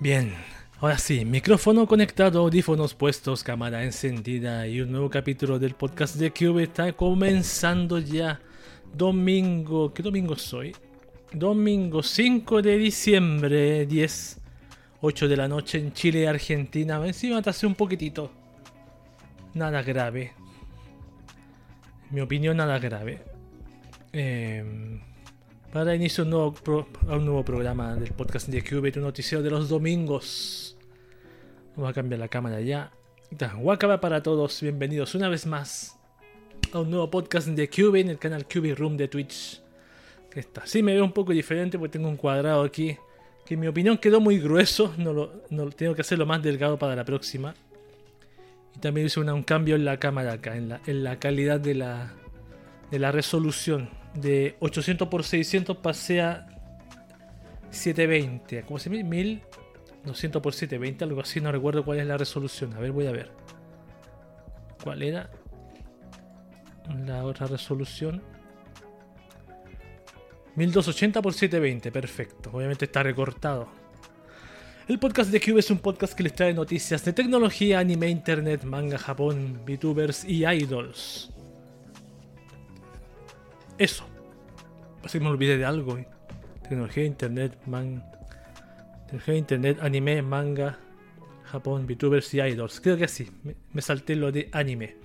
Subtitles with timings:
[0.00, 0.32] Bien,
[0.80, 6.30] ahora sí, micrófono conectado, audífonos puestos, cámara encendida y un nuevo capítulo del podcast de
[6.30, 8.40] Cube está comenzando ya.
[8.94, 10.76] Domingo, ¿qué domingo soy?
[11.32, 14.40] Domingo 5 de diciembre, 10,
[15.00, 17.04] 8 de la noche en Chile, Argentina.
[17.04, 18.30] Encima hace un poquitito.
[19.54, 20.32] Nada grave.
[22.10, 23.18] Mi opinión, nada grave.
[24.12, 25.00] Eh,
[25.72, 26.54] para inicio un nuevo,
[27.08, 30.76] a un nuevo programa del podcast de Qubit, un noticiero de los domingos.
[31.76, 32.90] Vamos a cambiar la cámara ya.
[33.58, 35.98] Wakaba para todos, bienvenidos una vez más
[36.72, 39.60] a un nuevo podcast de Qubit en el canal Qubit Room de Twitch.
[40.34, 40.66] Está.
[40.66, 42.96] Sí, me veo un poco diferente porque tengo un cuadrado aquí
[43.44, 44.94] que en mi opinión quedó muy grueso.
[44.96, 47.54] No lo, no, tengo que hacerlo más delgado para la próxima.
[48.74, 51.74] Y también hice un cambio en la cámara acá, en la, en la calidad de
[51.74, 52.14] la,
[52.90, 56.46] de la resolución de 800 por 600 pasé a
[57.70, 58.62] 720.
[58.62, 59.08] ¿Cómo se llama?
[59.08, 61.40] 1200 por 720, algo así.
[61.40, 62.74] No recuerdo cuál es la resolución.
[62.74, 63.30] A ver, voy a ver.
[64.82, 65.30] ¿Cuál era?
[67.06, 68.22] La otra resolución.
[70.56, 72.50] 1280 por 720, perfecto.
[72.52, 73.68] Obviamente está recortado.
[74.88, 78.64] El podcast de Cube es un podcast que les trae noticias de tecnología, anime, internet,
[78.64, 81.30] manga, Japón, VTubers y idols.
[83.78, 84.04] Eso.
[85.04, 85.98] Así me olvidé de algo.
[86.62, 88.04] Tecnología, internet, man.
[89.04, 90.78] Tecnología, internet, anime, manga,
[91.44, 92.80] Japón, VTubers y idols.
[92.80, 93.30] Creo que así.
[93.72, 94.96] Me, salté lo de anime.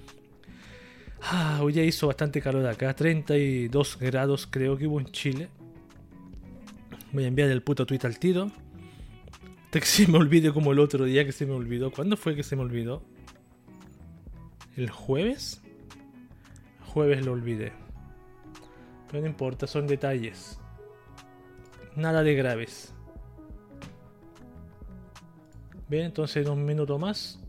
[1.22, 2.94] Ah, hoy ya hizo bastante calor acá.
[2.96, 5.50] 32 grados creo que hubo en Chile.
[7.12, 8.52] Voy a enviar el puto tweet al tiro.
[9.66, 11.92] Hasta que se me olvide como el otro día que se me olvidó.
[11.92, 13.04] ¿Cuándo fue que se me olvidó?
[14.76, 15.62] ¿El jueves?
[16.82, 17.83] jueves lo olvidé
[19.22, 20.60] no importa, son detalles.
[21.96, 22.94] Nada de graves.
[25.88, 27.40] Bien, entonces un minuto más.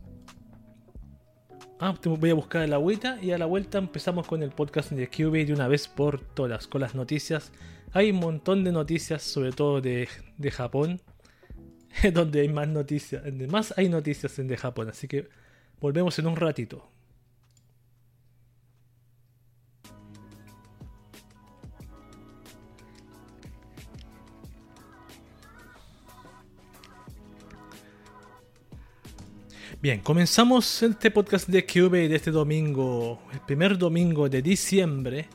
[1.80, 5.08] Ah, voy a buscar la agüita y a la vuelta empezamos con el podcast de
[5.08, 7.52] QB de una vez por todas, con las noticias.
[7.92, 11.00] Hay un montón de noticias, sobre todo de, de Japón,
[12.12, 15.28] donde hay más noticias, más hay noticias en de Japón, así que
[15.80, 16.93] volvemos en un ratito.
[29.84, 35.28] Bien, comenzamos este podcast de QB de este domingo, el primer domingo de diciembre,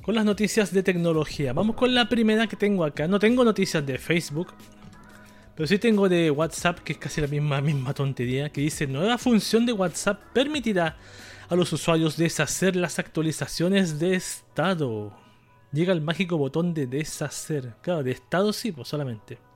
[0.00, 1.52] con las noticias de tecnología.
[1.52, 3.06] Vamos con la primera que tengo acá.
[3.06, 4.54] No tengo noticias de Facebook,
[5.54, 9.18] pero sí tengo de WhatsApp, que es casi la misma, misma tontería, que dice, nueva
[9.18, 10.96] función de WhatsApp permitirá
[11.50, 15.12] a los usuarios deshacer las actualizaciones de estado.
[15.72, 17.74] Llega el mágico botón de deshacer.
[17.82, 19.51] Claro, de estado sí, pues solamente.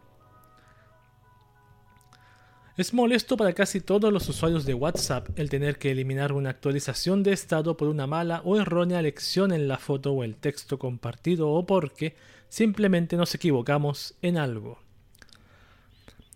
[2.77, 7.23] Es molesto para casi todos los usuarios de WhatsApp el tener que eliminar una actualización
[7.23, 11.49] de estado por una mala o errónea lección en la foto o el texto compartido
[11.49, 12.17] o porque
[12.51, 14.79] simplemente nos equivocamos en algo.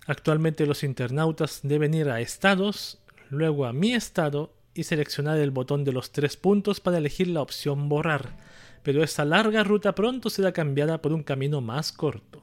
[0.07, 5.85] Actualmente los internautas deben ir a estados, luego a mi estado y seleccionar el botón
[5.85, 8.39] de los tres puntos para elegir la opción borrar,
[8.83, 12.41] pero esa larga ruta pronto será cambiada por un camino más corto.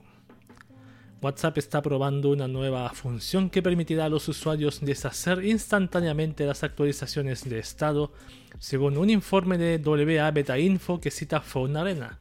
[1.19, 7.49] WhatsApp está probando una nueva función que permitirá a los usuarios deshacer instantáneamente las actualizaciones
[7.49, 8.11] de estado,
[8.59, 12.19] según un informe de WA Beta Info que cita Phone Arena.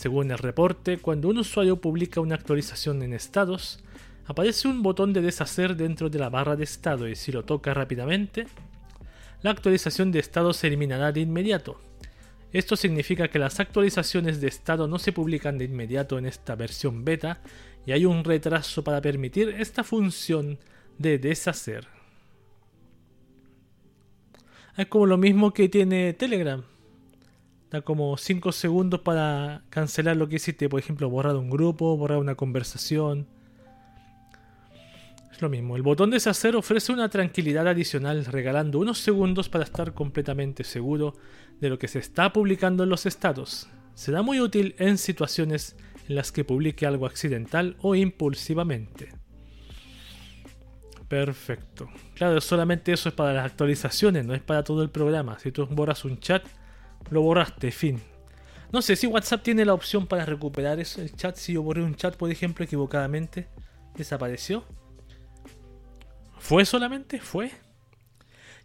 [0.00, 3.80] Según el reporte, cuando un usuario publica una actualización en estados,
[4.24, 7.74] aparece un botón de deshacer dentro de la barra de estado y si lo toca
[7.74, 8.46] rápidamente,
[9.42, 11.78] la actualización de estado se eliminará de inmediato.
[12.50, 17.04] Esto significa que las actualizaciones de estado no se publican de inmediato en esta versión
[17.04, 17.42] beta
[17.84, 20.58] y hay un retraso para permitir esta función
[20.96, 21.86] de deshacer.
[24.78, 26.64] Es como lo mismo que tiene Telegram.
[27.70, 30.68] Da como 5 segundos para cancelar lo que hiciste.
[30.68, 33.28] Por ejemplo, borrar un grupo, borrar una conversación.
[35.30, 35.76] Es lo mismo.
[35.76, 41.14] El botón deshacer ofrece una tranquilidad adicional, regalando unos segundos para estar completamente seguro
[41.60, 43.68] de lo que se está publicando en los estados.
[43.94, 45.76] Será muy útil en situaciones
[46.08, 49.12] en las que publique algo accidental o impulsivamente.
[51.08, 51.88] Perfecto.
[52.14, 55.38] Claro, solamente eso es para las actualizaciones, no es para todo el programa.
[55.38, 56.44] Si tú borras un chat,
[57.08, 58.02] lo borraste, fin.
[58.72, 61.36] No sé si WhatsApp tiene la opción para recuperar eso, el chat.
[61.36, 63.48] Si yo borré un chat, por ejemplo, equivocadamente,
[63.96, 64.64] desapareció.
[66.38, 67.18] ¿Fue solamente?
[67.20, 67.50] ¿Fue?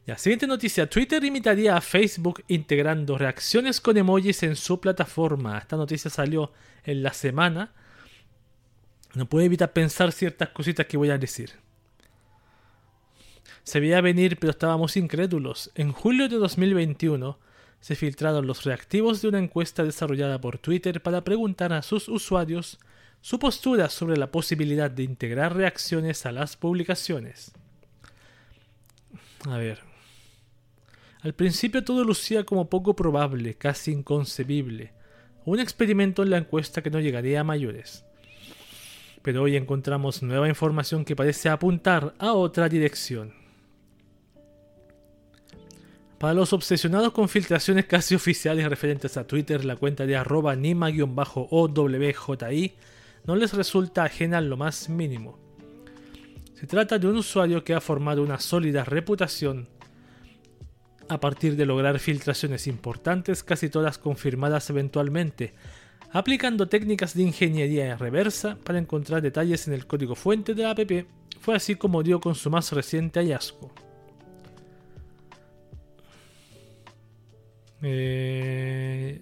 [0.06, 0.88] La siguiente noticia.
[0.88, 5.58] Twitter imitaría a Facebook integrando reacciones con emojis en su plataforma.
[5.58, 6.54] Esta noticia salió
[6.84, 7.74] en la semana.
[9.16, 11.54] No puedo evitar pensar ciertas cositas que voy a decir.
[13.64, 15.72] Se veía venir, pero estábamos incrédulos.
[15.74, 17.40] En julio de 2021
[17.80, 22.80] se filtraron los reactivos de una encuesta desarrollada por Twitter para preguntar a sus usuarios
[23.22, 27.54] su postura sobre la posibilidad de integrar reacciones a las publicaciones.
[29.48, 29.80] A ver.
[31.22, 34.94] Al principio todo lucía como poco probable, casi inconcebible.
[35.44, 38.06] Un experimento en la encuesta que no llegaría a mayores.
[39.22, 43.45] Pero hoy encontramos nueva información que parece apuntar a otra dirección.
[46.20, 52.74] Para los obsesionados con filtraciones casi oficiales referentes a Twitter, la cuenta de arroba nima-owji
[53.26, 55.38] no les resulta ajena en lo más mínimo.
[56.54, 59.68] Se trata de un usuario que ha formado una sólida reputación
[61.10, 65.54] a partir de lograr filtraciones importantes, casi todas confirmadas eventualmente,
[66.12, 70.80] aplicando técnicas de ingeniería reversa para encontrar detalles en el código fuente de la app.
[71.42, 73.74] Fue así como dio con su más reciente hallazgo.
[77.82, 79.22] Eh...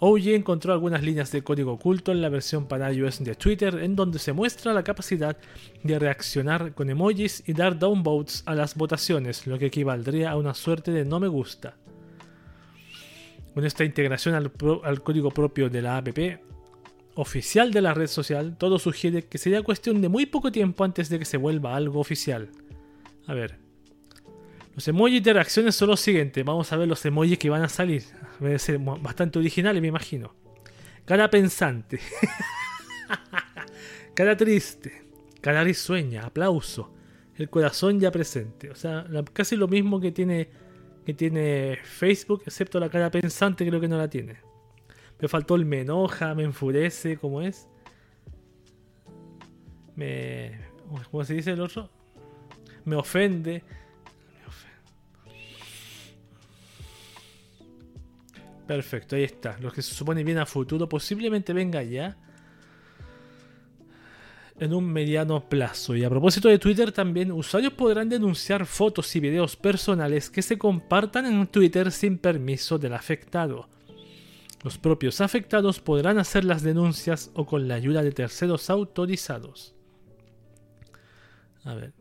[0.00, 3.96] OG encontró algunas líneas de código oculto en la versión para iOS de Twitter en
[3.96, 5.36] donde se muestra la capacidad
[5.82, 10.54] de reaccionar con emojis y dar downvotes a las votaciones, lo que equivaldría a una
[10.54, 11.74] suerte de no me gusta.
[13.54, 14.52] Con esta integración al,
[14.84, 16.08] al código propio de la app
[17.16, 21.08] oficial de la red social, todo sugiere que sería cuestión de muy poco tiempo antes
[21.08, 22.50] de que se vuelva algo oficial.
[23.26, 23.58] A ver,
[24.78, 26.44] los emojis de reacciones son los siguientes.
[26.44, 28.04] Vamos a ver los emojis que van a salir.
[28.38, 30.36] Deben ser bastante originales, me imagino.
[31.04, 31.98] Cara pensante.
[34.14, 35.02] cara triste.
[35.40, 36.26] Cara risueña.
[36.26, 36.94] Aplauso.
[37.34, 38.70] El corazón ya presente.
[38.70, 40.48] O sea, casi lo mismo que tiene,
[41.04, 44.36] que tiene Facebook, excepto la cara pensante, creo que no la tiene.
[45.18, 47.68] Me faltó el me enoja, me enfurece, ¿cómo es?
[49.96, 50.56] Me.
[51.10, 51.90] ¿Cómo se dice el otro?
[52.84, 53.64] Me ofende.
[58.68, 59.56] Perfecto, ahí está.
[59.60, 62.18] Lo que se supone viene a futuro posiblemente venga ya
[64.60, 65.96] en un mediano plazo.
[65.96, 70.58] Y a propósito de Twitter también, usuarios podrán denunciar fotos y videos personales que se
[70.58, 73.70] compartan en Twitter sin permiso del afectado.
[74.62, 79.74] Los propios afectados podrán hacer las denuncias o con la ayuda de terceros autorizados.
[81.64, 81.97] A ver.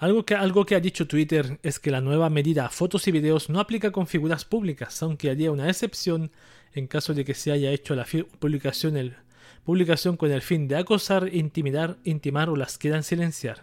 [0.00, 3.50] Algo que, algo que ha dicho Twitter es que la nueva medida fotos y videos
[3.50, 6.30] no aplica con figuras públicas, aunque haría una excepción
[6.72, 8.06] en caso de que se haya hecho la
[8.38, 9.14] publicación, el,
[9.62, 13.62] publicación con el fin de acosar, intimidar, intimar o las quieran silenciar.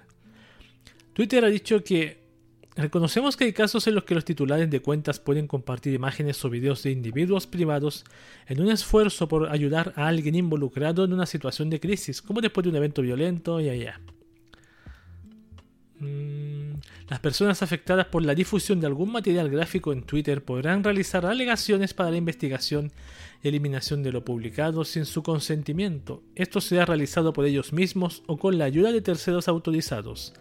[1.13, 2.19] Twitter ha dicho que
[2.75, 6.51] reconocemos que hay casos en los que los titulares de cuentas pueden compartir imágenes o
[6.51, 8.05] videos de individuos privados
[8.45, 12.63] en un esfuerzo por ayudar a alguien involucrado en una situación de crisis, como después
[12.63, 13.99] de un evento violento y allá.
[15.99, 16.73] Mm,
[17.09, 21.93] las personas afectadas por la difusión de algún material gráfico en Twitter podrán realizar alegaciones
[21.93, 22.91] para la investigación
[23.41, 26.21] y eliminación de lo publicado sin su consentimiento.
[26.35, 30.33] Esto será realizado por ellos mismos o con la ayuda de terceros autorizados.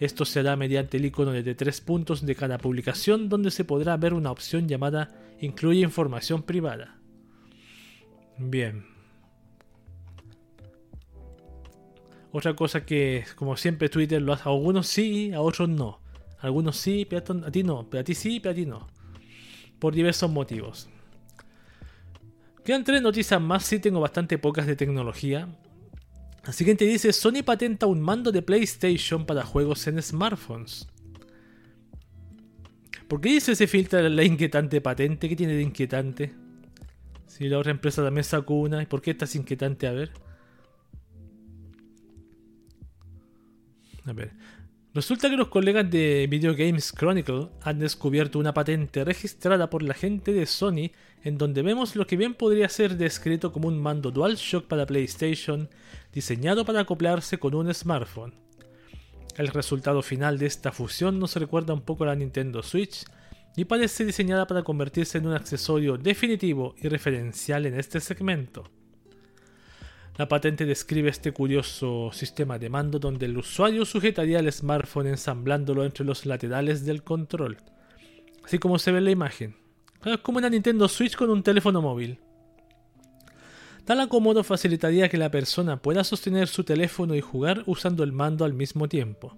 [0.00, 3.96] Esto se hará mediante el icono de tres puntos de cada publicación donde se podrá
[3.96, 6.96] ver una opción llamada Incluye información privada.
[8.38, 8.93] Bien.
[12.36, 14.48] Otra cosa que, como siempre, Twitter lo hace.
[14.48, 16.00] A algunos sí, a otros no.
[16.40, 17.88] A algunos sí, pero a ti no.
[17.88, 18.88] Pero a ti sí, pero a ti no.
[19.78, 20.88] Por diversos motivos.
[22.64, 25.46] Quedan tres noticias más, sí tengo bastante pocas de tecnología.
[26.44, 30.88] La siguiente dice, Sony patenta un mando de PlayStation para juegos en smartphones.
[33.06, 35.28] ¿Por qué dice se filtra la inquietante patente?
[35.28, 36.34] ¿Qué tiene de inquietante?
[37.28, 39.86] Si la otra empresa también sacó una, ¿y por qué estás inquietante?
[39.86, 40.10] A ver.
[44.06, 44.32] A ver.
[44.94, 49.92] Resulta que los colegas de Video Games Chronicle han descubierto una patente registrada por la
[49.92, 50.92] gente de Sony
[51.24, 55.68] en donde vemos lo que bien podría ser descrito como un mando DualShock para PlayStation
[56.12, 58.34] diseñado para acoplarse con un smartphone.
[59.36, 63.04] El resultado final de esta fusión nos recuerda un poco a la Nintendo Switch
[63.56, 68.70] y parece diseñada para convertirse en un accesorio definitivo y referencial en este segmento.
[70.16, 75.84] La patente describe este curioso sistema de mando donde el usuario sujetaría el smartphone ensamblándolo
[75.84, 77.56] entre los laterales del control,
[78.44, 79.56] así como se ve en la imagen.
[80.04, 82.20] Es como una Nintendo Switch con un teléfono móvil.
[83.84, 88.44] Tal acomodo facilitaría que la persona pueda sostener su teléfono y jugar usando el mando
[88.44, 89.36] al mismo tiempo.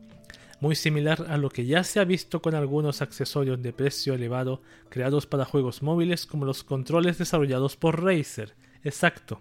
[0.61, 4.61] Muy similar a lo que ya se ha visto con algunos accesorios de precio elevado
[4.91, 8.55] creados para juegos móviles como los controles desarrollados por Razer.
[8.85, 9.41] Exacto.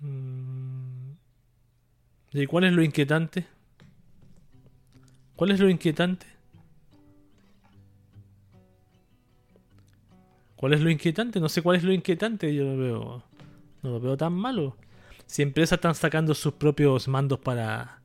[0.00, 1.12] Mm.
[2.32, 3.46] ¿Y cuál es lo inquietante?
[5.36, 6.26] ¿Cuál es lo inquietante?
[10.56, 11.40] ¿Cuál es lo inquietante?
[11.40, 12.54] No sé cuál es lo inquietante.
[12.54, 13.22] Yo lo veo.
[13.82, 14.76] No lo veo tan malo.
[15.26, 18.00] Si empresas están sacando sus propios mandos para,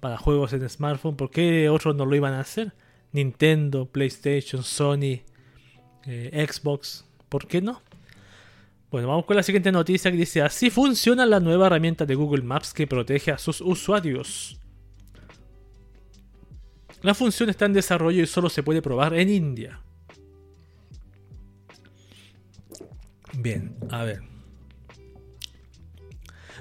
[0.00, 2.72] para juegos en smartphone, ¿por qué otros no lo iban a hacer?
[3.12, 5.22] Nintendo, PlayStation, Sony,
[6.06, 7.06] eh, Xbox.
[7.28, 7.82] ¿Por qué no?
[8.90, 12.42] Bueno, vamos con la siguiente noticia que dice, así funciona la nueva herramienta de Google
[12.42, 14.58] Maps que protege a sus usuarios.
[17.02, 19.80] La función está en desarrollo y solo se puede probar en India.
[23.34, 24.22] Bien, a ver.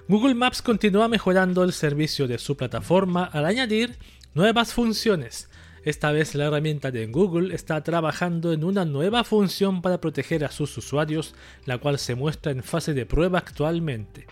[0.10, 3.98] Google Maps continúa mejorando el servicio de su plataforma al añadir
[4.34, 5.50] nuevas funciones.
[5.88, 10.52] Esta vez la herramienta de Google está trabajando en una nueva función para proteger a
[10.52, 14.28] sus usuarios, la cual se muestra en fase de prueba actualmente.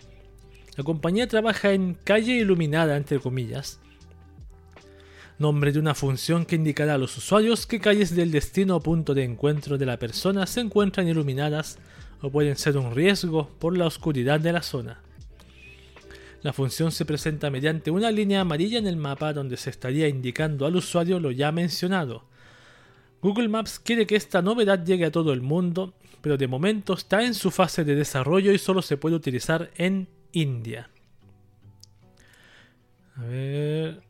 [0.75, 3.79] La compañía trabaja en calle iluminada, entre comillas,
[5.39, 9.13] nombre de una función que indicará a los usuarios qué calles del destino o punto
[9.13, 11.79] de encuentro de la persona se encuentran iluminadas
[12.19, 15.04] o pueden ser un riesgo por la oscuridad de la zona.
[16.45, 20.67] La función se presenta mediante una línea amarilla en el mapa donde se estaría indicando
[20.67, 22.25] al usuario lo ya mencionado.
[23.19, 27.23] Google Maps quiere que esta novedad llegue a todo el mundo, pero de momento está
[27.23, 30.91] en su fase de desarrollo y solo se puede utilizar en India.
[33.15, 34.03] A ver.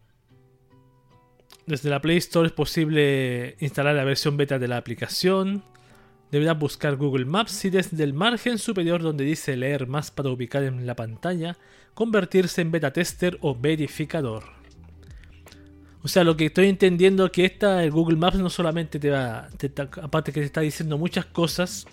[1.66, 5.64] Desde la Play Store es posible instalar la versión beta de la aplicación
[6.32, 10.64] deberá buscar Google Maps y desde el margen superior donde dice leer más para ubicar
[10.64, 11.58] en la pantalla,
[11.96, 14.44] convertirse en beta tester o verificador.
[16.04, 19.10] O sea, lo que estoy entendiendo es que esta, el Google Maps no solamente te
[19.10, 19.50] va,
[20.04, 21.88] aparte que te está diciendo muchas cosas,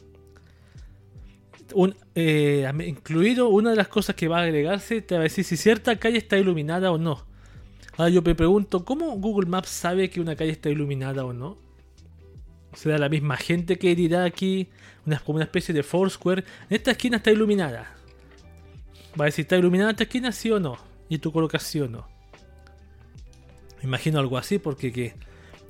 [2.14, 5.56] eh, incluido una de las cosas que va a agregarse, te va a decir si
[5.56, 7.24] cierta calle está iluminada o no.
[7.96, 11.56] Ahora yo me pregunto, ¿cómo Google Maps sabe que una calle está iluminada o no?
[12.74, 14.68] será la misma gente que dirá aquí,
[15.06, 16.44] una, como una especie de Foursquare.
[16.70, 17.94] Esta esquina está iluminada.
[19.18, 20.78] Va a decir, ¿está iluminada esta esquina, sí o no?
[21.08, 22.08] Y tu colocación no.
[23.82, 25.14] Imagino algo así, porque que,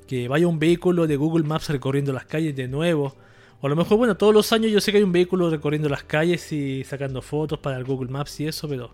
[0.07, 3.15] que vaya un vehículo de Google Maps recorriendo las calles de nuevo.
[3.59, 5.89] O a lo mejor, bueno, todos los años yo sé que hay un vehículo recorriendo
[5.89, 8.93] las calles y sacando fotos para el Google Maps y eso, pero.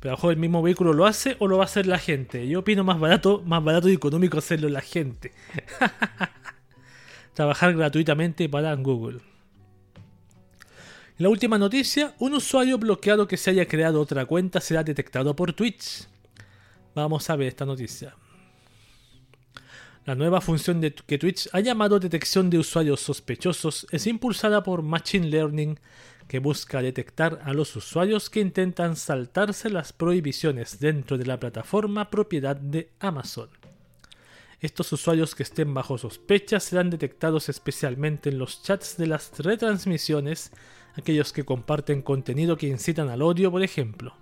[0.00, 2.46] Pero el mismo vehículo lo hace o lo va a hacer la gente.
[2.46, 5.32] Yo opino más barato, más barato y económico hacerlo la gente.
[7.34, 9.20] trabajar gratuitamente para Google.
[11.18, 15.52] La última noticia, un usuario bloqueado que se haya creado otra cuenta será detectado por
[15.52, 16.06] Twitch.
[16.94, 18.14] Vamos a ver esta noticia.
[20.04, 24.82] La nueva función de que Twitch ha llamado detección de usuarios sospechosos es impulsada por
[24.82, 25.80] Machine Learning
[26.28, 32.10] que busca detectar a los usuarios que intentan saltarse las prohibiciones dentro de la plataforma
[32.10, 33.48] propiedad de Amazon.
[34.60, 40.52] Estos usuarios que estén bajo sospecha serán detectados especialmente en los chats de las retransmisiones,
[40.98, 44.14] aquellos que comparten contenido que incitan al odio, por ejemplo.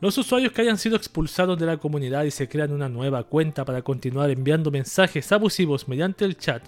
[0.00, 3.64] Los usuarios que hayan sido expulsados de la comunidad y se crean una nueva cuenta
[3.64, 6.62] para continuar enviando mensajes abusivos mediante el chat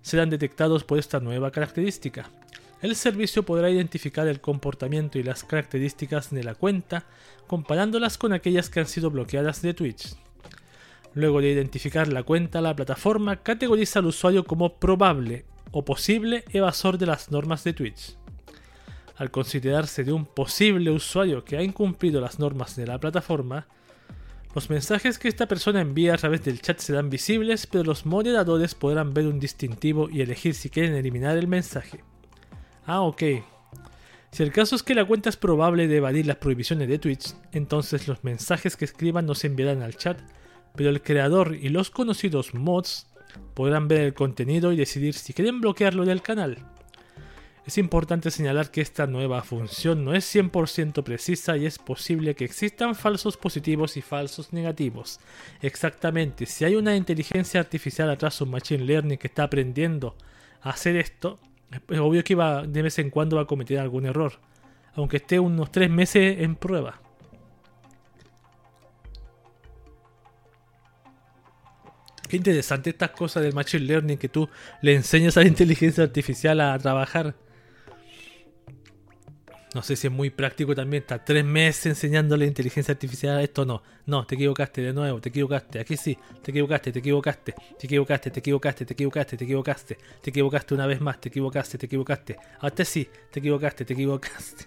[0.00, 2.28] serán detectados por esta nueva característica.
[2.80, 7.04] El servicio podrá identificar el comportamiento y las características de la cuenta
[7.46, 10.16] comparándolas con aquellas que han sido bloqueadas de Twitch.
[11.14, 16.98] Luego de identificar la cuenta, la plataforma categoriza al usuario como probable o posible evasor
[16.98, 18.16] de las normas de Twitch.
[19.16, 23.66] Al considerarse de un posible usuario que ha incumplido las normas de la plataforma,
[24.54, 28.74] los mensajes que esta persona envía a través del chat serán visibles, pero los moderadores
[28.74, 32.04] podrán ver un distintivo y elegir si quieren eliminar el mensaje.
[32.84, 33.22] Ah, ok.
[34.30, 37.34] Si el caso es que la cuenta es probable de evadir las prohibiciones de Twitch,
[37.52, 40.18] entonces los mensajes que escriban no se enviarán al chat,
[40.74, 43.11] pero el creador y los conocidos mods
[43.54, 46.58] podrán ver el contenido y decidir si quieren bloquearlo del canal.
[47.64, 52.44] Es importante señalar que esta nueva función no es 100% precisa y es posible que
[52.44, 55.20] existan falsos positivos y falsos negativos.
[55.60, 60.16] Exactamente, si hay una inteligencia artificial atrás, un machine learning que está aprendiendo
[60.60, 61.38] a hacer esto,
[61.88, 64.40] es obvio que de vez en cuando va a cometer algún error,
[64.94, 67.01] aunque esté unos 3 meses en prueba.
[72.32, 74.48] Qué interesante estas cosas del Machine Learning que tú
[74.80, 77.34] le enseñas a la inteligencia artificial a trabajar.
[79.74, 83.66] No sé si es muy práctico también estar tres meses enseñándole a inteligencia artificial esto
[83.66, 83.82] no.
[84.06, 85.78] No, te equivocaste de nuevo, te equivocaste.
[85.78, 90.30] Aquí sí, te equivocaste, te equivocaste, te equivocaste, te equivocaste, te equivocaste, te equivocaste, te
[90.30, 92.38] equivocaste una vez más, te equivocaste, te equivocaste.
[92.60, 94.64] Hasta sí, te equivocaste, te equivocaste.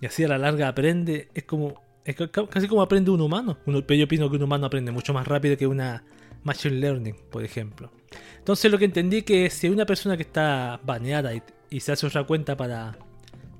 [0.00, 2.16] Y así a la larga aprende, es como es
[2.50, 3.58] casi como aprende un humano.
[3.62, 6.02] Pero yo opino que un humano aprende mucho más rápido que una
[6.44, 7.90] machine learning, por ejemplo.
[8.38, 12.24] Entonces lo que entendí que si una persona que está baneada y, se hace otra
[12.24, 12.96] cuenta para,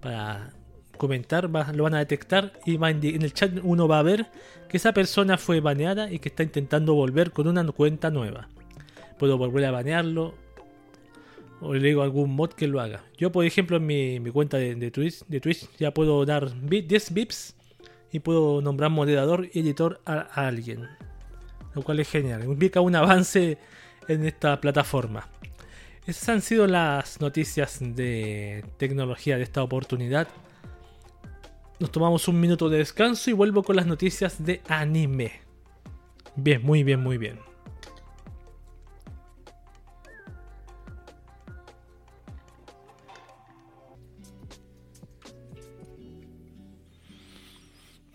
[0.01, 0.51] para
[0.97, 4.31] comentar, lo van a detectar y en el chat uno va a ver
[4.69, 8.49] que esa persona fue baneada y que está intentando volver con una cuenta nueva.
[9.19, 10.35] Puedo volver a banearlo
[11.61, 13.05] o le digo algún mod que lo haga.
[13.17, 17.57] Yo, por ejemplo, en mi, cuenta de, Twitch, de Twitch ya puedo dar 10 VIPs
[18.13, 20.89] y puedo nombrar moderador y editor a, alguien.
[21.79, 22.43] Lo cual es genial.
[22.43, 23.57] Implica un avance
[24.09, 25.29] en esta plataforma.
[26.09, 30.27] Esas han sido las noticias de tecnología de esta oportunidad.
[31.79, 35.41] Nos tomamos un minuto de descanso y vuelvo con las noticias de anime.
[36.35, 37.39] Bien, muy bien, muy bien.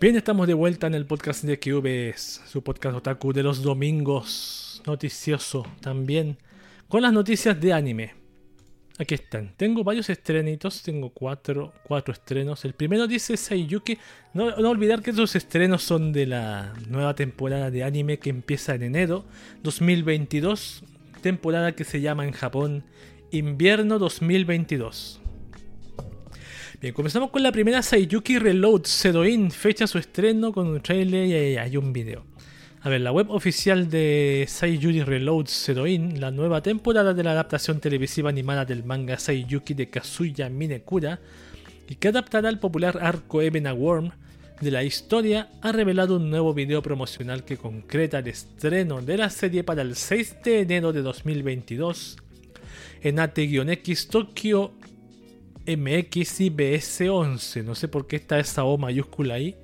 [0.04, 4.84] Bien, estamos de vuelta en el podcast de QVS, su podcast otaku de los domingos,
[4.86, 6.38] noticioso también,
[6.90, 8.14] con las noticias de anime.
[9.00, 9.54] Aquí están.
[9.56, 10.84] Tengo varios estrenitos.
[10.84, 12.66] Tengo cuatro, cuatro estrenos.
[12.66, 13.98] El primero dice Saiyuki.
[14.34, 18.76] No, no olvidar que esos estrenos son de la nueva temporada de anime que empieza
[18.76, 19.24] en enero
[19.62, 20.84] 2022.
[21.22, 22.84] Temporada que se llama en Japón
[23.32, 25.23] Invierno 2022.
[26.92, 28.84] Comenzamos con la primera Saiyuki Reload.
[28.84, 32.26] Sedoin fecha su estreno con un trailer y hay un video.
[32.82, 37.80] A ver, la web oficial de Saiyuki Reload Seroin, la nueva temporada de la adaptación
[37.80, 41.22] televisiva animada del manga Saiyuki de Kazuya Minekura,
[41.88, 44.12] y que adaptará el popular arco Eben Worm
[44.60, 49.30] de la historia, ha revelado un nuevo video promocional que concreta el estreno de la
[49.30, 52.18] serie para el 6 de enero de 2022
[53.04, 54.74] en AT-X Tokyo
[55.66, 57.64] MX y BS11.
[57.64, 59.56] No sé por qué está esa O mayúscula ahí.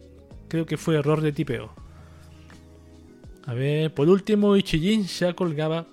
[0.47, 1.73] Creo que fue error de tipeo.
[3.45, 5.87] A ver, por último, Ichijin ya colgaba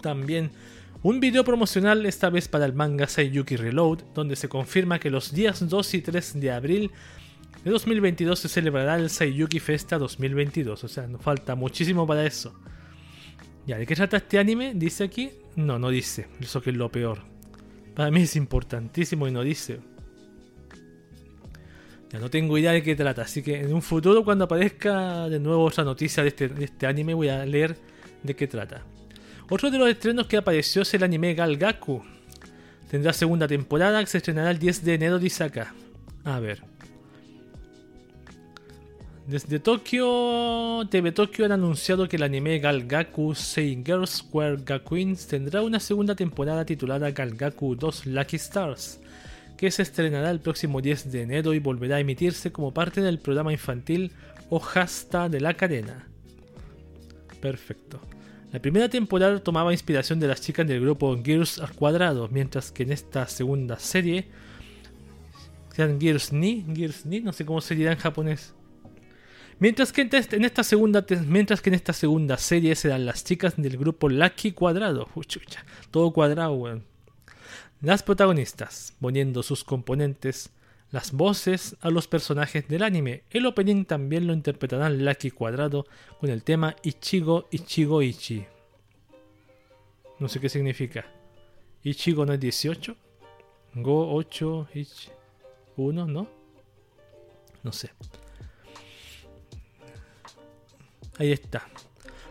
[0.00, 0.50] también
[1.02, 5.32] un video promocional, esta vez para el manga Saiyuki Reload, donde se confirma que los
[5.32, 6.90] días 2 y 3 de abril
[7.64, 10.84] de 2022 se celebrará el Saiyuki Festa 2022.
[10.84, 12.52] O sea, nos falta muchísimo para eso.
[13.66, 14.74] ¿Ya de qué trata este anime?
[14.74, 15.30] ¿Dice aquí?
[15.56, 16.26] No, no dice.
[16.40, 17.31] Eso que es lo peor.
[17.94, 19.80] Para mí es importantísimo y no dice.
[22.10, 25.40] Ya no tengo idea de qué trata, así que en un futuro cuando aparezca de
[25.40, 27.76] nuevo otra noticia de este, este anime voy a leer
[28.22, 28.82] de qué trata.
[29.48, 32.02] Otro de los estrenos que apareció es el anime Galgaku.
[32.90, 35.74] Tendrá segunda temporada que se estrenará el 10 de enero de Isaka.
[36.24, 36.71] A ver.
[39.26, 45.62] Desde Tokio, TV Tokyo han anunciado que el anime Galgaku Sei Girls Square Gakuins tendrá
[45.62, 48.98] una segunda temporada titulada Galgaku 2 Lucky Stars
[49.62, 53.20] que se estrenará el próximo 10 de enero y volverá a emitirse como parte del
[53.20, 54.10] programa infantil
[54.50, 56.08] Ojasta de la cadena.
[57.40, 58.00] Perfecto.
[58.52, 62.82] La primera temporada tomaba inspiración de las chicas del grupo Gears al cuadrado, mientras que
[62.82, 64.26] en esta segunda serie
[65.76, 66.64] sean Gears Ni,
[67.04, 68.54] Ni, no sé cómo se dirá en japonés.
[69.62, 73.76] Mientras que en esta segunda, mientras que en esta segunda serie serán las chicas del
[73.76, 75.08] grupo Lucky Cuadrado.
[75.92, 76.92] todo cuadrado, weón
[77.80, 80.50] las protagonistas, poniendo sus componentes,
[80.90, 83.22] las voces a los personajes del anime.
[83.30, 85.86] El opening también lo interpretarán Lucky Cuadrado
[86.20, 88.44] con el tema Ichigo Ichigo Ichi.
[90.18, 91.06] No sé qué significa.
[91.84, 92.96] Ichigo no es 18.
[93.74, 95.10] Go 8 Ichi
[95.76, 96.28] 1, ¿no?
[97.62, 97.90] No sé.
[101.18, 101.66] Ahí está.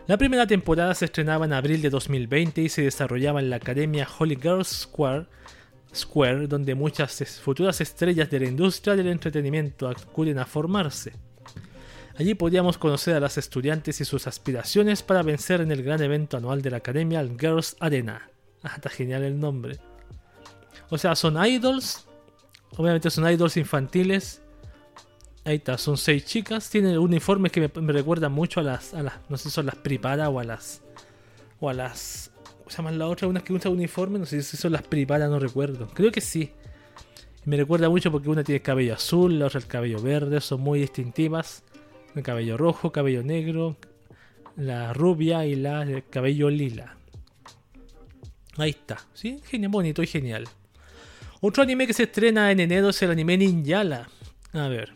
[0.06, 4.08] La primera temporada se estrenaba en abril de 2020 y se desarrollaba en la Academia
[4.18, 5.26] Holy Girls Square
[5.94, 11.12] Square, donde muchas futuras estrellas de la industria del entretenimiento acuden a formarse.
[12.16, 16.36] Allí podíamos conocer a las estudiantes y sus aspiraciones para vencer en el gran evento
[16.36, 18.28] anual de la academia, Girls Arena.
[18.64, 19.80] Ah, está genial el nombre.
[20.88, 22.06] O sea, son idols,
[22.76, 24.41] obviamente son idols infantiles.
[25.44, 29.14] Ahí está, son seis chicas, tienen uniformes que me, recuerdan mucho a las, a las,
[29.28, 30.82] no sé si son las pripadas o a las,
[31.58, 32.32] o a las
[32.72, 33.28] se llaman la otra?
[33.28, 35.88] Unas que usa uniforme, no sé si son las privadas, no recuerdo.
[35.88, 36.52] Creo que sí.
[37.44, 40.80] Me recuerda mucho porque una tiene cabello azul, la otra el cabello verde, son muy
[40.80, 41.64] distintivas.
[42.14, 43.76] El cabello rojo, cabello negro,
[44.56, 46.96] la rubia y la de cabello lila.
[48.56, 49.40] Ahí está, ¿sí?
[49.44, 50.44] Genial, bonito y genial.
[51.40, 54.08] Otro anime que se estrena en enero es el anime Ninjala.
[54.52, 54.92] A ver.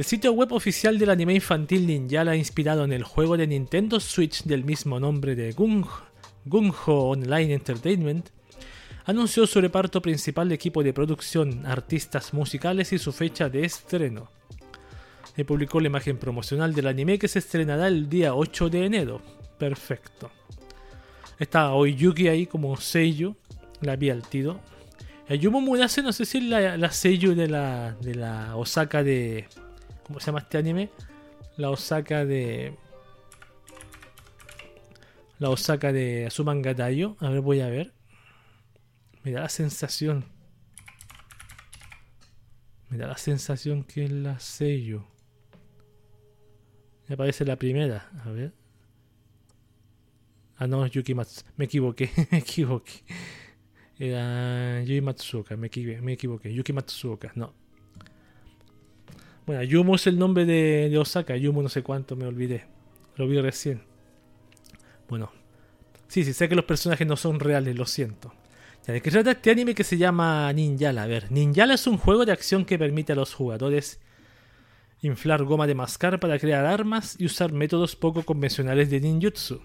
[0.00, 4.44] El sitio web oficial del anime infantil Ninjala, inspirado en el juego de Nintendo Switch
[4.44, 8.30] del mismo nombre de Gung-Ho Online Entertainment,
[9.04, 14.30] anunció su reparto principal de equipo de producción, artistas musicales y su fecha de estreno.
[15.36, 19.20] Se publicó la imagen promocional del anime que se estrenará el día 8 de enero.
[19.58, 20.30] Perfecto.
[21.38, 23.36] Está Oyuki ahí como sello.
[23.82, 24.60] La vi al tiro.
[25.28, 29.46] Murase, no sé si es la sello de la, de la Osaka de.
[30.10, 30.90] ¿Cómo se llama este anime?
[31.56, 32.76] La Osaka de.
[35.38, 37.16] La Osaka de Asumangatayo.
[37.20, 37.94] A ver, voy a ver.
[39.22, 40.24] Me da la sensación.
[42.88, 45.06] Me da la sensación que es la sello.
[47.06, 48.10] Me parece la primera.
[48.24, 48.52] A ver.
[50.56, 51.52] Ah, no, Yuki Matsuoka.
[51.56, 53.04] Me equivoqué, me equivoqué.
[53.96, 56.52] Era Yuki Matsuoka, me equivoqué.
[56.52, 57.59] Yuki Matsuoka, no.
[59.46, 61.36] Bueno, Yumo es el nombre de, Osaka.
[61.36, 62.66] Yumo no sé cuánto, me olvidé.
[63.16, 63.82] Lo vi recién.
[65.08, 65.32] Bueno.
[66.08, 68.34] Sí, sí, sé que los personajes no son reales, lo siento.
[68.86, 71.04] Ya, ¿De qué trata este anime que se llama Ninjala?
[71.04, 74.00] A ver, Ninjala es un juego de acción que permite a los jugadores
[75.02, 79.60] inflar goma de mascar para crear armas y usar métodos poco convencionales de ninjutsu.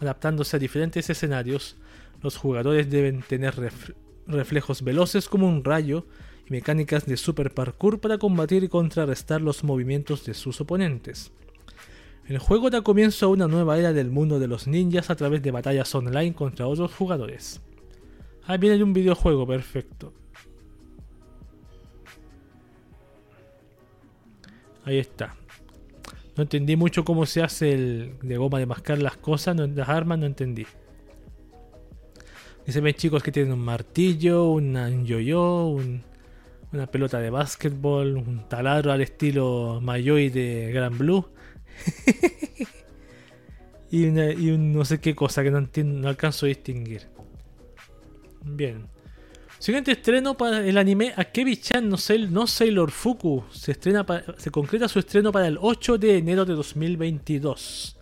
[0.00, 1.76] Adaptándose a diferentes escenarios,
[2.22, 3.54] los jugadores deben tener
[4.26, 6.06] reflejos veloces como un rayo
[6.50, 11.32] mecánicas de super parkour para combatir y contrarrestar los movimientos de sus oponentes.
[12.26, 15.42] El juego da comienzo a una nueva era del mundo de los ninjas a través
[15.42, 17.60] de batallas online contra otros jugadores.
[18.46, 20.12] Ah, viene un videojuego, perfecto.
[24.84, 25.36] Ahí está.
[26.36, 30.18] No entendí mucho cómo se hace el de goma de mascar las cosas, las armas,
[30.18, 30.66] no entendí.
[32.66, 35.78] Se ven chicos que tienen un martillo, un yo-yo,
[36.72, 41.28] una pelota de básquetbol, un taladro al estilo Mayoi de Gran Blue.
[43.90, 47.08] y, y un no sé qué cosa que no, entiendo, no alcanzo a distinguir.
[48.44, 48.86] Bien.
[49.58, 51.96] Siguiente estreno para el anime Akebi-chan no,
[52.30, 53.44] no Sailor Fuku.
[53.50, 54.06] Se, estrena
[54.38, 57.96] se concreta su estreno para el 8 de enero de 2022.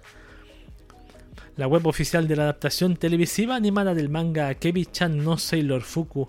[1.56, 6.28] La web oficial de la adaptación televisiva animada del manga Akebi-chan no Sailor Fuku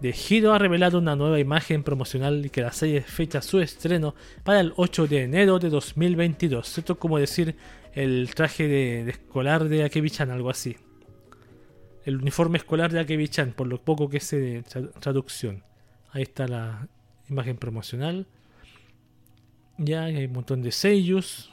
[0.00, 4.60] de Hiro ha revelado una nueva imagen promocional que la serie fecha su estreno para
[4.60, 6.78] el 8 de enero de 2022.
[6.78, 7.56] Esto es como decir
[7.94, 10.76] el traje de, escolar de Akebi-chan, algo así
[12.06, 15.64] el uniforme escolar de Akebi-chan, por lo poco que sé de traducción.
[16.12, 16.86] Ahí está la
[17.28, 18.28] imagen promocional.
[19.76, 21.52] Ya hay un montón de sellos.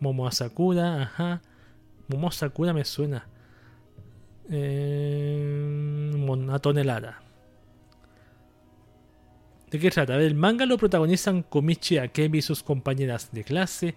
[0.00, 1.40] Momo Asakura, ajá.
[2.08, 3.28] Momo Asakura me suena.
[4.50, 6.10] Eh,
[6.60, 7.22] tonelada.
[9.72, 10.16] ¿De qué trata?
[10.16, 13.94] el manga lo protagonizan Komichi Akebi y sus compañeras de clase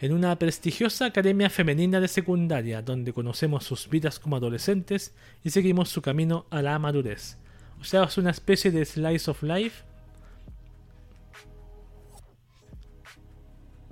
[0.00, 5.90] en una prestigiosa academia femenina de secundaria, donde conocemos sus vidas como adolescentes y seguimos
[5.90, 7.38] su camino a la madurez.
[7.80, 9.84] O sea, es una especie de slice of life.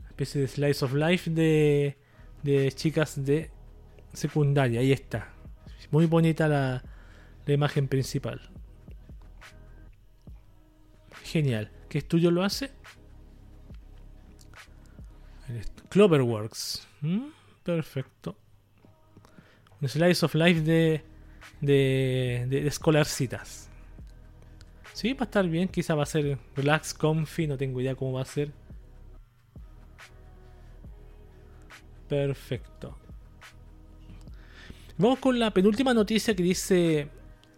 [0.09, 1.97] Especie de slice of life de,
[2.43, 3.53] de chicas de
[4.13, 4.81] secundaria.
[4.81, 5.33] Ahí está.
[5.93, 6.83] Muy bonita la,
[7.47, 8.50] la imagen principal.
[11.31, 11.71] Genial.
[11.89, 12.73] ¿Qué estudio lo hace?
[15.89, 16.89] Cloverworks.
[17.03, 17.29] ¿Mm?
[17.63, 18.37] Perfecto.
[19.81, 21.05] Un slice of life de,
[21.61, 23.71] de, de, escolarcitas.
[24.93, 25.69] Sí, va a estar bien.
[25.69, 27.47] Quizá va a ser relax, comfy.
[27.47, 28.51] No tengo idea cómo va a ser.
[32.09, 32.99] Perfecto.
[34.99, 37.09] Vamos con la penúltima noticia que dice.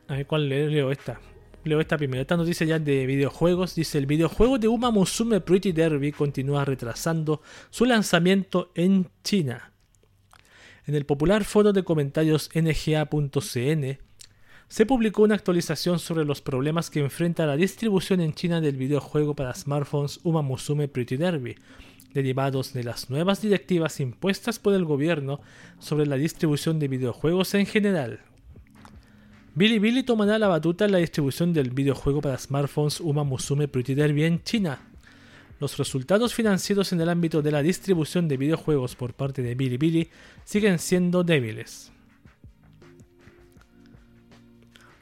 [0.08, 1.18] A ver cuál leo esta.
[1.64, 2.22] Leo esta primera.
[2.22, 3.74] Esta noticia ya de videojuegos.
[3.74, 9.72] Dice: El videojuego de Uma Musume Pretty Derby continúa retrasando su lanzamiento en China.
[10.86, 13.98] En el popular foro de comentarios nga.cn
[14.68, 19.36] se publicó una actualización sobre los problemas que enfrenta la distribución en China del videojuego
[19.36, 21.56] para smartphones Uma Musume Pretty Derby,
[22.14, 25.40] derivados de las nuevas directivas impuestas por el gobierno
[25.78, 28.20] sobre la distribución de videojuegos en general.
[29.54, 34.24] Bilibili tomará la batuta en la distribución del videojuego para smartphones Uma Musume Pretty Derby
[34.24, 34.80] en China.
[35.60, 40.08] Los resultados financieros en el ámbito de la distribución de videojuegos por parte de Bilibili
[40.44, 41.92] siguen siendo débiles.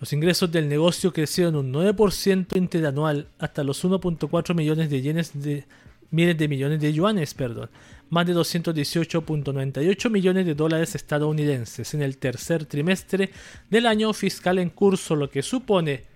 [0.00, 5.64] Los ingresos del negocio crecieron un 9% interanual hasta los 1.4 millones de yenes de
[6.10, 7.70] de millones de yuanes, perdón,
[8.10, 13.30] más de 218.98 millones de dólares estadounidenses en el tercer trimestre
[13.70, 16.10] del año fiscal en curso, lo que supone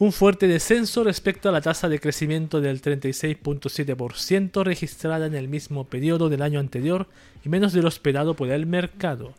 [0.00, 5.84] un fuerte descenso respecto a la tasa de crecimiento del 36.7% registrada en el mismo
[5.84, 7.06] periodo del año anterior
[7.44, 9.34] y menos de lo esperado por el mercado.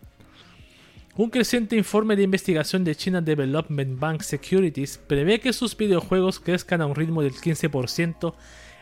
[1.17, 6.81] Un creciente informe de investigación de China Development Bank Securities prevé que sus videojuegos crezcan
[6.81, 8.35] a un ritmo del 15%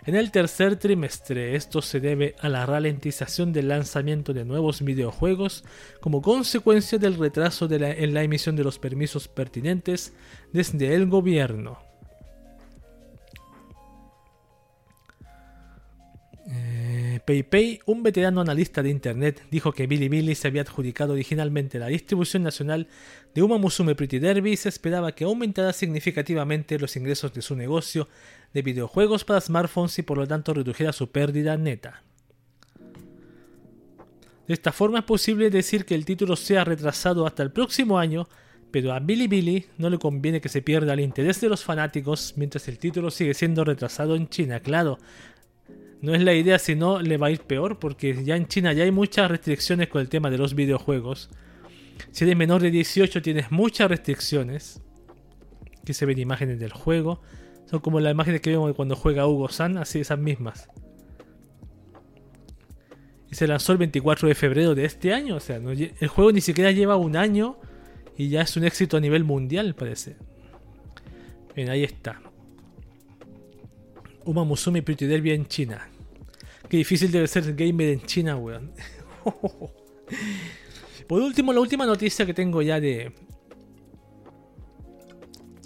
[0.10, 1.56] en el tercer trimestre.
[1.56, 5.64] Esto se debe a la ralentización del lanzamiento de nuevos videojuegos
[6.02, 10.14] como consecuencia del retraso en la emisión de los permisos pertinentes
[10.52, 11.89] desde el gobierno.
[17.20, 22.44] PayPay, un veterano analista de Internet, dijo que Bilibili se había adjudicado originalmente la distribución
[22.44, 22.88] nacional
[23.34, 27.56] de Uma Musume Pretty Derby y se esperaba que aumentara significativamente los ingresos de su
[27.56, 28.08] negocio
[28.54, 32.04] de videojuegos para smartphones y por lo tanto redujera su pérdida neta.
[34.48, 38.28] De esta forma es posible decir que el título sea retrasado hasta el próximo año,
[38.72, 42.68] pero a Bilibili no le conviene que se pierda el interés de los fanáticos mientras
[42.68, 44.60] el título sigue siendo retrasado en China.
[44.60, 44.98] Claro,
[46.02, 48.72] no es la idea, si no le va a ir peor, porque ya en China
[48.72, 51.30] ya hay muchas restricciones con el tema de los videojuegos.
[52.12, 54.82] Si eres menor de 18 tienes muchas restricciones.
[55.82, 57.22] Aquí se ven imágenes del juego.
[57.70, 60.70] Son como las imágenes que vemos cuando juega Hugo San, así esas mismas.
[63.30, 65.36] Y se lanzó el 24 de febrero de este año.
[65.36, 67.58] O sea, el juego ni siquiera lleva un año
[68.18, 70.16] y ya es un éxito a nivel mundial, parece.
[71.56, 72.22] Bien, ahí está.
[74.30, 75.90] Uma Musume Pretty Derby en China.
[76.70, 78.72] Qué difícil debe ser gamer en China, weón.
[81.08, 83.12] Por último, la última noticia que tengo ya de.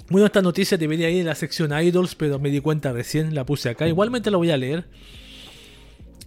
[0.09, 3.45] Bueno, esta noticia debería ir en la sección Idols, pero me di cuenta recién, la
[3.45, 3.85] puse acá.
[3.85, 4.85] Igualmente la voy a leer.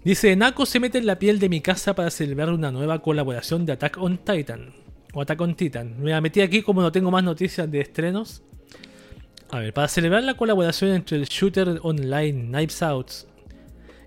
[0.05, 3.64] Dice: Nako se mete en la piel de mi casa para celebrar una nueva colaboración
[3.64, 4.75] de Attack on Titan.
[5.14, 6.03] O Attack on Titan.
[6.03, 8.42] Me la metí aquí como no tengo más noticias de estrenos.
[9.50, 13.11] A ver, para celebrar la colaboración entre el shooter online Knives Out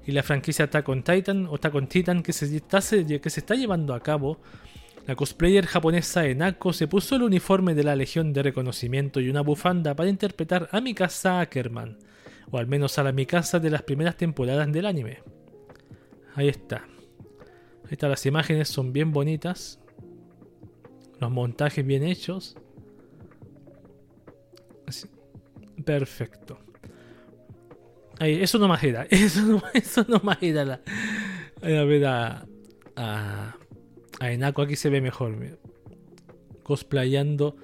[0.05, 3.93] y la franquicia Attack on Titan o Attack on Titan que se, está, está llevando
[3.93, 4.39] a cabo,
[5.07, 9.41] la cosplayer japonesa Enako se puso el uniforme de la Legión de Reconocimiento y una
[9.41, 11.97] bufanda para interpretar a Mikasa Ackerman,
[12.51, 15.23] o al menos a la Mikasa de las primeras temporadas del anime.
[16.35, 16.83] Ahí está.
[17.85, 19.79] Ahí están las imágenes, son bien bonitas.
[21.19, 22.55] Los montajes bien hechos.
[25.85, 26.59] Perfecto.
[28.19, 29.07] Ahí, eso no más era.
[29.09, 30.81] Eso no, eso no más era la.
[31.61, 32.45] A ver a.
[32.95, 33.55] A,
[34.19, 35.59] a Enako aquí se ve mejor.
[36.63, 37.55] Cosplayando.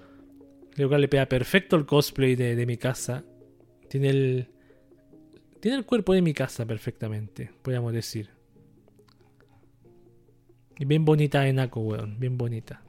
[0.74, 3.24] Creo que le pega perfecto el cosplay de, mi casa.
[3.90, 4.50] Tiene el.
[5.60, 8.30] Tiene el cuerpo de mi casa perfectamente, podríamos decir.
[10.78, 12.20] Y bien bonita Enako, weón.
[12.20, 12.82] Bien bonita.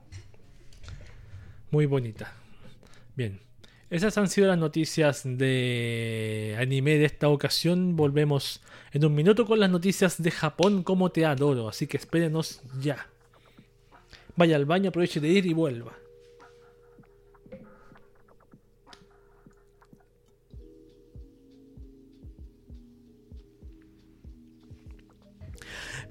[1.71, 2.33] Muy bonita.
[3.15, 3.41] Bien.
[3.89, 7.95] Esas han sido las noticias de anime de esta ocasión.
[7.95, 8.61] Volvemos
[8.93, 11.69] en un minuto con las noticias de Japón como te adoro.
[11.69, 13.07] Así que espérenos ya.
[14.35, 15.93] Vaya al baño, aproveche de ir y vuelva.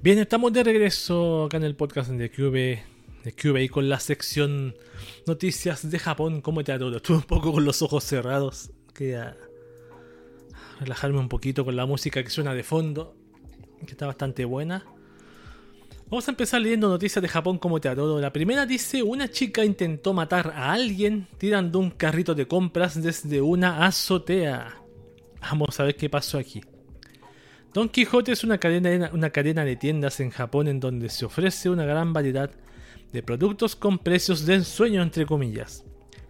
[0.02, 2.95] Bien, estamos de regreso acá en el podcast de QB
[3.26, 4.76] de y con la sección
[5.26, 6.98] Noticias de Japón, ¿cómo te adoro?
[6.98, 8.70] Estuve un poco con los ojos cerrados.
[8.94, 9.36] Quería
[10.80, 13.16] relajarme un poquito con la música que suena de fondo,
[13.84, 14.86] que está bastante buena.
[16.08, 18.22] Vamos a empezar leyendo noticias de Japón como te adoro.
[18.22, 23.42] La primera dice, una chica intentó matar a alguien tirando un carrito de compras desde
[23.42, 24.82] una azotea.
[25.42, 26.62] Vamos a ver qué pasó aquí.
[27.74, 31.72] Don Quijote es una cadena, una cadena de tiendas en Japón en donde se ofrece
[31.72, 32.66] una gran variedad de
[33.24, 35.86] productos con precios de ensueño entre comillas,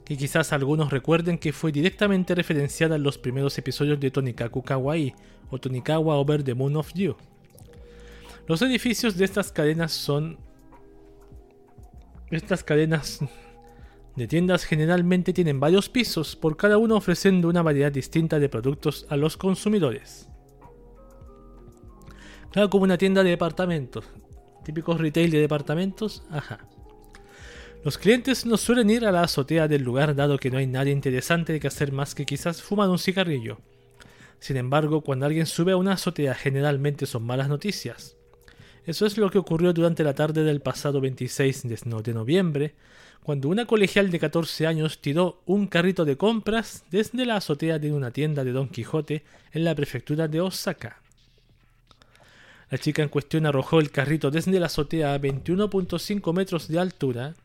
[0.05, 5.15] que quizás algunos recuerden que fue directamente referenciada en los primeros episodios de Tonikaku Kawaii
[5.49, 7.15] o Tonikawa Over the Moon of You.
[8.47, 10.37] Los edificios de estas cadenas son
[12.29, 13.19] estas cadenas
[14.15, 19.05] de tiendas generalmente tienen varios pisos, por cada uno ofreciendo una variedad distinta de productos
[19.09, 20.29] a los consumidores.
[22.51, 24.05] Claro, como una tienda de departamentos.
[24.65, 26.67] Típicos retail de departamentos, ajá.
[27.83, 30.89] Los clientes no suelen ir a la azotea del lugar dado que no hay nada
[30.89, 33.59] interesante que hacer más que quizás fumar un cigarrillo.
[34.39, 38.17] Sin embargo, cuando alguien sube a una azotea generalmente son malas noticias.
[38.87, 42.73] Eso es lo que ocurrió durante la tarde del pasado 26 de noviembre,
[43.21, 47.93] cuando una colegial de 14 años tiró un carrito de compras desde la azotea de
[47.93, 51.04] una tienda de Don Quijote en la prefectura de Osaka.
[52.71, 57.35] La chica en cuestión arrojó el carrito desde la azotea a 21.5 metros de altura,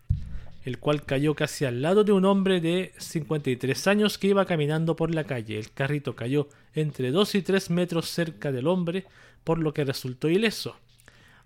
[0.65, 4.97] el cual cayó casi al lado de un hombre de 53 años que iba caminando
[4.97, 5.59] por la calle.
[5.59, 9.07] El carrito cayó entre 2 y 3 metros cerca del hombre,
[9.45, 10.77] por lo que resultó ileso.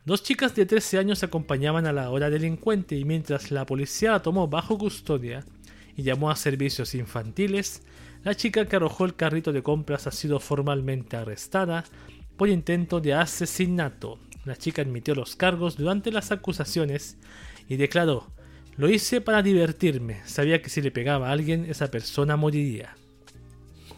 [0.05, 4.23] Dos chicas de 13 años acompañaban a la hora delincuente y mientras la policía la
[4.23, 5.45] tomó bajo custodia
[5.97, 7.83] y llamó a servicios infantiles,
[8.23, 11.85] la chica que arrojó el carrito de compras ha sido formalmente arrestada
[12.37, 14.19] por intento de asesinato.
[14.45, 17.17] La chica admitió los cargos durante las acusaciones
[17.69, 18.31] y declaró,
[18.77, 22.97] lo hice para divertirme, sabía que si le pegaba a alguien esa persona moriría.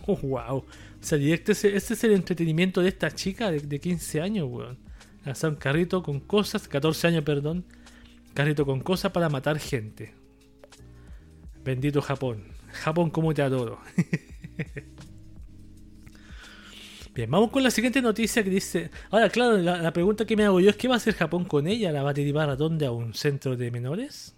[0.09, 0.59] Oh, wow.
[0.59, 0.64] O
[1.01, 4.79] sea, este, este es el entretenimiento de esta chica de, 15 años, weón.
[5.25, 7.64] Lanzar un carrito con cosas, 14 años, perdón.
[8.33, 10.14] Carrito con cosas para matar gente.
[11.64, 12.44] Bendito Japón.
[12.68, 13.81] Japón, como te adoro.
[17.16, 18.90] Bien, vamos con la siguiente noticia que dice.
[19.11, 21.66] Ahora, claro, la, pregunta que me hago yo es: ¿qué va a hacer Japón con
[21.66, 21.90] ella?
[21.90, 22.85] ¿La va a derivar a dónde?
[22.85, 24.37] ¿A un centro de menores?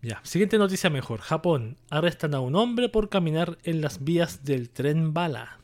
[0.00, 1.18] Ya, siguiente noticia mejor.
[1.18, 1.78] Japón.
[1.90, 5.58] Arrestan a un hombre por caminar en las vías del tren bala.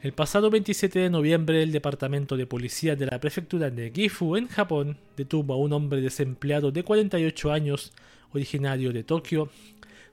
[0.00, 4.46] El pasado 27 de noviembre, el Departamento de Policía de la Prefectura de Gifu, en
[4.46, 7.92] Japón, detuvo a un hombre desempleado de 48 años,
[8.32, 9.50] originario de Tokio,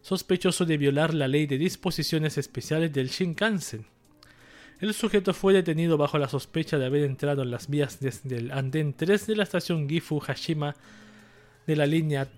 [0.08, 3.86] sospechoso de violar la ley de disposiciones especiales del Shinkansen.
[4.80, 8.52] El sujeto fue detenido bajo la sospecha de haber entrado en las vías desde el
[8.54, 10.78] andén 3 de la estación Gifu Hashima
[11.66, 12.30] de la línea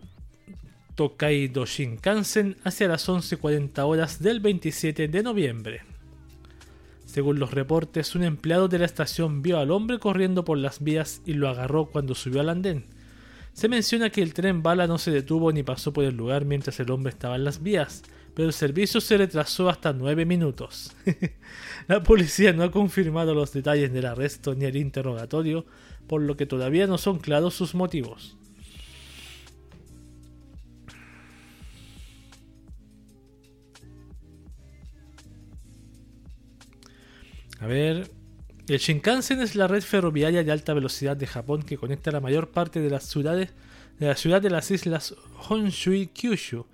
[0.95, 5.81] Tokaido Shinkansen hacia las 11.40 horas del 27 de noviembre.
[7.05, 11.21] Según los reportes, un empleado de la estación vio al hombre corriendo por las vías
[11.23, 12.98] y lo agarró cuando subió al andén.
[13.59, 16.79] Se menciona que el tren bala no se detuvo ni pasó por el lugar mientras
[16.79, 20.95] el hombre estaba en las vías, pero el servicio se retrasó hasta nueve minutos.
[21.89, 25.65] la policía no ha confirmado los detalles del arresto ni el interrogatorio,
[26.07, 28.37] por lo que todavía no son claros sus motivos.
[37.59, 38.18] A ver.
[38.69, 42.51] El Shinkansen es la red ferroviaria de alta velocidad de Japón que conecta la mayor
[42.51, 43.49] parte de las ciudades
[43.97, 45.15] de la ciudad de las islas
[45.49, 46.67] Honshu y Kyushu.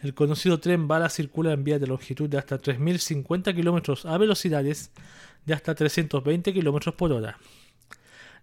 [0.00, 4.90] El conocido tren bala circula en vías de longitud de hasta 3.050 km a velocidades
[5.44, 7.38] de hasta 320 km por hora.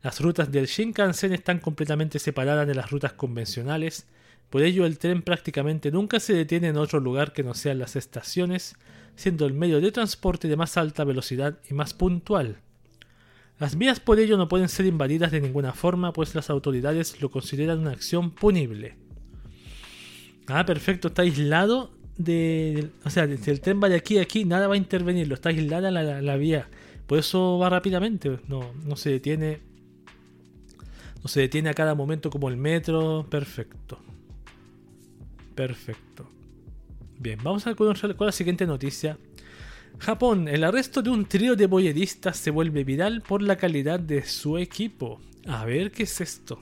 [0.04, 4.06] Las rutas del Shinkansen están completamente separadas de las rutas convencionales,
[4.52, 7.96] por ello el tren prácticamente nunca se detiene en otro lugar que no sean las
[7.96, 8.76] estaciones,
[9.16, 12.58] siendo el medio de transporte de más alta velocidad y más puntual.
[13.62, 17.30] Las vías por ello no pueden ser invadidas de ninguna forma, pues las autoridades lo
[17.30, 18.96] consideran una acción punible.
[20.48, 22.90] Ah, perfecto, está aislado de...
[23.06, 25.50] O sea, si el tren va de aquí a aquí, nada va a intervenirlo, está
[25.50, 26.70] aislada la, la, vía.
[27.06, 29.60] Por eso va rápidamente, no, no se detiene...
[31.22, 34.00] No se detiene a cada momento como el metro, perfecto.
[35.54, 36.28] Perfecto.
[37.20, 39.20] Bien, vamos a conocer con la siguiente noticia.
[40.02, 44.26] Japón, el arresto de un trío de boyeristas se vuelve viral por la calidad de
[44.26, 45.22] su equipo.
[45.46, 46.60] A ver qué es esto.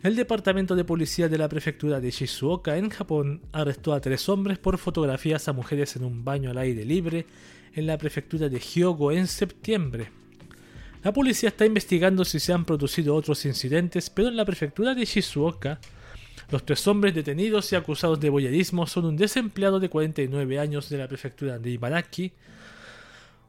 [0.00, 4.58] El departamento de policía de la prefectura de Shizuoka en Japón arrestó a tres hombres
[4.58, 7.26] por fotografías a mujeres en un baño al aire libre
[7.74, 10.12] en la prefectura de Hyogo en septiembre.
[11.02, 15.04] La policía está investigando si se han producido otros incidentes, pero en la prefectura de
[15.04, 15.80] Shizuoka
[16.54, 20.98] los tres hombres detenidos y acusados de boyerismo son un desempleado de 49 años de
[20.98, 22.32] la prefectura de Ibaraki,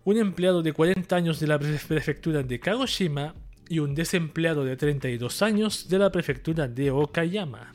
[0.06, 3.36] un empleado de 40 años de la prefectura de Kagoshima
[3.70, 7.74] y un desempleado de 32 años de la prefectura de Okayama.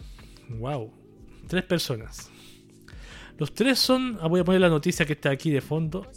[0.49, 0.93] ¡Wow!
[1.47, 2.29] Tres personas.
[3.39, 4.19] Los tres son.
[4.21, 6.11] Ah, voy a poner la noticia que está aquí de fondo.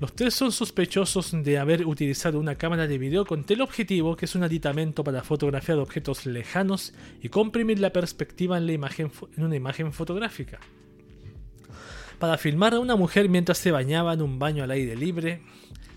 [0.00, 4.34] Los tres son sospechosos de haber utilizado una cámara de video con teleobjetivo, que es
[4.34, 9.56] un aditamento para fotografiar objetos lejanos y comprimir la perspectiva en, la imagen, en una
[9.56, 10.58] imagen fotográfica.
[12.18, 15.42] Para filmar a una mujer mientras se bañaba en un baño al aire libre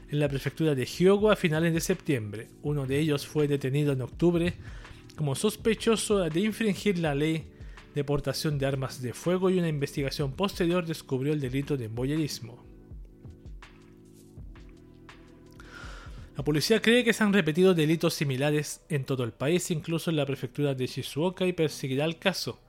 [0.10, 2.49] en la prefectura de Hyogo a finales de septiembre.
[2.62, 4.54] Uno de ellos fue detenido en octubre
[5.16, 7.45] como sospechoso de infringir la ley
[7.95, 12.72] de portación de armas de fuego y una investigación posterior descubrió el delito de boyerismo.
[16.36, 20.15] La policía cree que se han repetido delitos similares en todo el país, incluso en
[20.15, 22.59] la prefectura de Shizuoka, y perseguirá el caso.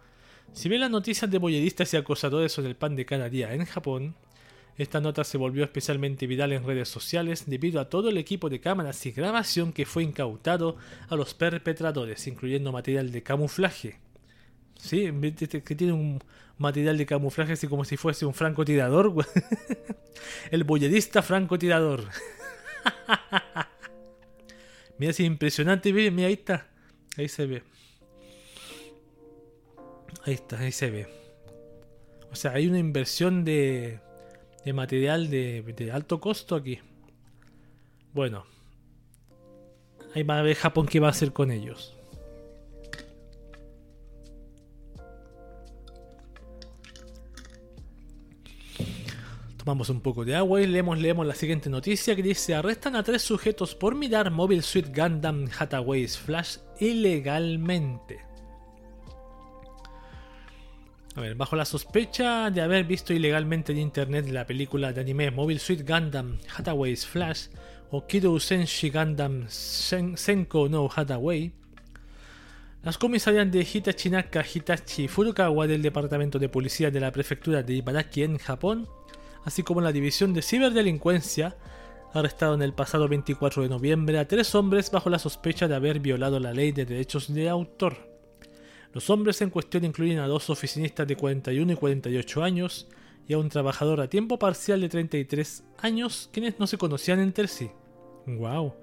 [0.52, 3.64] Si bien las noticias de boyeristas y acosadores son el pan de cada día en
[3.64, 4.14] Japón,
[4.76, 8.60] esta nota se volvió especialmente viral en redes sociales debido a todo el equipo de
[8.60, 10.76] cámaras y grabación que fue incautado
[11.08, 13.98] a los perpetradores, incluyendo material de camuflaje.
[14.76, 15.10] Sí,
[15.64, 16.22] que tiene un
[16.58, 19.14] material de camuflaje así como si fuese un francotirador.
[20.50, 22.04] el bollerista francotirador.
[24.98, 26.68] mira, es impresionante, mira, ahí está.
[27.16, 27.62] Ahí se ve.
[30.24, 31.06] Ahí está, ahí se ve.
[32.32, 34.00] O sea, hay una inversión de,
[34.64, 36.80] de material de, de alto costo aquí.
[38.12, 38.46] Bueno.
[40.14, 41.96] Ahí va a ver Japón qué va a hacer con ellos.
[49.64, 53.02] Tomamos un poco de agua y leemos, leemos la siguiente noticia que dice arrestan a
[53.02, 58.20] tres sujetos por mirar Mobile Suit Gundam Hathaways Flash ilegalmente.
[61.16, 65.30] A ver, bajo la sospecha de haber visto ilegalmente en internet la película de anime
[65.30, 67.46] Mobile Suit Gundam Hathaways Flash
[67.90, 71.52] o Kidou Senshi Gundam Senko no Hathaway,
[72.82, 78.24] las comisarias de Hitachinaka Hitachi Furukawa del Departamento de Policía de la Prefectura de Ibaraki
[78.24, 78.86] en Japón
[79.44, 81.56] así como la División de Ciberdelincuencia,
[82.12, 86.38] arrestaron el pasado 24 de noviembre a tres hombres bajo la sospecha de haber violado
[86.38, 87.96] la ley de derechos de autor.
[88.92, 92.86] Los hombres en cuestión incluyen a dos oficinistas de 41 y 48 años
[93.26, 97.48] y a un trabajador a tiempo parcial de 33 años quienes no se conocían entre
[97.48, 97.70] sí.
[98.26, 98.74] ¡Wow!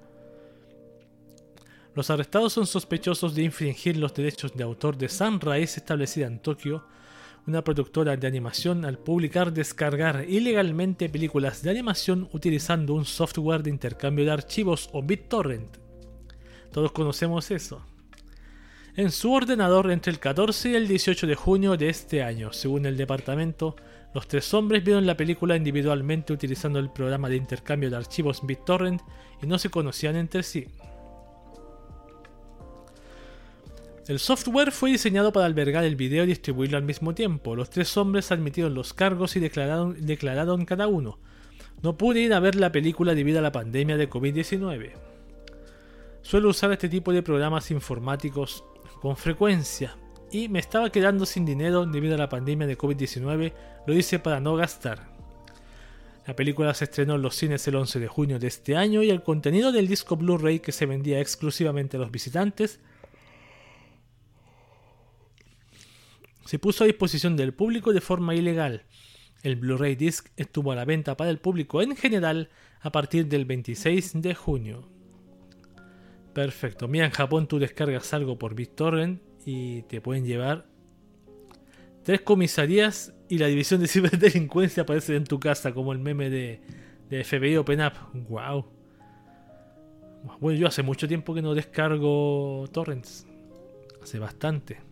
[1.94, 6.84] Los arrestados son sospechosos de infringir los derechos de autor de Sunrise establecida en Tokio
[7.46, 13.70] una productora de animación al publicar descargar ilegalmente películas de animación utilizando un software de
[13.70, 15.76] intercambio de archivos o BitTorrent.
[16.72, 17.84] Todos conocemos eso.
[18.94, 22.86] En su ordenador entre el 14 y el 18 de junio de este año, según
[22.86, 23.74] el departamento,
[24.14, 29.00] los tres hombres vieron la película individualmente utilizando el programa de intercambio de archivos BitTorrent
[29.42, 30.66] y no se conocían entre sí.
[34.08, 37.54] El software fue diseñado para albergar el video y distribuirlo al mismo tiempo.
[37.54, 41.20] Los tres hombres admitieron los cargos y declararon, cada uno.
[41.82, 44.92] No pude ir a ver la película debido a la pandemia de COVID-19.
[46.22, 48.64] Suelo usar este tipo de programas informáticos
[49.00, 49.96] con frecuencia
[50.32, 53.52] y me estaba quedando sin dinero debido a la pandemia de COVID-19.
[53.86, 55.12] Lo hice para no gastar.
[56.26, 59.10] La película se estrenó en los cines el 11 de junio de este año y
[59.10, 62.80] el contenido del disco Blu-ray que se vendía exclusivamente a los visitantes
[66.44, 68.84] se puso a disposición del público de forma ilegal.
[69.42, 72.48] El Blu-ray Disc estuvo a la venta para el público en general
[72.80, 74.88] a partir del 26 de junio.
[76.32, 76.88] Perfecto.
[76.88, 80.66] Mira, en Japón tú descargas algo por BitTorrent y te pueden llevar
[82.02, 86.60] tres comisarías y la división de ciberdelincuencia aparece en tu casa como el meme de,
[87.08, 87.92] de FBI Open Up.
[88.28, 88.66] ¡Wow!
[90.40, 93.26] Bueno, yo hace mucho tiempo que no descargo torrents.
[94.00, 94.91] Hace bastante.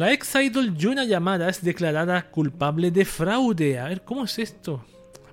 [0.00, 3.78] La ex idol Yuna Yamada es declarada culpable de fraude.
[3.78, 4.82] A ver, ¿cómo es esto?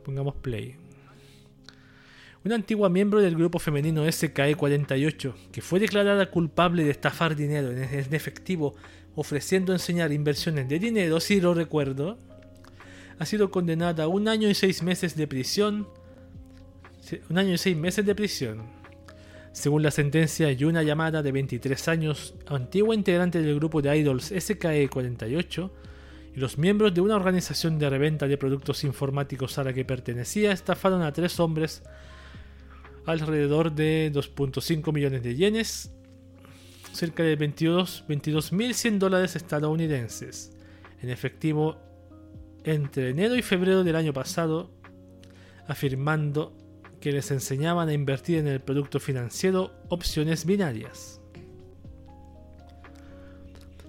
[0.03, 0.76] Pongamos play.
[2.43, 8.13] Una antigua miembro del grupo femenino SKE48, que fue declarada culpable de estafar dinero en
[8.13, 8.76] efectivo
[9.15, 12.18] ofreciendo enseñar inversiones de dinero, si lo recuerdo,
[13.20, 15.88] ha sido condenada a un año y seis meses de prisión.
[17.30, 18.76] Un año y seis meses de prisión
[19.58, 25.72] según la sentencia, Yuna Yamada, de 23 años, antigua integrante del grupo de idols SKE48,
[26.36, 30.51] y los miembros de una organización de reventa de productos informáticos a la que pertenecía
[30.51, 31.82] estafaron a tres hombres
[33.08, 35.91] alrededor de 2.5 millones de yenes,
[36.93, 40.55] cerca de 22.100 dólares estadounidenses,
[41.01, 41.80] en efectivo
[42.64, 44.70] entre enero y febrero del año pasado,
[45.68, 46.55] afirmando
[47.00, 51.22] que les enseñaban a invertir en el producto financiero opciones binarias.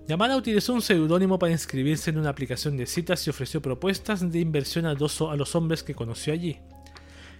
[0.07, 4.41] Yamada utilizó un seudónimo para inscribirse en una aplicación de citas y ofreció propuestas de
[4.41, 6.59] inversión a, a los hombres que conoció allí.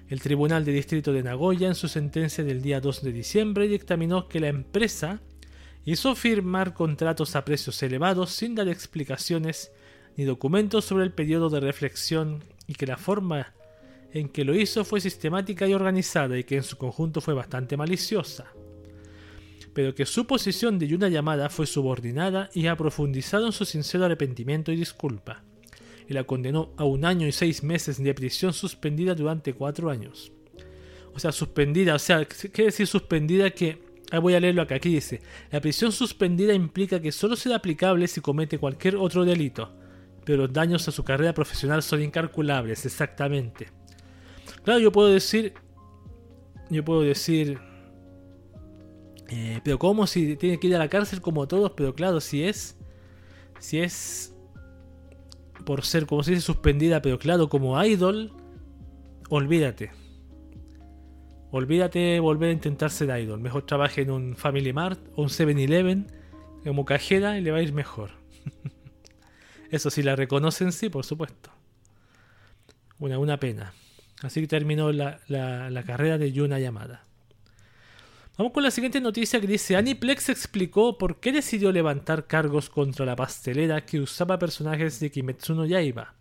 [0.09, 4.29] El Tribunal de Distrito de Nagoya, en su sentencia del día 2 de diciembre, dictaminó
[4.29, 5.21] que la empresa
[5.87, 9.73] hizo firmar contratos a precios elevados sin dar explicaciones
[10.19, 13.55] ni documentos sobre el periodo de reflexión y que la forma
[14.13, 17.77] en que lo hizo fue sistemática y organizada y que en su conjunto fue bastante
[17.77, 18.53] maliciosa,
[19.75, 24.05] pero que su posición de Yuna llamada fue subordinada y ha profundizado en su sincero
[24.05, 25.45] arrepentimiento y disculpa,
[26.09, 30.33] y la condenó a un año y seis meses de prisión suspendida durante cuatro años.
[31.15, 34.77] O sea, suspendida, o sea, quiere decir suspendida que Ahí voy a leerlo acá.
[34.77, 39.71] Aquí dice: La prisión suspendida implica que solo será aplicable si comete cualquier otro delito,
[40.25, 43.69] pero los daños a su carrera profesional son incalculables, exactamente.
[44.69, 45.55] Claro, yo puedo decir.
[46.69, 47.59] Yo puedo decir.
[49.31, 51.73] Eh, pero ¿cómo si tiene que ir a la cárcel como todos?
[51.75, 52.77] Pero claro, si es...
[53.61, 54.37] Si es...
[55.65, 58.31] Por ser, como se dice, suspendida, pero claro, como idol,
[59.31, 59.91] olvídate.
[61.51, 63.41] Olvídate de volver a intentar ser idol.
[63.41, 66.13] Mejor trabaje en un Family Mart o un 7-Eleven
[66.63, 68.11] como cajera y le va a ir mejor.
[69.71, 71.49] Eso sí la reconocen, sí, por supuesto.
[72.99, 73.73] Una, una pena.
[74.23, 77.05] Así que terminó la, la carrera de Yuna Yamada.
[78.39, 83.05] Vamos con la siguiente noticia que dice Aniplex explicó por qué decidió levantar cargos contra
[83.05, 86.15] la pastelera que usaba personajes de Kimetsu no Yaiba.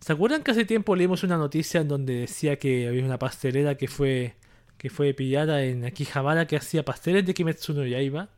[0.00, 3.74] ¿Se acuerdan que hace tiempo leímos una noticia en donde decía que había una pastelera
[3.74, 4.36] que fue
[4.78, 8.30] que fue pillada en Akihabara que hacía pasteles de Kimetsu no Yaiba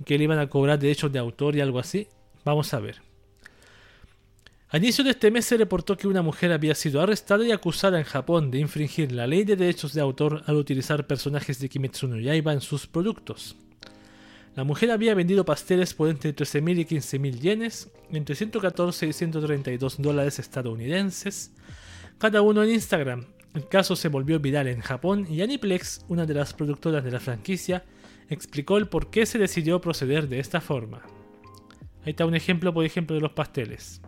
[0.00, 2.08] y que le iban a cobrar derechos de autor y algo así?
[2.44, 3.05] Vamos a ver.
[4.76, 7.96] A inicio de este mes se reportó que una mujer había sido arrestada y acusada
[7.96, 12.06] en Japón de infringir la ley de derechos de autor al utilizar personajes de Kimetsu
[12.06, 13.56] no Yaiba en sus productos.
[14.54, 19.96] La mujer había vendido pasteles por entre 13.000 y 15.000 yenes, entre 114 y 132
[19.96, 21.52] dólares estadounidenses,
[22.18, 23.24] cada uno en Instagram.
[23.54, 27.20] El caso se volvió viral en Japón y Aniplex, una de las productoras de la
[27.20, 27.82] franquicia,
[28.28, 31.00] explicó el por qué se decidió proceder de esta forma.
[32.04, 34.02] Ahí está un ejemplo, por ejemplo, de los pasteles.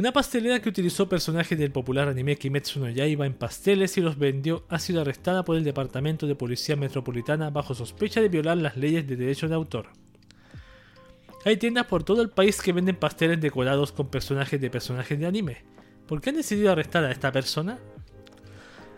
[0.00, 4.16] Una pastelera que utilizó personajes del popular anime Kimetsu no Yaiba en pasteles y los
[4.16, 8.78] vendió ha sido arrestada por el Departamento de Policía Metropolitana bajo sospecha de violar las
[8.78, 9.88] leyes de derecho de autor.
[11.44, 15.26] Hay tiendas por todo el país que venden pasteles decorados con personajes de personajes de
[15.26, 15.58] anime.
[16.06, 17.78] ¿Por qué han decidido arrestar a esta persona?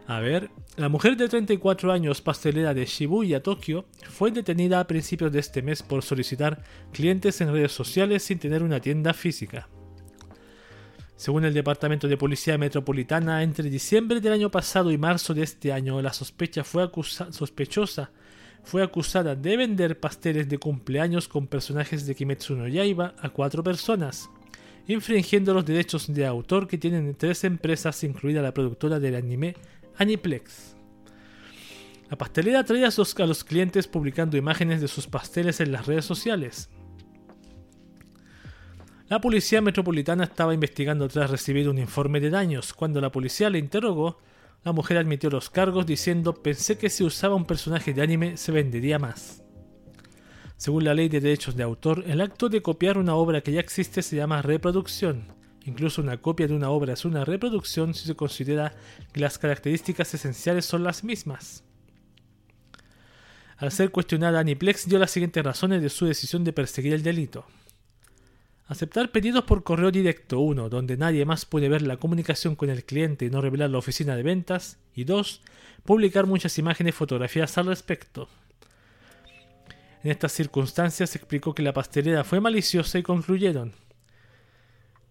[0.06, 5.32] A ver, la mujer de 34 años pastelera de Shibuya, Tokio, fue detenida a principios
[5.32, 9.68] de este mes por solicitar clientes en redes sociales sin tener una tienda física.
[11.22, 15.72] Según el Departamento de Policía Metropolitana, entre diciembre del año pasado y marzo de este
[15.72, 18.10] año, la sospechosa
[18.64, 23.62] fue acusada de vender pasteles de cumpleaños con personajes de Kimetsu no Yaiba a cuatro
[23.62, 24.30] personas,
[24.88, 29.54] infringiendo los derechos de autor que tienen tres empresas, incluida la productora del anime
[29.98, 30.74] Aniplex.
[32.10, 36.04] La pastelera atrae a, a los clientes publicando imágenes de sus pasteles en las redes
[36.04, 36.68] sociales.
[39.12, 42.72] La policía metropolitana estaba investigando tras recibir un informe de daños.
[42.72, 44.16] Cuando la policía le interrogó,
[44.64, 48.52] la mujer admitió los cargos diciendo pensé que si usaba un personaje de anime se
[48.52, 49.42] vendería más.
[50.56, 53.60] Según la ley de derechos de autor, el acto de copiar una obra que ya
[53.60, 55.26] existe se llama reproducción.
[55.66, 58.72] Incluso una copia de una obra es una reproducción si se considera
[59.12, 61.64] que las características esenciales son las mismas.
[63.58, 67.44] Al ser cuestionada, Aniplex dio las siguientes razones de su decisión de perseguir el delito.
[68.72, 72.84] Aceptar pedidos por correo directo 1, donde nadie más puede ver la comunicación con el
[72.84, 74.78] cliente y no revelar la oficina de ventas.
[74.94, 75.42] Y 2.
[75.84, 78.30] Publicar muchas imágenes y fotografías al respecto.
[80.02, 83.74] En estas circunstancias se explicó que la pastelera fue maliciosa y concluyeron.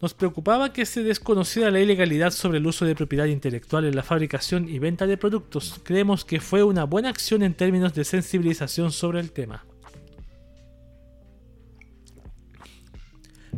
[0.01, 4.01] Nos preocupaba que se desconociera la ilegalidad sobre el uso de propiedad intelectual en la
[4.01, 5.79] fabricación y venta de productos.
[5.83, 9.65] Creemos que fue una buena acción en términos de sensibilización sobre el tema.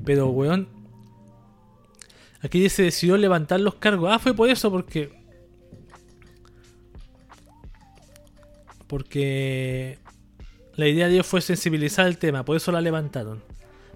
[0.06, 0.68] Pero, weón.
[2.42, 4.10] Aquí se decidió levantar los cargos.
[4.12, 5.12] Ah, fue por eso, porque.
[8.88, 10.00] Porque.
[10.76, 13.44] La idea de ellos fue sensibilizar el tema, por eso la levantaron.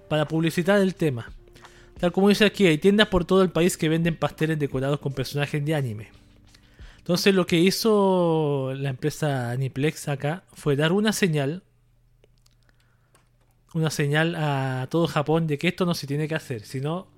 [0.08, 1.28] Para publicitar el tema.
[1.98, 5.12] Tal como dice aquí, hay tiendas por todo el país que venden pasteles decorados con
[5.12, 6.08] personajes de anime.
[6.98, 11.62] Entonces lo que hizo la empresa Aniplex acá fue dar una señal
[13.74, 17.08] una señal a todo Japón de que esto no se tiene que hacer, sino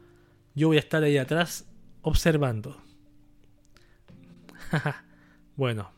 [0.55, 1.67] yo voy a estar ahí atrás
[2.03, 2.81] observando.
[5.57, 5.91] bueno,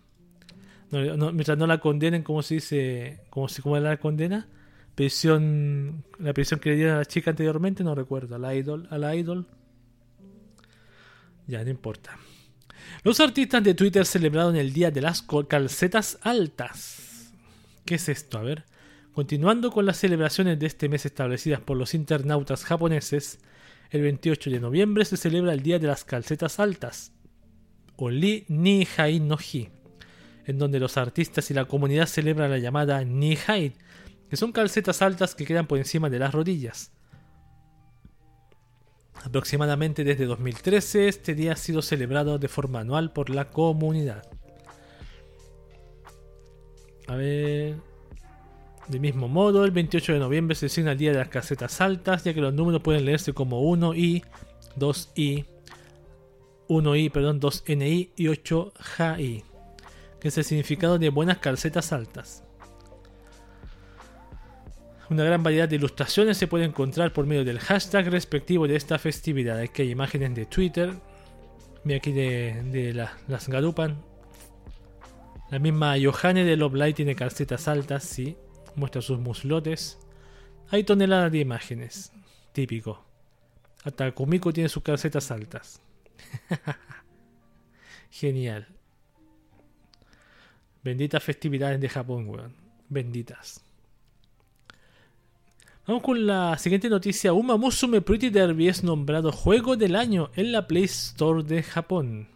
[0.91, 4.49] mientras no la condenen, como se dice, como se como la condena,
[4.95, 8.87] prisión, la prisión que le dieron a la chica anteriormente, no recuerdo, a la idol,
[8.91, 9.47] a la idol.
[11.47, 12.19] Ya no importa.
[13.03, 17.33] Los artistas de Twitter celebraron el día de las calcetas altas.
[17.85, 18.39] ¿Qué es esto?
[18.39, 18.65] A ver.
[19.13, 23.41] Continuando con las celebraciones de este mes establecidas por los internautas japoneses,
[23.91, 27.13] el 28 de noviembre se celebra el Día de las Calcetas Altas,
[27.97, 29.69] o Li Nihai no Hi,
[30.47, 33.75] en donde los artistas y la comunidad celebran la llamada Nihai,
[34.31, 36.91] que son calcetas altas que quedan por encima de las rodillas.
[39.23, 44.23] Aproximadamente desde 2013, este día ha sido celebrado de forma anual por la comunidad.
[47.09, 47.92] A ver.
[48.93, 52.25] De mismo modo, el 28 de noviembre se designa el día de las casetas altas,
[52.25, 54.23] ya que los números pueden leerse como 1i,
[54.79, 55.47] 2i,
[56.69, 59.45] 1i, perdón, 2ni y 8ji.
[60.21, 62.45] que es el significado de buenas calcetas altas.
[65.09, 68.99] Una gran variedad de ilustraciones se puede encontrar por medio del hashtag respectivo de esta
[68.99, 69.59] festividad.
[69.59, 70.93] Aquí hay imágenes de Twitter.
[71.85, 72.93] Mira aquí de,
[73.27, 74.03] las Garupan.
[75.51, 78.37] La misma Johanne de Love Light tiene calcetas altas, sí.
[78.75, 79.99] Muestra sus muslotes.
[80.71, 82.13] Hay toneladas de imágenes.
[82.53, 83.05] Típico.
[83.85, 85.81] Hasta Kumiko tiene sus calcetas altas.
[88.11, 88.69] Genial.
[90.83, 92.55] Benditas festividades de Japón, weón.
[92.89, 93.63] Benditas.
[95.87, 97.33] Vamos con la siguiente noticia.
[97.33, 102.29] Uma Musume Pretty Derby es nombrado Juego del Año en la Play Store de Japón.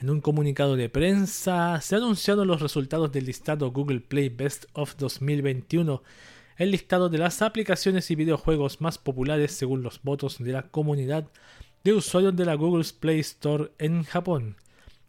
[0.00, 4.66] En un comunicado de prensa se han anunciado los resultados del listado Google Play Best
[4.74, 6.04] of 2021,
[6.56, 11.26] el listado de las aplicaciones y videojuegos más populares según los votos de la comunidad
[11.82, 14.54] de usuarios de la Google Play Store en Japón.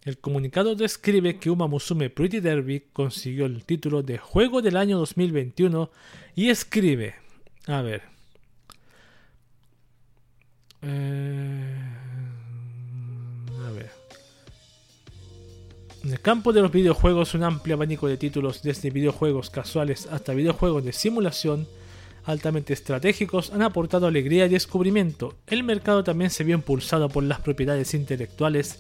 [0.06, 4.98] El comunicado describe que Uma Musume Pretty Derby consiguió el título de Juego del Año
[4.98, 5.92] 2021
[6.36, 7.14] y escribe,
[7.68, 8.02] a ver,
[10.82, 11.99] eh,
[16.04, 20.34] en el campo de los videojuegos un amplio abanico de títulos desde videojuegos casuales hasta
[20.34, 21.68] videojuegos de simulación
[22.26, 25.36] altamente estratégicos han aportado alegría y descubrimiento.
[25.48, 28.80] El mercado también se vio impulsado por las propiedades intelectuales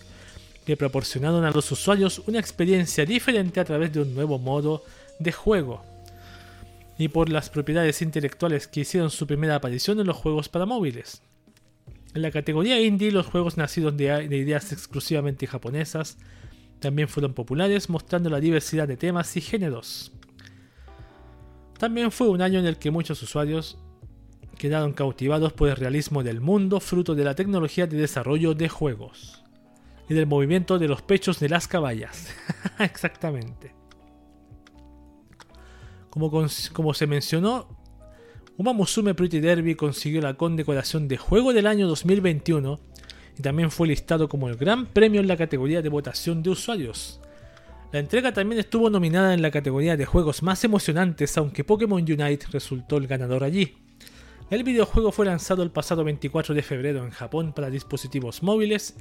[0.65, 4.84] que proporcionaron a los usuarios una experiencia diferente a través de un nuevo modo
[5.20, 5.84] de juego,
[6.99, 11.22] y por las propiedades intelectuales que hicieron su primera aparición en los juegos para móviles.
[12.13, 16.17] En la categoría indie, los juegos nacidos de, ideas exclusivamente japonesas
[16.80, 20.11] también fueron populares, mostrando la diversidad de temas y géneros.
[21.77, 23.77] También fue un año en el que muchos usuarios
[24.57, 29.43] quedaron cautivados por el realismo del mundo, fruto de la tecnología de desarrollo de juegos
[30.09, 32.34] y del movimiento de los pechos de las caballas.
[32.80, 33.73] Exactamente.
[36.09, 36.30] Como,
[36.73, 37.77] como, se mencionó,
[38.57, 42.80] Uma Musume Pretty Derby consiguió la condecoración de Juego del Año 2021
[43.39, 47.19] y también fue listado como el gran premio en la categoría de votación de usuarios.
[47.91, 52.45] La entrega también estuvo nominada en la categoría de juegos más emocionantes, aunque Pokémon Unite
[52.51, 53.77] resultó el ganador allí.
[54.51, 58.95] El videojuego fue lanzado el pasado 24 de febrero en Japón para dispositivos móviles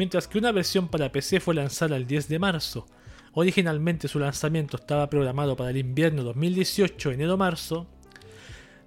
[0.00, 2.86] mientras que una versión para PC fue lanzada el 10 de marzo.
[3.34, 7.86] Originalmente su lanzamiento estaba programado para el invierno 2018, enero-marzo.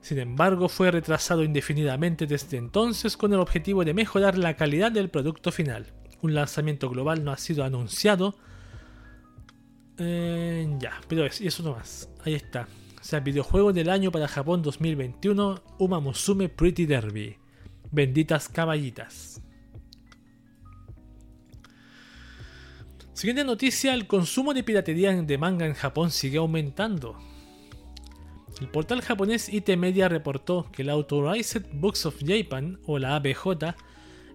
[0.04, 5.10] Sin embargo, fue retrasado indefinidamente desde entonces con el objetivo de mejorar la calidad del
[5.10, 5.94] producto final.
[6.22, 8.36] Un lanzamiento global no ha sido anunciado.
[9.98, 12.10] Eh, ya, pero es, eso no más.
[12.26, 12.68] Ahí está.
[13.00, 17.38] O sea, videojuego del año para Japón 2021, Uma Musume Pretty Derby.
[17.90, 19.42] Benditas caballitas.
[23.14, 27.18] Siguiente noticia, el consumo de piratería de manga en Japón sigue aumentando.
[28.62, 33.74] El portal japonés IT Media reportó que la Authorized Books of Japan, o la ABJ,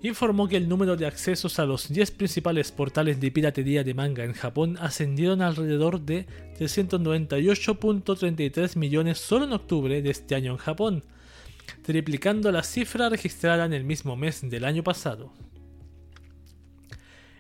[0.03, 4.25] informó que el número de accesos a los 10 principales portales de piratería de manga
[4.25, 6.27] en Japón ascendieron alrededor de
[6.59, 11.05] 398.33 millones solo en octubre de este año en Japón,
[11.83, 15.33] triplicando la cifra registrada en el mismo mes del año pasado.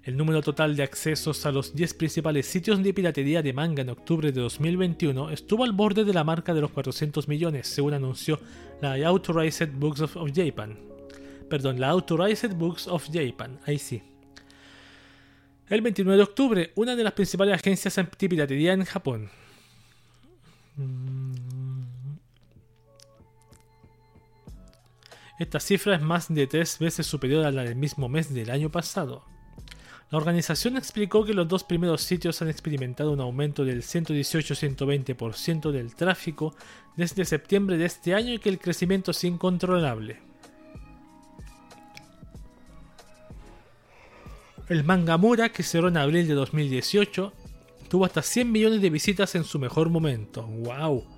[0.04, 3.90] El número total de accesos a los 10 principales sitios de piratería de manga en
[3.90, 8.40] octubre de 2021 estuvo al borde de la marca de los 400 millones, según anunció
[8.80, 10.78] la Authorized Books of, Japan.
[11.50, 14.02] Perdón, la Authorized Books of Japan, ahí sí.
[15.68, 19.30] El 29 de octubre, una de las principales agencias anti-piratería en Japón.
[25.38, 28.70] Esta cifra es más de tres veces superior a la del mismo mes del año
[28.70, 29.24] pasado.
[30.10, 35.94] La organización explicó que los dos primeros sitios han experimentado un aumento del 118-120% del
[35.94, 36.54] tráfico
[36.96, 40.20] desde septiembre de este año y que el crecimiento es incontrolable.
[44.68, 47.32] El Mangamura, que cerró en abril de 2018,
[47.88, 50.42] tuvo hasta 100 millones de visitas en su mejor momento.
[50.42, 51.17] ¡Wow!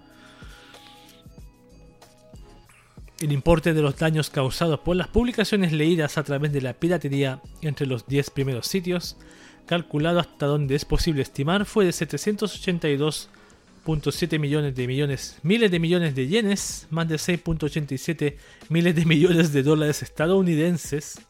[3.20, 7.42] El importe de los daños causados por las publicaciones leídas a través de la piratería
[7.60, 9.18] entre los 10 primeros sitios,
[9.66, 16.14] calculado hasta donde es posible estimar, fue de 782.7 millones de millones, miles de millones
[16.14, 18.36] de yenes, más de 6.87
[18.70, 21.20] miles de millones de dólares estadounidenses,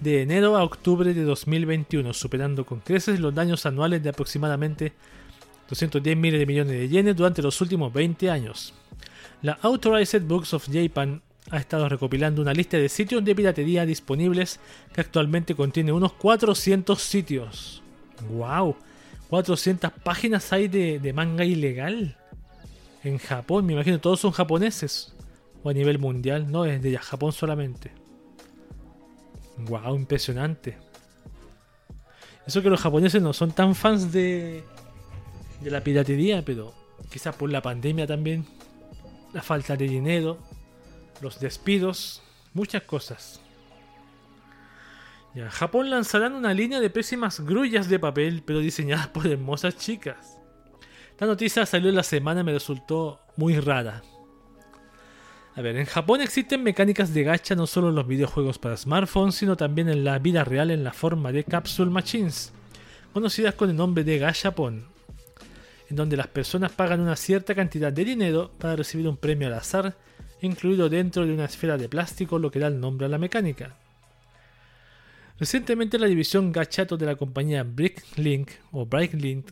[0.00, 4.92] de enero a octubre de 2021, superando con creces los daños anuales de aproximadamente
[5.68, 8.74] 210 miles de millones de yenes durante los últimos 20 años.
[9.42, 14.58] La Authorized Books of Japan ha estado recopilando una lista de sitios de piratería disponibles
[14.92, 17.82] que actualmente contiene unos 400 sitios.
[18.30, 18.76] ¡Wow!
[19.28, 22.16] 400 páginas hay de, manga ilegal
[23.04, 23.66] en Japón.
[23.66, 25.14] Me imagino todos son japoneses.
[25.62, 27.92] O a nivel mundial, no es de Japón solamente.
[29.58, 29.96] ¡Wow!
[29.96, 30.78] Impresionante.
[32.46, 34.64] Eso que los japoneses no son tan fans de,
[35.60, 36.72] de la piratería, pero
[37.10, 38.46] quizás por la pandemia también,
[39.36, 40.38] la falta de dinero,
[41.20, 42.22] los despidos,
[42.54, 43.38] muchas cosas.
[45.34, 50.38] Ya, Japón lanzarán una línea de pésimas grullas de papel, pero diseñadas por hermosas chicas.
[51.18, 54.02] La noticia salió en la semana y me resultó muy rara.
[55.54, 59.34] A ver, en Japón existen mecánicas de gacha no solo en los videojuegos para smartphones,
[59.34, 62.54] sino también en la vida real en la forma de capsule machines,
[63.12, 64.95] conocidas con el nombre de gachapon,
[65.88, 69.54] en donde las personas pagan una cierta cantidad de dinero para recibir un premio al
[69.54, 69.96] azar,
[70.42, 73.76] incluido dentro de una esfera de plástico, lo que da el nombre a la mecánica.
[75.38, 79.50] Recientemente la división gachato de la compañía Bricklink o Bricklink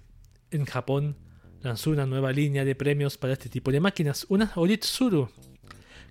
[0.51, 1.16] en Japón
[1.62, 5.28] lanzó una nueva línea de premios para este tipo de máquinas, una Oritsuru,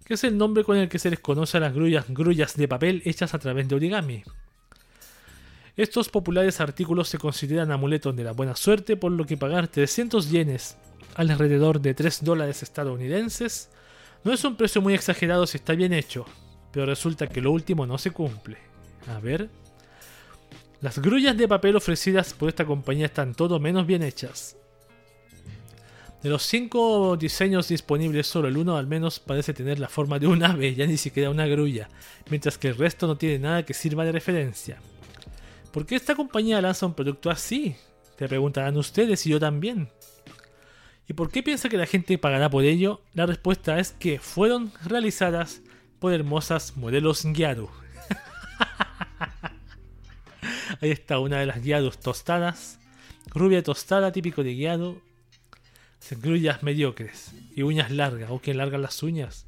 [0.06, 2.68] que es el nombre con el que se les conoce a las grullas, grullas de
[2.68, 4.24] papel hechas a través de origami.
[5.76, 10.30] Estos populares artículos se consideran amuletos de la buena suerte, por lo que pagar 300
[10.30, 10.78] yenes,
[11.16, 13.70] alrededor de 3 dólares estadounidenses,
[14.24, 16.26] no es un precio muy exagerado si está bien hecho,
[16.72, 18.58] pero resulta que lo último no se cumple.
[19.08, 19.50] A ver.
[20.80, 24.56] Las grullas de papel ofrecidas por esta compañía están todo menos bien hechas.
[26.22, 30.28] De los cinco diseños disponibles, solo el uno al menos parece tener la forma de
[30.28, 31.90] un ave, ya ni siquiera una grulla,
[32.30, 34.78] mientras que el resto no tiene nada que sirva de referencia.
[35.74, 37.76] ¿Por qué esta compañía lanza un producto así?
[38.16, 39.90] Te preguntarán ustedes y yo también.
[41.08, 43.02] ¿Y por qué piensa que la gente pagará por ello?
[43.16, 45.64] La respuesta es que fueron realizadas
[45.98, 47.70] por hermosas modelos Gyaru.
[50.80, 52.80] Ahí está una de las Gyarus tostadas.
[53.34, 55.02] Rubia tostada, típico de Gyaru
[56.12, 58.30] grullas mediocres y uñas largas.
[58.30, 59.48] ¿O que largan las uñas?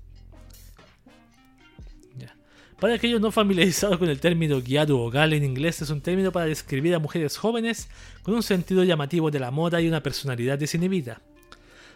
[2.80, 6.34] Para aquellos no familiarizados con el término guiado o gal en inglés, es un término
[6.34, 7.88] para describir a mujeres jóvenes
[8.21, 11.21] con un sentido llamativo de la moda y una personalidad desinhibida.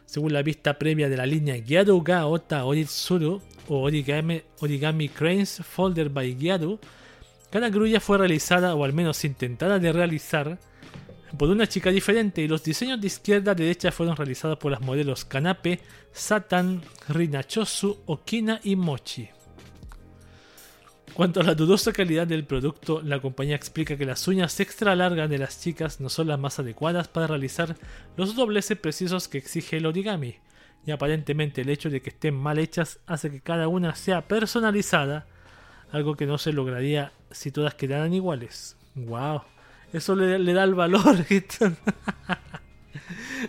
[0.05, 5.61] Según la vista previa de la línea Gyado ga Ota Oritsuru o Origami, Origami Cranes
[5.63, 6.79] Folder by Gyado,
[7.51, 10.57] cada grulla fue realizada o al menos intentada de realizar
[11.37, 14.81] por una chica diferente y los diseños de izquierda a derecha fueron realizados por las
[14.81, 15.81] modelos Kanape,
[16.13, 19.38] Satan, Rinachosu, Okina y Mochi.
[21.19, 25.29] Cuanto a la dudosa calidad del producto, la compañía explica que las uñas extra largas
[25.29, 27.75] de las chicas no son las más adecuadas para realizar
[28.15, 30.37] los dobleces precisos que exige el origami,
[30.85, 35.27] y aparentemente el hecho de que estén mal hechas hace que cada una sea personalizada,
[35.91, 38.77] algo que no se lograría si todas quedaran iguales.
[38.95, 39.41] ¡Wow!
[39.91, 41.03] Eso le, da el valor.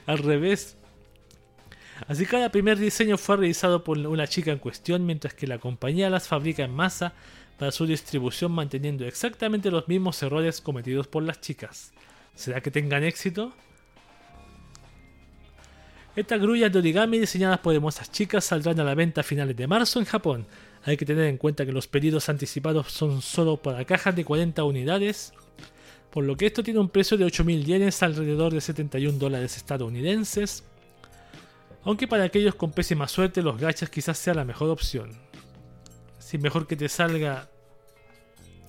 [0.07, 0.77] Al revés.
[2.09, 6.11] Así cada primer diseño fue realizado por una chica en cuestión, mientras que la compañía
[6.11, 7.13] las fabrica en masa
[7.61, 11.93] para su distribución manteniendo exactamente los mismos errores cometidos por las chicas.
[12.35, 13.53] ¿Será que tengan éxito?
[16.17, 19.67] Estas grullas de origami diseñadas por hermosas chicas saldrán a la venta a finales de
[19.67, 20.47] marzo en Japón.
[20.85, 24.65] Hay que tener en cuenta que los pedidos anticipados son solo para cajas de 40
[24.65, 25.35] unidades
[26.09, 30.65] por lo que esto tiene un precio de 8.000 yenes, alrededor de 71 dólares estadounidenses.
[31.85, 35.30] Aunque para aquellos con pésima suerte, los gachas quizás sea la mejor opción.
[36.31, 37.49] Si mejor que te salga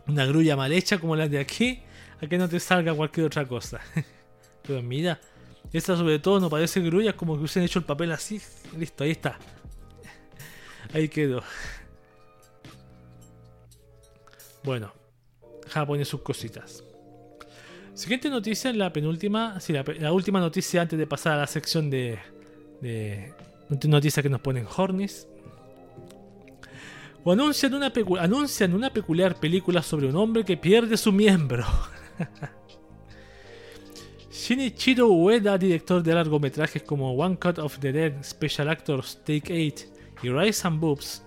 [0.07, 1.83] una grulla mal hecha como la de aquí,
[2.19, 3.79] a que no te salga cualquier otra cosa.
[4.63, 5.21] Pero mira,
[5.71, 8.41] esta sobre todo no parece grulla, como que hubiesen hecho el papel así.
[8.75, 9.37] Listo, ahí está.
[10.93, 11.43] Ahí quedó.
[14.63, 14.91] Bueno,
[15.67, 16.83] Japón y sus cositas.
[17.93, 22.17] Siguiente noticia, la penúltima, sí, la, última noticia antes de pasar a la sección de,
[22.81, 23.31] de
[23.87, 25.27] noticias que nos ponen Hornis.
[27.23, 27.91] O anuncian una,
[28.91, 31.65] peculiar película sobre un hombre que pierde su miembro.
[34.31, 39.85] Shinichiro Ueda, director de largometrajes como One Cut of the Dead, Special Actors Take 8
[40.23, 41.23] y Rise and Boobs.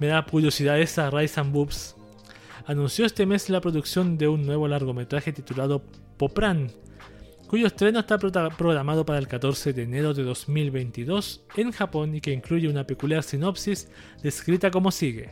[0.00, 1.94] Me da curiosidad esa Rise and Boobs
[2.66, 5.82] anunció este mes la producción de un nuevo largometraje titulado
[6.16, 6.70] Popran,
[7.54, 12.32] cuyo estreno está programado para el 14 de enero de 2022 en Japón y que
[12.32, 13.86] incluye una peculiar sinopsis
[14.24, 15.30] descrita como sigue.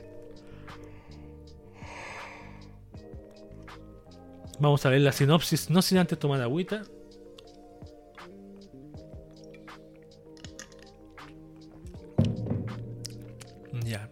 [4.61, 6.85] Vamos a ver la sinopsis, no sin antes tomar agüita.
[13.85, 14.09] Ya.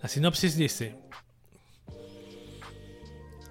[0.00, 0.96] La sinopsis dice,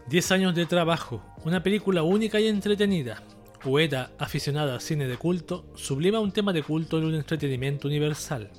[0.07, 3.21] 10 años de trabajo, una película única y entretenida.
[3.63, 8.49] Ueda, aficionada al cine de culto, sublima un tema de culto en un entretenimiento universal.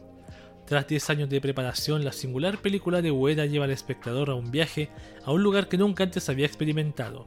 [0.67, 4.53] Tras 10 años de preparación, la singular película de Ueda lleva al espectador a un
[4.53, 4.89] viaje
[5.25, 7.27] a un lugar que nunca antes había experimentado.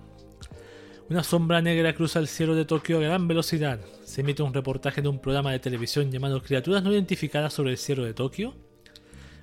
[1.09, 3.81] Una sombra negra cruza el cielo de Tokio a gran velocidad.
[4.05, 7.77] Se emite un reportaje de un programa de televisión llamado Criaturas no identificadas sobre el
[7.77, 8.55] cielo de Tokio.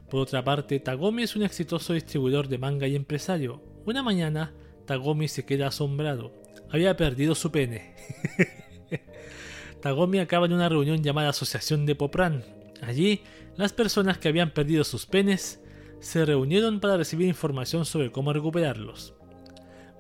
[0.09, 3.63] Por otra parte, Tagomi es un exitoso distribuidor de manga y empresario.
[3.85, 4.55] Una mañana,
[4.87, 6.33] Tagomi se queda asombrado.
[6.71, 7.95] Había perdido su pene.
[9.83, 12.45] Tagomi acaba en una reunión llamada Asociación de Popran.
[12.83, 13.23] Allí,
[13.57, 15.61] las personas que habían perdido sus penes
[16.01, 19.15] se reunieron para recibir información sobre cómo recuperarlos.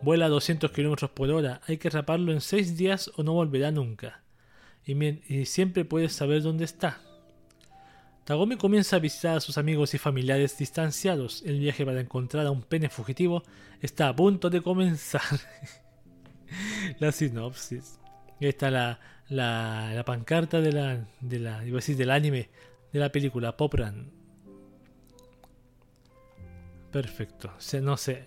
[0.02, 3.70] Vuela a 200 km por hora, hay que raparlo en 6 días o no volverá
[3.70, 4.22] nunca.
[4.84, 4.94] Y,
[5.32, 7.00] y siempre puedes saber dónde está.
[8.26, 11.42] Tagomi comienza a visitar a sus amigos y familiares distanciados.
[11.46, 13.44] El viaje para encontrar a un pene fugitivo
[13.80, 15.22] está a punto de comenzar.
[16.98, 18.00] la sinopsis.
[18.40, 18.98] Ahí está la,
[19.28, 22.50] la, pancarta de la, de la, iba a decir, del anime,
[22.92, 24.10] de la película Popran.
[26.90, 27.52] Perfecto.
[27.80, 28.26] no sé.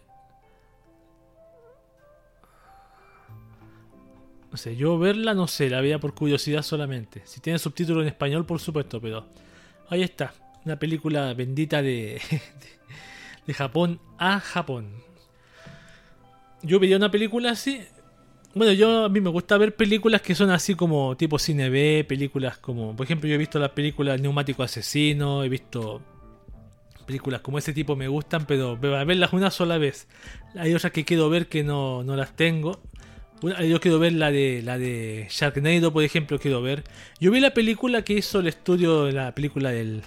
[4.49, 7.21] No sé, yo verla no sé, la veía por curiosidad solamente.
[7.25, 9.27] Si tiene subtítulo en español, por supuesto, pero
[9.89, 10.33] Ahí está,
[10.65, 12.21] una película bendita de,
[13.45, 14.89] de, Japón a Japón.
[16.61, 17.81] Yo veía una película así.
[18.53, 22.05] Bueno, yo a mí me gusta ver películas que son así como tipo cine B,
[22.07, 26.01] películas como, por ejemplo, yo he visto la película Neumático Asesino, he visto
[27.05, 30.07] películas como ese tipo me gustan, pero a verlas una sola vez.
[30.55, 32.81] Hay otras que quiero ver que no, no las tengo.
[33.41, 36.83] Yo quiero ver la de la de Sharknado, por ejemplo, quiero ver.
[37.19, 40.03] Yo vi la película que hizo el estudio, la película del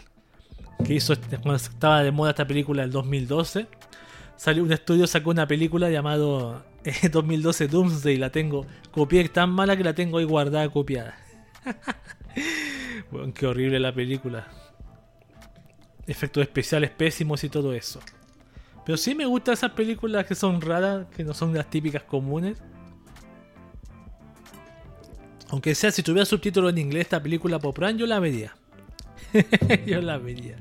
[0.85, 3.67] que hizo este, cuando estaba de moda esta película del 2012.
[4.37, 6.63] Salió un estudio sacó una película llamado
[7.11, 11.17] 2012 eh, Doomsday, la tengo copié tan mala que la tengo ahí guardada copiada.
[13.11, 14.49] bueno, qué horrible la película.
[16.07, 18.01] Efectos especiales pésimos y todo eso.
[18.85, 22.59] Pero sí me gustan esas películas que son raras, que no son las típicas comunes.
[25.53, 28.57] Aunque sea, si tuviera subtítulo en inglés esta película Popran, yo la vería.
[29.87, 30.57] yo la vería.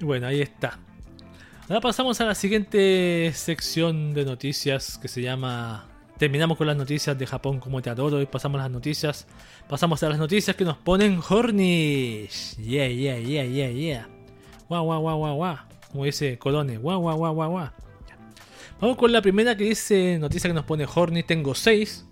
[0.00, 0.78] Bueno, ahí está.
[1.68, 5.84] Ahora pasamos a la siguiente sección de noticias que se llama...
[6.16, 9.26] Terminamos con las noticias de Japón como te adoro y pasamos a las noticias.
[9.68, 12.56] Pasamos a las noticias que nos ponen hornish.
[12.58, 14.08] Yeah, yeah, yeah, yeah, yeah.
[14.68, 15.56] Guau, guau, guau, guau, guau.
[15.90, 16.78] Como dice Colone.
[16.78, 17.70] Guau, guau, guau, guau, guau.
[18.80, 21.24] Vamos con la primera que dice noticia que nos pone Horny.
[21.24, 22.06] Tengo 6.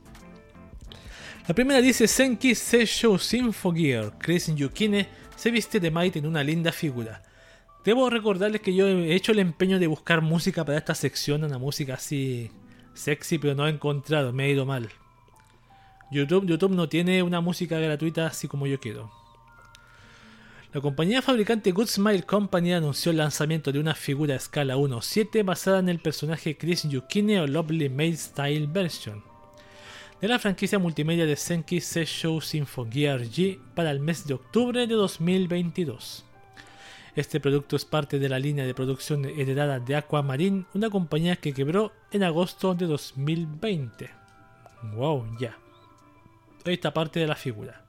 [1.47, 4.16] La primera dice Senki Seishou Symphogear.
[4.18, 7.22] Chris Yukine se viste de Might en una linda figura.
[7.84, 11.59] Debo recordarles que yo he hecho el empeño de buscar música para esta sección, una
[11.59, 12.51] música así
[12.95, 14.88] sexy, pero no he encontrado, me ha ido mal.
[16.11, 19.12] YouTube, YouTube no tiene una música gratuita así como yo quiero.
[20.72, 25.45] La compañía fabricante Good Smile Company anunció el lanzamiento de una figura a escala 1.7
[25.45, 29.34] basada en el personaje Chris Yukine o Lovely Maid Style Version
[30.21, 34.95] de la franquicia multimedia de Senki Seishou Symphogear G para el mes de octubre de
[34.95, 36.25] 2022.
[37.17, 41.53] Este producto es parte de la línea de producción heredada de Aquamarine, una compañía que
[41.53, 44.11] quebró en agosto de 2020.
[44.95, 45.57] Wow, ya.
[46.65, 47.85] Esta parte de la figura.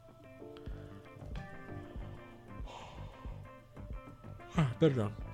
[4.56, 5.25] Ah, perdón.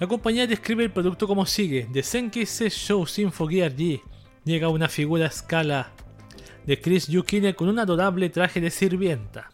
[0.00, 4.02] La compañía describe el producto como sigue: The Senki Show Symphogear G
[4.44, 5.92] llega una figura a escala
[6.66, 9.50] de Chris Yukine con un adorable traje de sirvienta.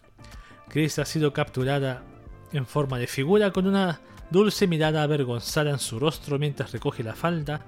[0.69, 2.05] Chris ha sido capturada
[2.53, 7.15] en forma de figura con una dulce mirada avergonzada en su rostro mientras recoge la
[7.15, 7.67] falda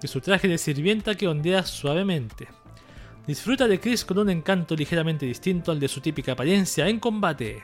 [0.00, 2.48] de su traje de sirvienta que ondea suavemente.
[3.26, 7.62] Disfruta de Chris con un encanto ligeramente distinto al de su típica apariencia en combate.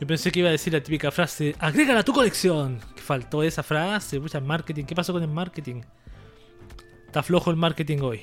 [0.00, 2.80] Yo pensé que iba a decir la típica frase, agrégala a tu colección.
[2.94, 4.84] Que faltó esa frase, mucha marketing.
[4.84, 5.82] ¿Qué pasó con el marketing?
[7.06, 8.20] Está flojo el marketing hoy.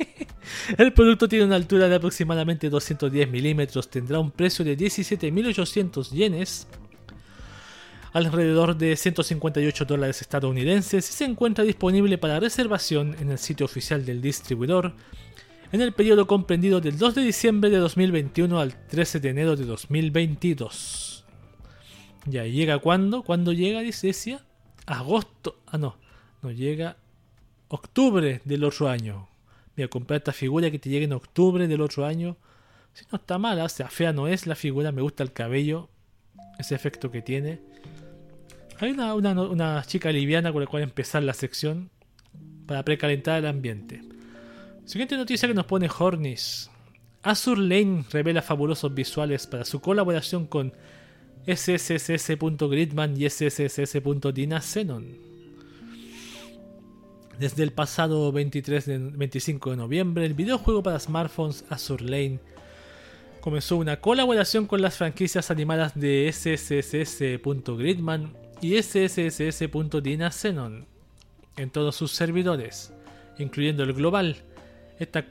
[0.78, 6.66] el producto tiene una altura de aproximadamente 210 milímetros, tendrá un precio de 17.800 yenes,
[8.12, 14.06] alrededor de 158 dólares estadounidenses y se encuentra disponible para reservación en el sitio oficial
[14.06, 14.94] del distribuidor
[15.72, 19.64] en el periodo comprendido del 2 de diciembre de 2021 al 13 de enero de
[19.64, 21.24] 2022.
[22.26, 23.22] Ya, ¿llega cuándo?
[23.22, 23.80] ¿Cuándo llega?
[23.80, 24.44] Dice decía.
[24.86, 25.60] Agosto.
[25.66, 25.96] Ah, no.
[26.42, 26.96] No llega.
[27.68, 29.28] Octubre del otro año.
[29.76, 32.36] Voy a comprar esta figura que te llegue en octubre del otro año.
[32.92, 35.90] Si no está mala, o sea, fea no es la figura, me gusta el cabello,
[36.58, 37.60] ese efecto que tiene.
[38.78, 41.90] Hay una, una chica liviana con la cual empezar la sección
[42.66, 44.02] para precalentar el ambiente.
[44.86, 46.70] Siguiente noticia que nos pone Hornis.
[47.24, 50.72] Azur Lane revela fabulosos visuales para su colaboración con
[51.44, 54.62] SSS.Gridman y SSS.Dina
[57.36, 62.38] Desde el pasado 23 de, 25 de noviembre, el videojuego para smartphones Azur Lane
[63.40, 70.30] comenzó una colaboración con las franquicias animadas de SSS.Gridman y SSS.Dina
[71.56, 72.92] en todos sus servidores,
[73.36, 74.44] incluyendo el global.
[74.98, 75.28] Esta,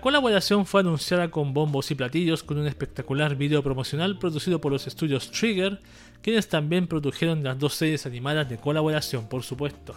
[0.00, 4.88] colaboración fue anunciada con bombos y platillos con un espectacular video promocional producido por los
[4.88, 5.80] estudios Trigger,
[6.22, 9.94] quienes también produjeron las dos series animadas de colaboración, por supuesto.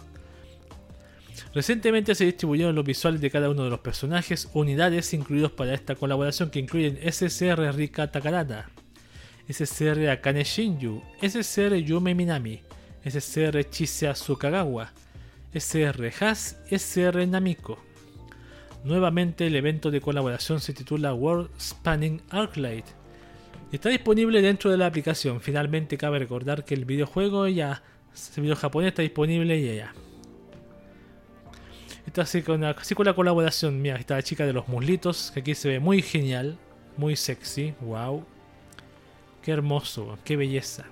[1.52, 5.96] Recientemente se distribuyeron los visuales de cada uno de los personajes, unidades incluidos para esta
[5.96, 8.70] colaboración que incluyen SCR Rika Takarada,
[9.48, 12.62] SCR Akane Shinju, SCR Yume Minami,
[13.04, 14.92] SCR Chise Sukagawa,
[15.52, 17.89] SR Has, SR Namiko.
[18.82, 22.86] Nuevamente el evento de colaboración se titula World Spanning Arclight.
[23.72, 25.40] Está disponible dentro de la aplicación.
[25.40, 27.82] Finalmente cabe recordar que el videojuego ya,
[28.36, 29.94] el video japonés está disponible ya ya.
[32.06, 33.82] Está así con, la, con la colaboración.
[33.82, 36.56] Mira, está la chica de los muslitos, que aquí se ve muy genial,
[36.96, 37.74] muy sexy.
[37.82, 38.24] Wow.
[39.42, 40.86] Qué hermoso, qué belleza.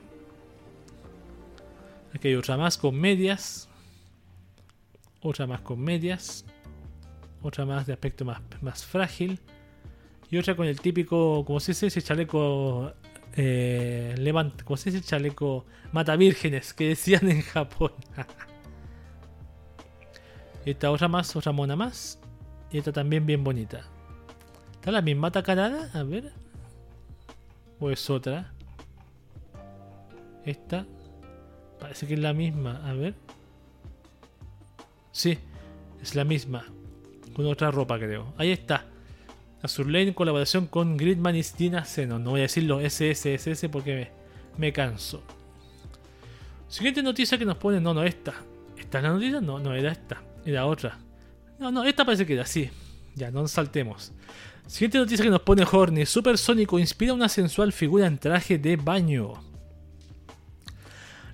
[2.14, 3.68] Aquí hay otra más con medias
[5.20, 6.44] otra más con medias,
[7.42, 9.40] otra más de aspecto más, más frágil
[10.30, 12.92] y otra con el típico, como se dice, ese chaleco
[13.34, 17.92] eh, levant, como se dice, chaleco mata vírgenes que decían en Japón.
[20.64, 22.20] esta otra más, otra mona más
[22.70, 23.86] y esta también bien bonita.
[24.74, 25.90] ¿Está la misma tacarada?
[25.94, 26.32] A ver.
[27.80, 28.52] ¿O es otra?
[30.44, 30.86] Esta.
[31.80, 32.82] Parece que es la misma.
[32.88, 33.14] A ver.
[35.12, 35.38] Sí,
[36.02, 36.66] es la misma.
[37.38, 38.34] Con otra ropa, creo.
[38.36, 38.84] Ahí está.
[39.62, 42.24] Azur Lane colaboración con Gridman y Xenon.
[42.24, 44.10] No voy a decirlo SSSS porque
[44.56, 45.22] me, canso.
[46.66, 47.80] Siguiente noticia que nos pone.
[47.80, 48.34] No, no, esta.
[48.76, 49.40] ¿Esta es la noticia?
[49.40, 50.20] No, no era esta.
[50.44, 50.98] Era otra.
[51.60, 52.70] No, no, esta parece que era así.
[53.14, 54.10] Ya, no saltemos.
[54.66, 56.06] Siguiente noticia que nos pone Horny.
[56.06, 59.34] Supersónico inspira una sensual figura en traje de baño.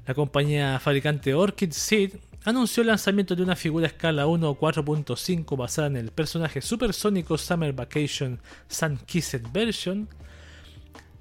[0.07, 2.13] La compañía fabricante Orchid Seed
[2.45, 7.39] anunció el lanzamiento de una figura a escala 1 4.5 basada en el personaje supersónico
[7.39, 8.39] Summer Vacation
[8.69, 10.09] Sun Kissed Version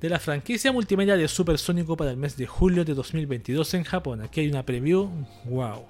[0.02, 4.22] de la franquicia multimedia de Supersónico para el mes de julio de 2022 en Japón.
[4.22, 5.10] Aquí hay una preview.
[5.46, 5.86] ¡Wow!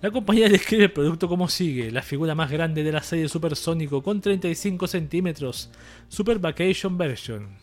[0.00, 4.02] La compañía describe el producto como sigue: la figura más grande de la serie Supersónico
[4.02, 5.68] con 35 centímetros,
[6.08, 7.58] Super Vacation Version.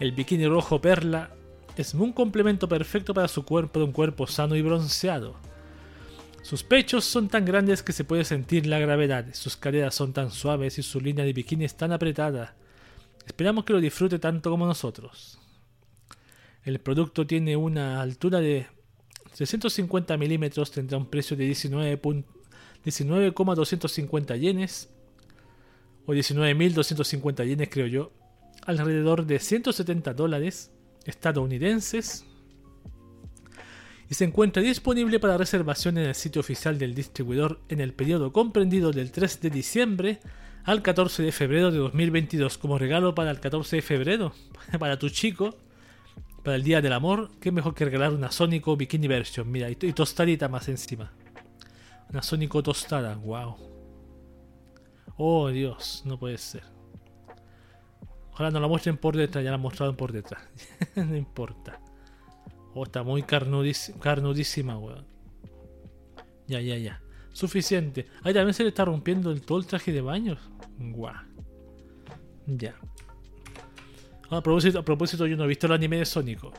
[0.00, 1.30] El bikini rojo perla
[1.78, 5.36] es un complemento perfecto para su cuerpo de un cuerpo sano y bronceado.
[6.42, 10.32] Sus pechos son tan grandes que se puede sentir la gravedad, sus caderas son tan
[10.32, 12.56] suaves y su línea de bikini es tan apretada.
[13.26, 15.38] Esperamos que lo disfrute tanto como nosotros.
[16.64, 18.66] El producto tiene una altura de
[19.34, 24.88] 650 milímetros, tendrá un precio de 19,250 yenes,
[26.06, 28.10] o 19.250 yenes creo yo,
[28.66, 30.72] alrededor de 170 dólares
[31.08, 32.24] estadounidenses
[34.10, 38.32] y se encuentra disponible para reservación en el sitio oficial del distribuidor en el periodo
[38.32, 40.20] comprendido del 3 de diciembre
[40.64, 44.32] al 14 de febrero de 2022 como regalo para el 14 de febrero
[44.78, 45.56] para tu chico
[46.42, 49.50] para el día del amor qué mejor que regalar una Sonico Bikini Version.
[49.50, 51.12] Mira y, tostadita más encima.
[52.10, 53.56] Una Sonico tostada wow
[55.16, 56.77] oh Dios no puede ser
[58.38, 60.40] Ojalá no la muestren por detrás, ya la mostraron por detrás.
[60.94, 61.80] no importa.
[62.72, 65.04] Oh, está muy carnudísima, weón.
[66.46, 67.02] Ya, ya, ya.
[67.32, 68.06] Suficiente.
[68.22, 70.38] Ahí también se le está rompiendo el, todo el traje de baños.
[70.78, 71.16] Guau.
[72.46, 72.76] Ya.
[74.30, 76.52] Ah, a, propósito, a propósito, yo no he visto el anime de Sónico.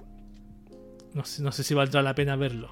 [1.13, 2.71] No sé, no sé si valdrá la pena verlo.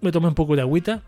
[0.00, 1.02] Me tomé un poco de agüita.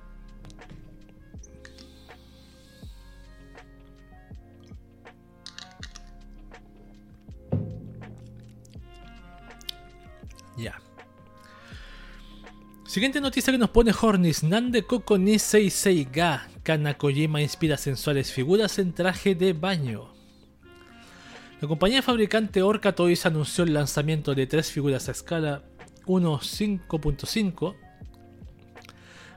[12.93, 14.43] Siguiente noticia que nos pone Hornis.
[14.43, 16.47] Nande Koko ni Seisei ga.
[16.63, 20.13] Kanakojima inspira sensuales figuras en traje de baño.
[21.63, 25.63] La compañía fabricante Orca Toys anunció el lanzamiento de tres figuras a escala
[26.05, 27.77] 1.5.5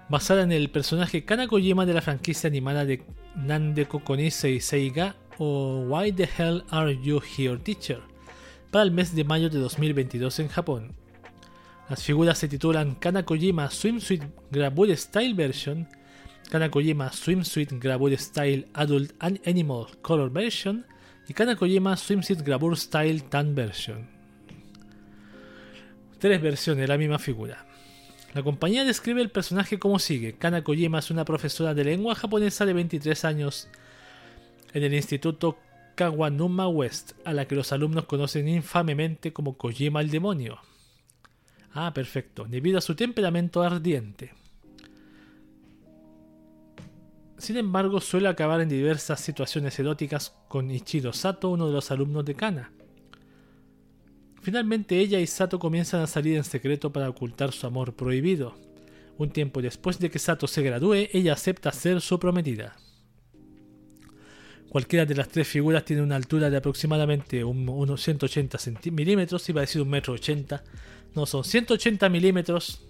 [0.09, 3.05] basada en el personaje Kanakojima de la franquicia animada de
[3.37, 8.01] Nande Koko ni Seisei ga o Why the Hell Are You Here Teacher
[8.69, 11.04] para el mes de mayo de 2022 en Japón.
[11.89, 15.87] Las figuras se titulan Kanakojima Swimsuit Grabur Style Version,
[16.49, 20.85] Kanakojima Swimsuit Grabur Style Adult and Animal Color Version
[21.27, 24.09] y Kanakojima Swimsuit Grabur Style Tan Version.
[26.17, 27.65] Tres versiones de la misma figura.
[28.33, 30.33] La compañía describe el personaje como sigue.
[30.33, 33.69] Kana Kojima es una profesora de lengua japonesa de 23 años
[34.73, 35.57] en el Instituto
[35.95, 40.59] Kawanuma West, a la que los alumnos conocen infamemente como Kojima el demonio.
[41.77, 44.31] Ah, perfecto, debido a su temperamento ardiente.
[47.37, 52.23] Sin embargo, suele acabar en diversas situaciones eróticas con Ichiro Sato, uno de los alumnos
[52.23, 52.71] de Kana.
[54.41, 58.55] Finalmente ella y Sato comienzan a salir en secreto para ocultar su amor prohibido.
[59.17, 62.77] Un tiempo después de que Sato se gradúe, ella acepta ser su prometida.
[64.69, 68.57] Cualquiera de las tres figuras tiene una altura de aproximadamente unos 180
[68.91, 70.63] milímetros, iba a decir un metro 80.
[71.15, 72.81] No, son 180 milímetros.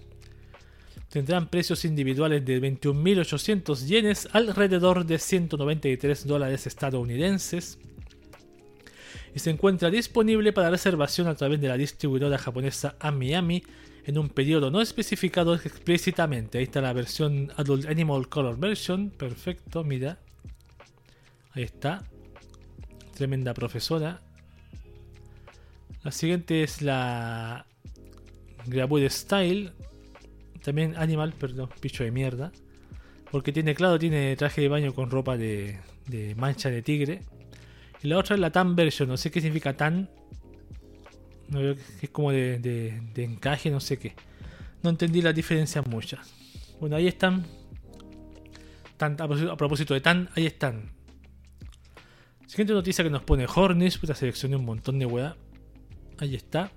[1.08, 7.78] Tendrán precios individuales de 21.800 yenes, alrededor de 193 dólares estadounidenses
[9.36, 13.62] y se encuentra disponible para reservación a través de la distribuidora japonesa Amiami
[14.06, 16.56] en un periodo no especificado explícitamente.
[16.56, 19.10] Ahí está la versión Adult Animal Color Version.
[19.10, 20.18] Perfecto, mira.
[21.52, 22.02] Ahí está.
[23.14, 24.22] Tremenda profesora.
[26.02, 27.66] La siguiente es la
[28.66, 29.72] Grabude Style.
[30.62, 32.52] También Animal, perdón, picho de mierda.
[33.30, 35.78] Porque tiene, claro, tiene traje de baño con ropa de,
[36.36, 37.20] mancha de tigre.
[38.02, 40.08] Y la otra es la TAN version, no sé qué significa TAN.
[41.48, 44.14] No, es como de, encaje, no sé qué.
[44.82, 46.32] No entendí las diferencias muchas.
[46.80, 47.46] Bueno, ahí están.
[48.98, 50.90] a propósito de TAN, ahí están.
[52.46, 53.98] Siguiente noticia que nos pone Hornis.
[53.98, 55.36] Puta, seleccioné un montón de weá.
[56.18, 56.70] Ahí está.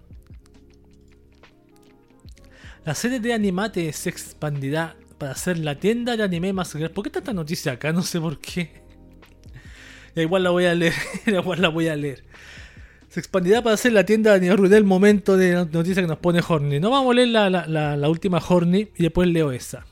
[2.86, 6.93] La serie de Animate se expandirá para ser la tienda de anime más grande.
[6.93, 7.91] ¿Por qué tanta noticia acá?
[7.91, 8.89] No sé por qué
[10.15, 10.93] igual la voy a leer.
[11.25, 12.23] igual la voy a leer.
[13.09, 16.41] Se expandirá para hacer la tienda de nivel el momento de noticia que nos pone
[16.47, 16.80] Horny.
[16.80, 19.86] No vamos a leer la, última Horny y después leo esa.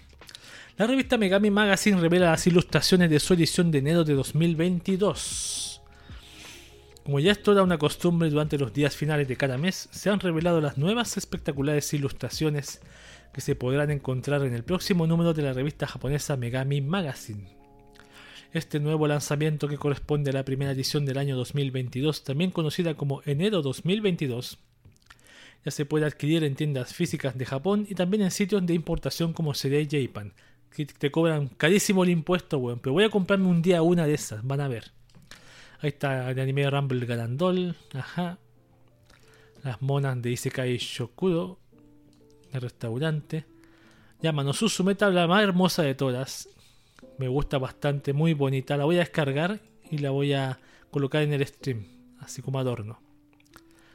[0.78, 5.77] La revista Megami Magazine revela las ilustraciones de su edición de enero de 2022.
[7.08, 10.20] Como ya es toda una costumbre durante los días finales de cada mes, se han
[10.20, 12.82] revelado las nuevas espectaculares ilustraciones
[13.34, 17.48] que se podrán encontrar en el próximo número de la revista japonesa Megami Magazine.
[18.52, 23.22] Este nuevo lanzamiento que corresponde a la primera edición del año 2022, también conocida como
[23.26, 24.58] enero 2022,
[25.64, 29.32] ya se puede adquirir en tiendas físicas de Japón y también en sitios de importación
[29.32, 30.34] como CD Japan,
[30.76, 32.62] que te cobran carísimo el impuesto.
[32.82, 34.97] Pero voy a comprarme un día una de esas, van a ver.
[35.80, 38.40] Ahí está el anime Rumble Garandol, ajá.
[39.64, 41.60] Las monas de Isekai Shokuro,
[42.52, 43.46] el restaurante.
[44.20, 46.50] Llama Susume la más hermosa de todas.
[47.20, 48.76] Me gusta bastante, muy bonita.
[48.76, 49.62] La voy a descargar
[49.92, 50.60] y la voy a
[50.90, 51.86] colocar en el stream,
[52.22, 53.00] así como adorno.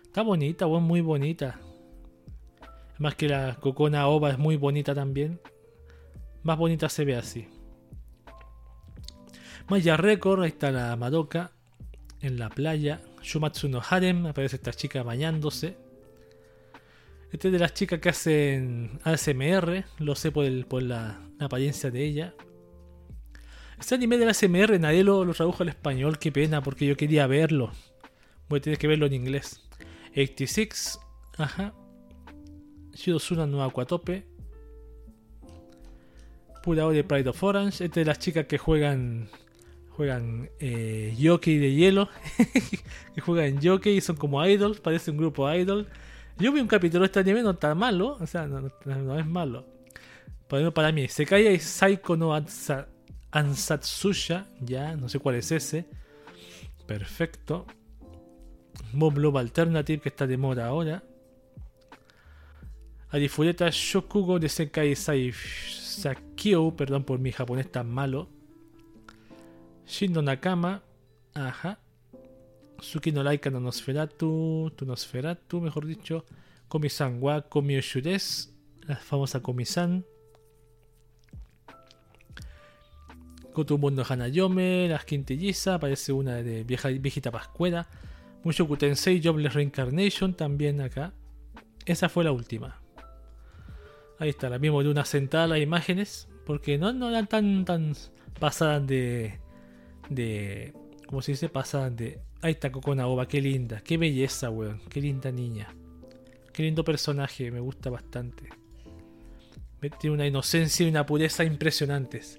[0.05, 1.59] Está bonita, muy bonita.
[2.99, 5.41] Más que la Cocona Ova es muy bonita también.
[6.45, 7.49] Más bonita se ve así.
[9.69, 11.51] Maya Record, ahí está la Madoka
[12.23, 13.03] en la playa.
[13.23, 15.77] Shumatsu no Harem, aparece esta chica bañándose.
[17.33, 20.45] Este es de las chicas que hacen ASMR, lo sé por,
[20.83, 22.35] la apariencia de ella.
[23.79, 27.27] Este anime de la SMR nadie lo, tradujo al español, qué pena, porque yo quería
[27.27, 27.73] verlo.
[28.49, 29.63] Voy a tener que verlo en inglés.
[30.11, 30.99] 86,
[31.39, 31.75] ajá.
[32.93, 34.27] Shirosuna no Aquatope.
[36.63, 37.87] Pura de Pride of Orange.
[37.87, 39.31] Esta de las chicas que juegan.
[40.03, 42.09] Juegan eh, Yoki de hielo.
[43.15, 44.81] que juegan Yoki y son como idols.
[44.81, 45.87] Parece un grupo idol.
[46.39, 48.17] Yo vi un capítulo de este anime, no está malo.
[48.21, 49.65] O sea, no, es malo.
[50.49, 52.35] Para, para mí, se cae Psycho no
[53.31, 55.87] Ansatsuya, ya, no sé cuál es ese.
[56.85, 57.65] Perfecto.
[58.93, 61.05] Mob Love Alternative, que está de moda ahora.
[63.09, 65.33] Arifureta Shokugo de Sekai Sai
[66.77, 68.42] perdón por mi japonés tan malo.
[69.87, 70.83] Shindo Nakama,
[71.35, 71.79] ajá.
[72.81, 76.25] Suki no Laika no Nosferatu, Nosferatu, mejor dicho.
[76.69, 77.79] Komi-san wa Komi
[78.87, 80.05] la famosa Komi-san.
[84.09, 87.87] Hanayome, las quintillizas, aparece una de vieja, viejita pascuera.
[88.45, 91.13] Mushoku Tensei Jobless Reincarnation también acá.
[91.85, 92.81] Esa fue la última.
[94.19, 96.29] Ahí está, la misma de una sentada las imágenes.
[96.47, 97.93] Porque no, no eran tan, tan
[98.41, 99.42] pasadas de.
[100.09, 100.73] De.
[101.07, 101.49] ¿Cómo se dice?
[101.49, 104.81] Pasadas de Ahí está Coco Naoba, qué linda, qué belleza, weón.
[104.89, 105.73] Qué linda niña.
[106.53, 108.49] Qué lindo personaje, me gusta bastante.
[110.01, 112.39] Tiene una inocencia y una pureza impresionantes.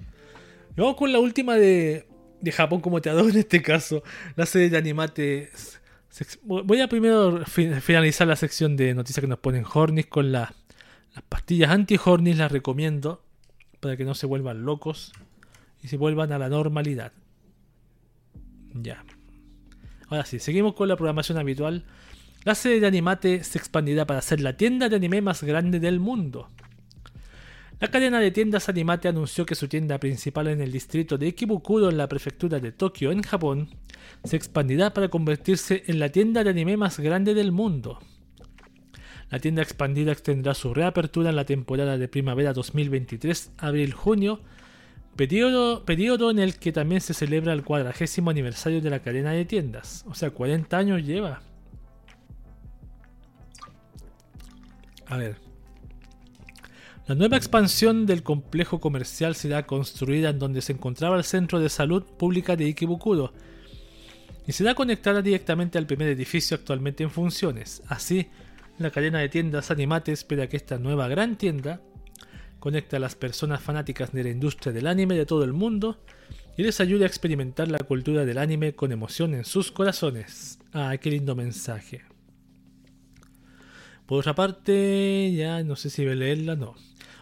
[0.76, 2.06] vamos con la última de,
[2.42, 4.04] de Japón como te adoro en este caso.
[4.36, 5.52] La serie de Animate.
[6.44, 10.52] Voy a primero finalizar la sección de noticias que nos ponen Hornis con las
[11.30, 12.38] pastillas anti-Hornis.
[12.38, 13.24] Las recomiendo
[13.80, 15.14] para que no se vuelvan locos
[15.82, 17.14] y se vuelvan a la normalidad.
[18.74, 19.04] Ya.
[20.10, 21.86] Ahora sí, seguimos con la programación habitual.
[22.44, 26.00] La serie de Animate se expandirá para ser la tienda de anime más grande del
[26.00, 26.50] mundo.
[27.80, 31.90] La cadena de tiendas Animate anunció que su tienda principal en el distrito de Ikebukuro
[31.90, 33.70] en la prefectura de Tokio, en Japón,
[34.24, 38.00] se expandirá para convertirse en la tienda de anime más grande del mundo.
[39.30, 44.40] La tienda expandida extendrá su reapertura en la temporada de primavera 2023, abril-junio,
[45.16, 49.46] periodo, periodo en el que también se celebra el cuadragésimo aniversario de la cadena de
[49.46, 50.06] tiendas.
[50.08, 51.42] O sea, 40 años lleva.
[55.08, 55.38] A ver.
[57.06, 61.68] La nueva expansión del complejo comercial será construida en donde se encontraba el centro de
[61.68, 63.34] salud pública de Ikebukuro
[64.48, 67.84] y será conectada directamente al primer edificio actualmente en funciones.
[67.88, 68.28] Así,
[68.78, 71.82] la cadena de tiendas Animate espera que esta nueva gran tienda
[72.64, 76.00] conecte a las personas fanáticas de la industria del anime de todo el mundo
[76.56, 80.60] y les ayude a experimentar la cultura del anime con emoción en sus corazones.
[80.72, 82.04] Ah, qué lindo mensaje.
[84.06, 86.76] Por otra parte, ya no sé si voy a leerla, no.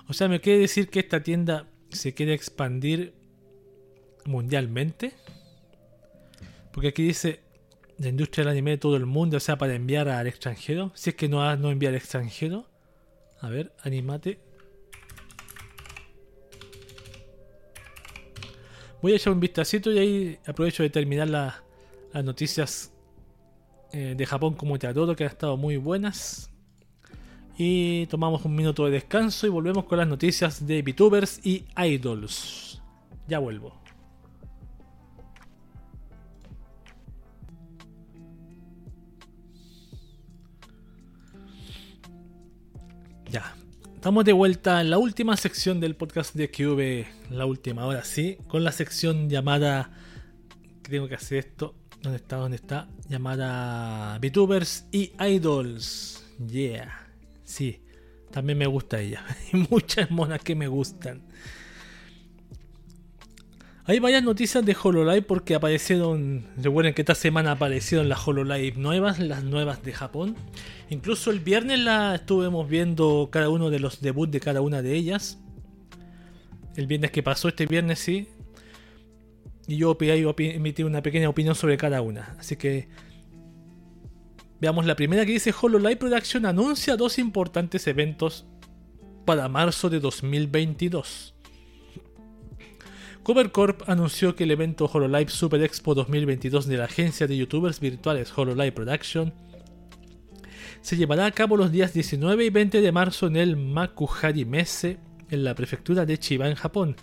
[0.08, 3.16] O sea, me quiere decir que esta tienda se quiere expandir
[4.26, 5.14] mundialmente.
[6.72, 7.40] Porque aquí dice
[7.98, 10.92] la industria del anime de todo el mundo, o sea, para enviar al extranjero.
[10.94, 12.68] Si es que no, no envía al extranjero.
[13.40, 14.51] A ver, animate.
[19.02, 22.94] Voy a echar un vistacito y ahí aprovecho de terminar las noticias
[23.92, 26.52] eh, de Japón como te adoro, que han estado muy buenas.
[27.58, 32.82] Y tomamos un minuto de descanso y volvemos con las noticias de VTubers y Idols.
[33.28, 33.81] Ya vuelvo.
[44.02, 47.30] Estamos de vuelta en la última sección del podcast de QV.
[47.30, 48.40] La última, ahora sí.
[48.48, 49.92] Con la sección llamada.
[50.82, 51.76] Tengo que hacer esto.
[52.02, 52.38] ¿Dónde está?
[52.38, 52.88] ¿Dónde está?
[53.10, 56.26] Llamada VTubers y Idols.
[56.44, 57.12] Yeah.
[57.44, 57.84] Sí,
[58.32, 59.24] también me gusta ella.
[59.54, 61.22] Hay muchas monas que me gustan.
[63.86, 66.46] Hay varias noticias de HoloLive porque aparecieron.
[66.58, 70.36] Recuerden que esta semana aparecieron las HoloLive nuevas, las nuevas de Japón.
[70.90, 74.94] Incluso el viernes la estuvimos viendo cada uno de los debuts de cada una de
[74.96, 75.40] ellas.
[76.76, 78.28] El viernes que pasó, este viernes sí.
[79.68, 82.36] Y yo emití una pequeña opinión sobre cada una.
[82.40, 82.88] Así que
[84.62, 88.46] Veamos la primera que dice HoloLive Production anuncia dos importantes eventos
[89.26, 91.34] para marzo de 2022.
[93.24, 98.36] CoverCorp anunció que el evento HoloLive Super Expo 2022 de la agencia de youtubers virtuales
[98.36, 99.32] HoloLive Production
[100.82, 104.98] se llevará a cabo los días 19 y 20 de marzo en el Makuhari Messe
[105.30, 106.96] en la prefectura de Chiba en Japón.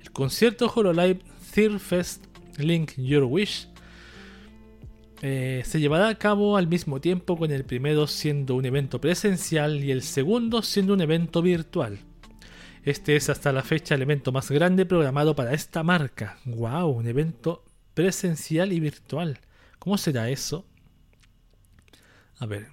[0.00, 1.20] El concierto HoloLive
[1.54, 2.24] Third Fest
[2.56, 3.68] Link Your Wish
[5.20, 9.84] eh, se llevará a cabo al mismo tiempo con el primero siendo un evento presencial
[9.84, 11.98] y el segundo siendo un evento virtual.
[12.86, 16.38] Este es hasta la fecha el evento más grande programado para esta marca.
[16.44, 16.86] ¡Wow!
[16.90, 17.64] Un evento
[17.94, 19.40] presencial y virtual.
[19.80, 20.64] ¿Cómo será eso?
[22.38, 22.68] A ver,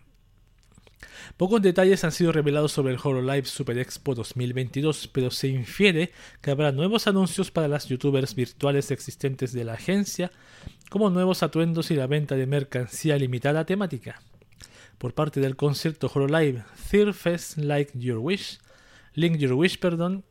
[1.36, 6.12] Pocos detalles han sido revelados sobre el HoloLive Super Expo 2022, pero se infiere
[6.42, 10.32] que habrá nuevos anuncios para las youtubers virtuales existentes de la agencia,
[10.92, 14.22] como nuevos atuendos y la venta de mercancía limitada temática.
[15.00, 18.60] Por parte del concierto HoloLive Third Fest Like Your Wish,
[19.16, 20.24] Link Your Wish, perdón,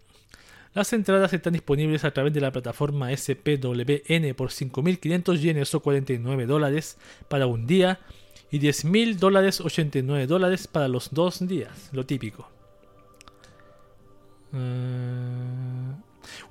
[0.75, 6.47] las entradas están disponibles a través de la plataforma SPWN por 5.500 yenes o 49
[6.47, 6.97] dólares
[7.29, 8.01] para un día
[8.51, 12.49] y 10 mil dólares 89 dólares para los dos días, lo típico.
[14.55, 15.93] Eh,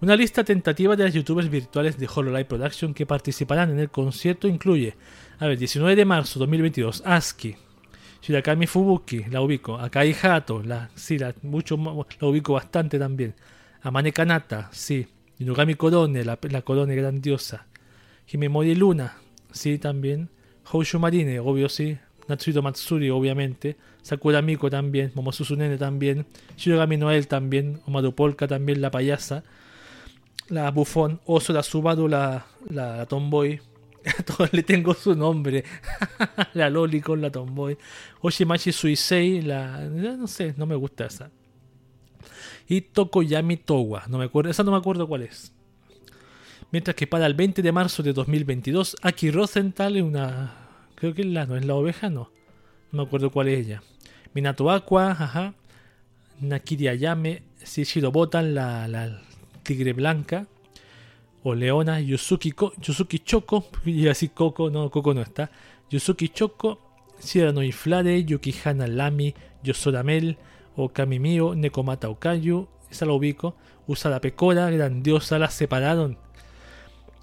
[0.01, 4.47] una lista tentativa de las youtubers virtuales de HoloLive Production que participarán en el concierto
[4.47, 4.95] incluye,
[5.39, 7.55] a ver, 19 de marzo 2022, ASCII,
[8.21, 13.33] Shirakami Fubuki, la ubico, Akai Hato, la, sí, la, la ubico bastante también,
[13.81, 15.07] Amane Kanata, sí,
[15.39, 17.65] Inugami Korone, la, la Korone grandiosa,
[18.31, 19.17] Himemori Luna,
[19.51, 20.29] sí, también,
[20.65, 21.97] Houshu Marine, obvio sí.
[22.27, 23.75] Natsuhito Matsuri, obviamente.
[24.01, 25.11] Sakura Miko también.
[25.15, 26.25] Momosusu Nene también.
[26.57, 27.81] Shirogami Noel también.
[27.85, 29.43] Omaru Polka también, la payasa.
[30.47, 31.19] La Bufón.
[31.25, 33.59] Oso, la Subaru, la, la, Tomboy.
[34.51, 35.63] Le tengo su nombre.
[36.53, 37.77] la Loli con la Tomboy.
[38.21, 39.79] Oshimachi Suisei, la.
[39.81, 41.29] No sé, no me gusta esa.
[42.67, 44.03] Y Tokoyami Towa.
[44.07, 45.53] No me acuerdo, esa no me acuerdo cuál es.
[46.71, 50.55] Mientras que para el 20 de marzo de 2022, Aki Rosenthal es una.
[50.95, 52.31] Creo que es la, no es la oveja, no.
[52.91, 53.83] No me acuerdo cuál es ella.
[54.33, 55.53] Minato Aqua, ajá.
[56.39, 59.21] Nakiri Ayame, Shishiro Botan, la, la
[59.63, 60.47] tigre blanca
[61.43, 65.51] o Leona, Yusuki, Yusuki Choco, y así Coco, no, Coco no está,
[65.89, 66.79] Yusuki Choco,
[67.21, 70.37] Shirano Inflare, Yukihana Lami, Yosoramel,
[70.75, 73.55] Okami Mio, Nekomata Okayu, esa la ubico,
[73.87, 76.17] Usada Pecora, grandiosa, la separaron.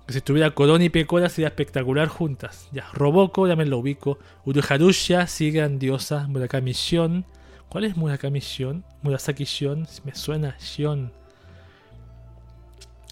[0.09, 2.69] Si estuviera Corona y Pecora sería espectacular juntas.
[2.73, 4.19] Ya, Roboko, ya me lo ubico.
[4.47, 6.27] Uruharusha, sí, grandiosa.
[6.29, 7.27] Murakami Shion.
[7.69, 8.85] ¿Cuál es Murakami Shion?
[9.03, 11.13] Murasaki Shion, me suena Shion.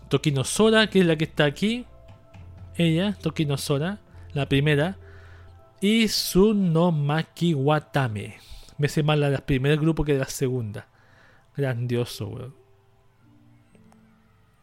[0.09, 1.85] Tokino Sora, que es la que está aquí.
[2.77, 3.99] Ella, Tokino Sora,
[4.33, 4.99] la primera.
[5.81, 8.39] Y Sunomaki Watame.
[8.79, 10.89] Me sé más la del primer grupo que de la segunda.
[11.57, 12.55] Grandioso, weón.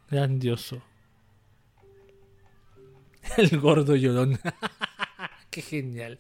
[0.10, 0.82] Grandioso.
[3.38, 4.40] El gordo llorón.
[5.50, 6.20] Qué genial.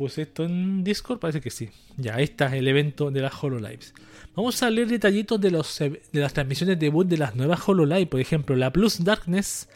[0.00, 1.68] Puse esto en Discord, parece que sí.
[1.98, 3.92] Ya, está el evento de las HoloLives.
[4.34, 8.06] Vamos a leer detallitos de, los, de las transmisiones de debut de las nuevas HoloLive.
[8.06, 9.68] Por ejemplo, la Plus Darkness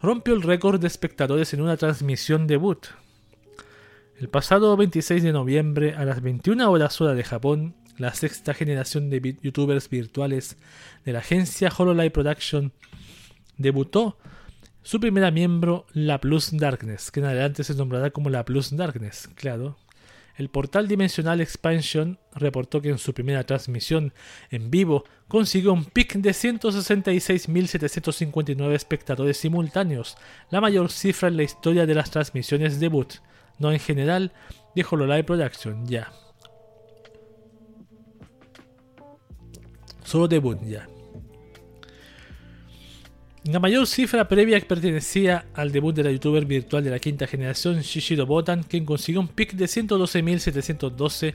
[0.00, 2.86] rompió el récord de espectadores en una transmisión debut.
[4.20, 9.10] El pasado 26 de noviembre, a las 21 horas hora de Japón, la sexta generación
[9.10, 10.58] de youtubers virtuales
[11.04, 12.70] de la agencia HoloLive Production
[13.58, 14.16] debutó
[14.82, 19.28] su primera miembro, la Plus Darkness, que en adelante se nombrará como la Plus Darkness,
[19.34, 19.76] claro,
[20.36, 24.12] el portal Dimensional Expansion reportó que en su primera transmisión
[24.50, 30.16] en vivo consiguió un pic de 166.759 espectadores simultáneos,
[30.50, 33.14] la mayor cifra en la historia de las transmisiones debut,
[33.58, 34.32] no en general,
[34.74, 36.10] de HoloLive Production, ya.
[40.02, 40.88] Solo debut, ya.
[43.44, 47.80] La mayor cifra previa pertenecía al debut de la youtuber virtual de la quinta generación
[47.80, 51.34] Shishiro Botan, quien consiguió un pic de 112.712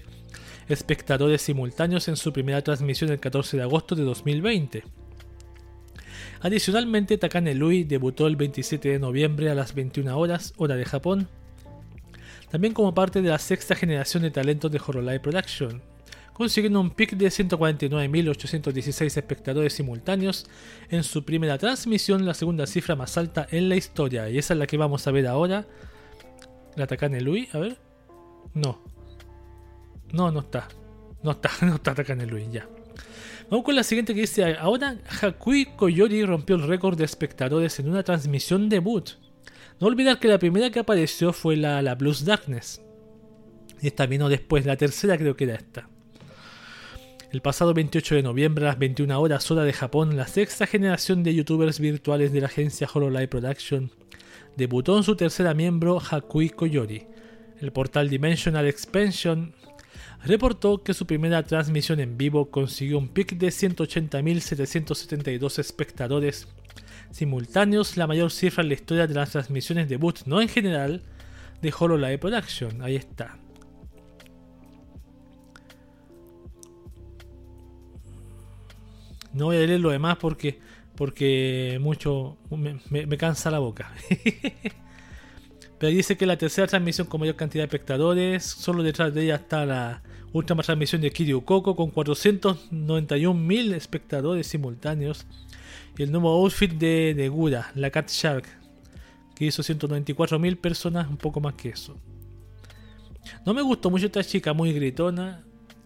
[0.70, 4.84] espectadores simultáneos en su primera transmisión el 14 de agosto de 2020.
[6.40, 11.28] Adicionalmente, Takane Lui debutó el 27 de noviembre a las 21 horas, hora de Japón,
[12.50, 15.82] también como parte de la sexta generación de talentos de Horror Production,
[16.38, 20.46] consiguiendo un pic de 149.816 espectadores simultáneos
[20.92, 24.30] en su primera transmisión, la segunda cifra más alta en la historia.
[24.30, 25.66] Y esa es la que vamos a ver ahora.
[26.76, 27.80] La Takane Lui, a ver.
[28.54, 28.84] No.
[30.14, 30.68] No, no está.
[31.24, 32.70] No está, no está Takane Lui, ya.
[33.50, 37.90] Vamos con la siguiente que dice, ahora Hakui Koyori rompió el récord de espectadores en
[37.90, 39.10] una transmisión debut.
[39.80, 42.80] No olvidar que la primera que apareció fue la, la Blues Darkness.
[43.82, 45.90] Y esta vino después, la tercera creo que era esta.
[47.30, 51.24] El pasado 28 de noviembre a las 21 horas hora de Japón, la sexta generación
[51.24, 53.92] de youtubers virtuales de la agencia HoloLive Production
[54.56, 57.06] debutó en su tercera miembro Hakui Koyori.
[57.60, 59.54] El portal Dimensional Expansion
[60.24, 66.48] reportó que su primera transmisión en vivo consiguió un pic de 180.772 espectadores
[67.12, 71.02] simultáneos, la mayor cifra en la historia de las transmisiones debut, no en general,
[71.62, 72.82] de HoloLive Production.
[72.82, 73.38] Ahí está.
[79.38, 80.60] No voy a leer lo demás porque,
[80.96, 83.94] porque mucho me, cansa la boca.
[85.80, 89.36] Pero dice que la tercera transmisión con mayor cantidad de espectadores, solo detrás de ella
[89.36, 90.02] está la
[90.34, 95.28] última transmisión de Kiryu Coco con 491.000 espectadores simultáneos.
[95.96, 98.46] Y el nuevo outfit de, de Gura, la Cat Shark,
[99.36, 101.96] que hizo 194.000 personas, un poco más que eso.
[103.46, 105.44] No me gustó mucho esta chica, muy gritona,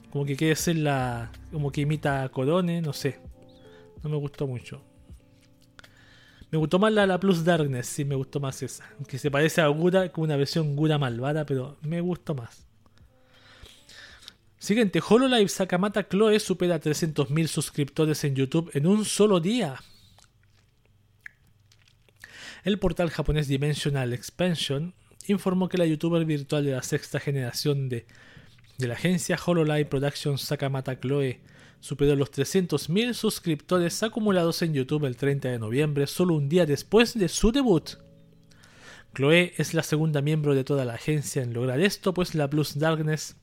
[0.10, 1.32] como que quiere ser la.
[1.52, 3.19] como que imita a Corone, no sé.
[4.03, 4.82] No me gustó mucho.
[6.52, 8.90] Me gustó más la, la Plus Darkness, sí, me gustó más esa.
[8.98, 12.65] Aunque se parece a Gura como una versión Gura malvada, pero me gustó más.
[14.60, 19.80] Siguiente, HoloLive Sakamata Chloe supera 300.000 suscriptores en YouTube en un solo día.
[22.64, 24.94] El portal japonés Dimensional Expansion
[25.28, 28.06] informó que la youtuber virtual de la sexta generación de,
[28.78, 31.40] de la agencia HoloLive Production Sakamata Chloe
[31.82, 37.18] superó los 300.000 suscriptores acumulados en YouTube el 30 de noviembre, solo un día después
[37.18, 37.98] de su debut.
[39.14, 42.80] Chloe es la segunda miembro de toda la agencia en lograr esto, pues la Plus
[42.80, 43.36] Darkness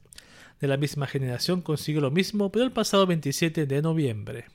[0.60, 4.46] de la misma generación consiguió lo mismo, pero el pasado 27 de noviembre.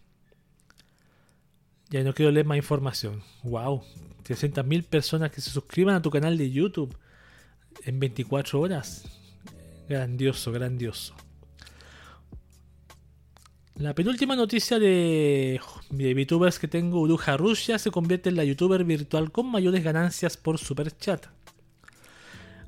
[1.89, 3.21] Ya no quiero leer más información.
[3.43, 3.83] Wow,
[4.23, 6.97] 300.000 personas que se suscriban a tu canal de YouTube
[7.83, 9.03] en 24 horas.
[9.87, 11.13] Grandioso, grandioso.
[13.75, 15.59] La penúltima noticia de,
[15.89, 20.37] de VTubers que tengo, Uruja Rusia se convierte en la youtuber virtual con mayores ganancias
[20.37, 21.25] por Super Chat.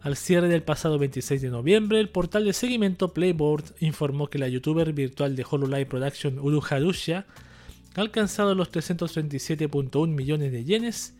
[0.05, 4.47] Al cierre del pasado 26 de noviembre, el portal de seguimiento Playboard informó que la
[4.47, 7.25] youtuber virtual de HoloLive Production Uruja Rusia
[7.95, 11.14] ha alcanzado los 337.1 millones de yenes,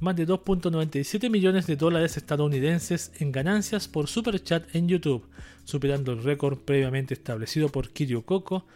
[0.00, 5.26] más de 2.97 millones de dólares estadounidenses en ganancias por Super Chat en YouTube,
[5.64, 8.66] superando el récord previamente establecido por Kiryu Coco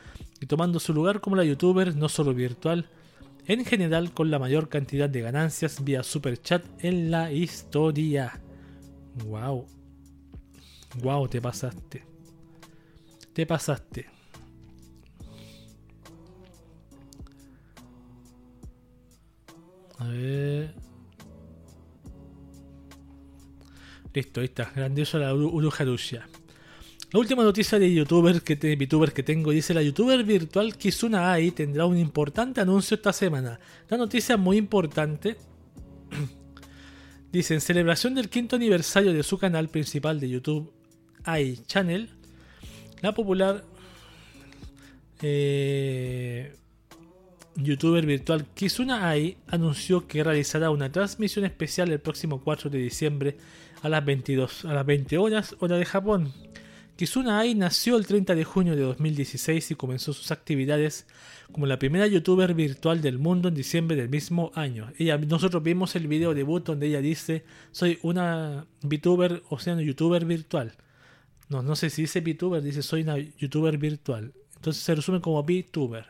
[0.41, 2.89] y tomando su lugar como la youtuber no solo virtual,
[3.47, 8.41] en general con la mayor cantidad de ganancias vía Super Chat en la historia.
[9.27, 9.67] Wow.
[11.03, 12.05] Wow, te pasaste.
[13.33, 14.07] Te pasaste.
[19.99, 20.90] A ver.
[24.12, 24.73] Listo, ahí está.
[24.74, 26.27] Grandioso la Urujarusia.
[27.12, 31.51] La última noticia de youtuber que, te, que tengo dice la youtuber virtual Kizuna Ai
[31.51, 33.59] tendrá un importante anuncio esta semana.
[33.89, 35.37] La noticia muy importante.
[37.32, 40.73] dice, en celebración del quinto aniversario de su canal principal de YouTube,
[41.24, 42.11] Ai Channel,
[43.01, 43.65] la popular
[45.23, 46.55] eh,
[47.57, 53.37] youtuber virtual Kizuna Ai anunció que realizará una transmisión especial el próximo 4 de diciembre
[53.82, 56.32] a las 22 a las 20 horas hora de Japón
[57.01, 61.07] Kizuna Ai nació el 30 de junio de 2016 y comenzó sus actividades
[61.51, 64.93] como la primera youtuber virtual del mundo en diciembre del mismo año.
[64.98, 67.43] Ella, nosotros vimos el video debut donde ella dice,
[67.73, 70.74] soy una VTuber, o sea, una youtuber virtual.
[71.48, 74.35] No, no sé si dice VTuber, dice soy una youtuber virtual.
[74.57, 76.05] Entonces se resume como VTuber.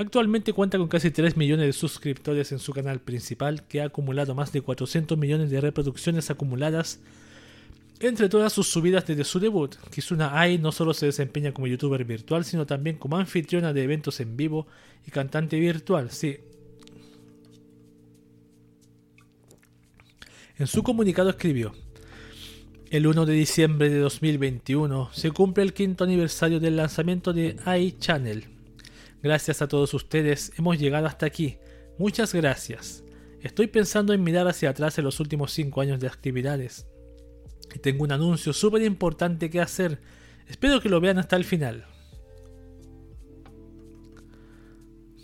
[0.00, 4.34] Actualmente cuenta con casi 3 millones de suscriptores en su canal principal, que ha acumulado
[4.34, 7.00] más de 400 millones de reproducciones acumuladas
[8.00, 12.02] entre todas sus subidas desde su debut, Kizuna Ai no solo se desempeña como youtuber
[12.06, 14.66] virtual, sino también como anfitriona de eventos en vivo
[15.06, 16.38] y cantante virtual, sí.
[20.58, 21.74] En su comunicado escribió,
[22.90, 27.98] el 1 de diciembre de 2021 se cumple el quinto aniversario del lanzamiento de Ai
[27.98, 28.59] Channel.
[29.22, 31.58] Gracias a todos ustedes hemos llegado hasta aquí.
[31.98, 33.04] Muchas gracias.
[33.42, 36.86] Estoy pensando en mirar hacia atrás en los últimos 5 años de actividades.
[37.74, 40.00] Y tengo un anuncio súper importante que hacer.
[40.46, 41.86] Espero que lo vean hasta el final.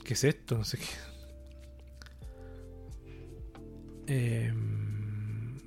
[0.05, 0.56] ¿Qué es esto?
[0.56, 0.85] No sé qué.
[4.09, 5.59] Em,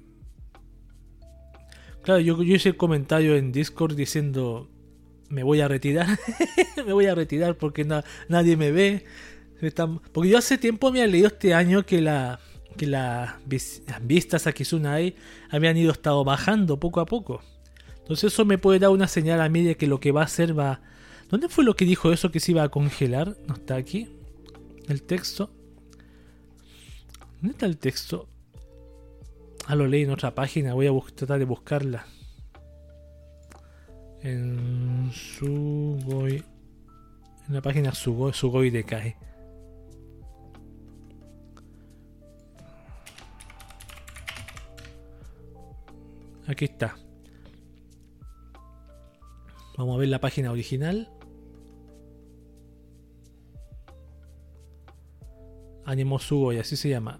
[2.03, 4.69] claro, yo, hice el comentario en Discord diciendo
[5.29, 6.07] me voy a retirar.
[6.85, 7.85] me voy a retirar porque
[8.27, 9.05] nadie me ve.
[10.11, 12.39] Porque yo hace tiempo me había leído este año que la
[12.77, 13.33] que las
[14.01, 15.15] vistas a Kizunai
[15.49, 17.41] habían ido estado bajando poco a poco.
[17.97, 20.25] Entonces eso me puede dar una señal a mí de que lo que va a
[20.25, 20.81] hacer va...
[21.29, 23.35] ¿Dónde fue lo que dijo eso que se iba a congelar?
[23.47, 24.07] ¿No está aquí?
[24.87, 25.51] El texto.
[27.41, 28.29] ¿Dónde está el texto?
[29.67, 30.73] Ah, lo leí en otra página.
[30.73, 32.07] Voy a tratar de buscarla.
[34.21, 36.43] En Sugoi.
[37.47, 39.15] En la página Sugoi, Sugoi de Kai.
[46.47, 46.95] Aquí está.
[49.77, 51.09] Vamos a ver la página original.
[55.85, 57.19] Animo Sugoi, así se llama.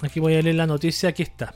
[0.00, 1.54] Aquí voy a leer la noticia, aquí está.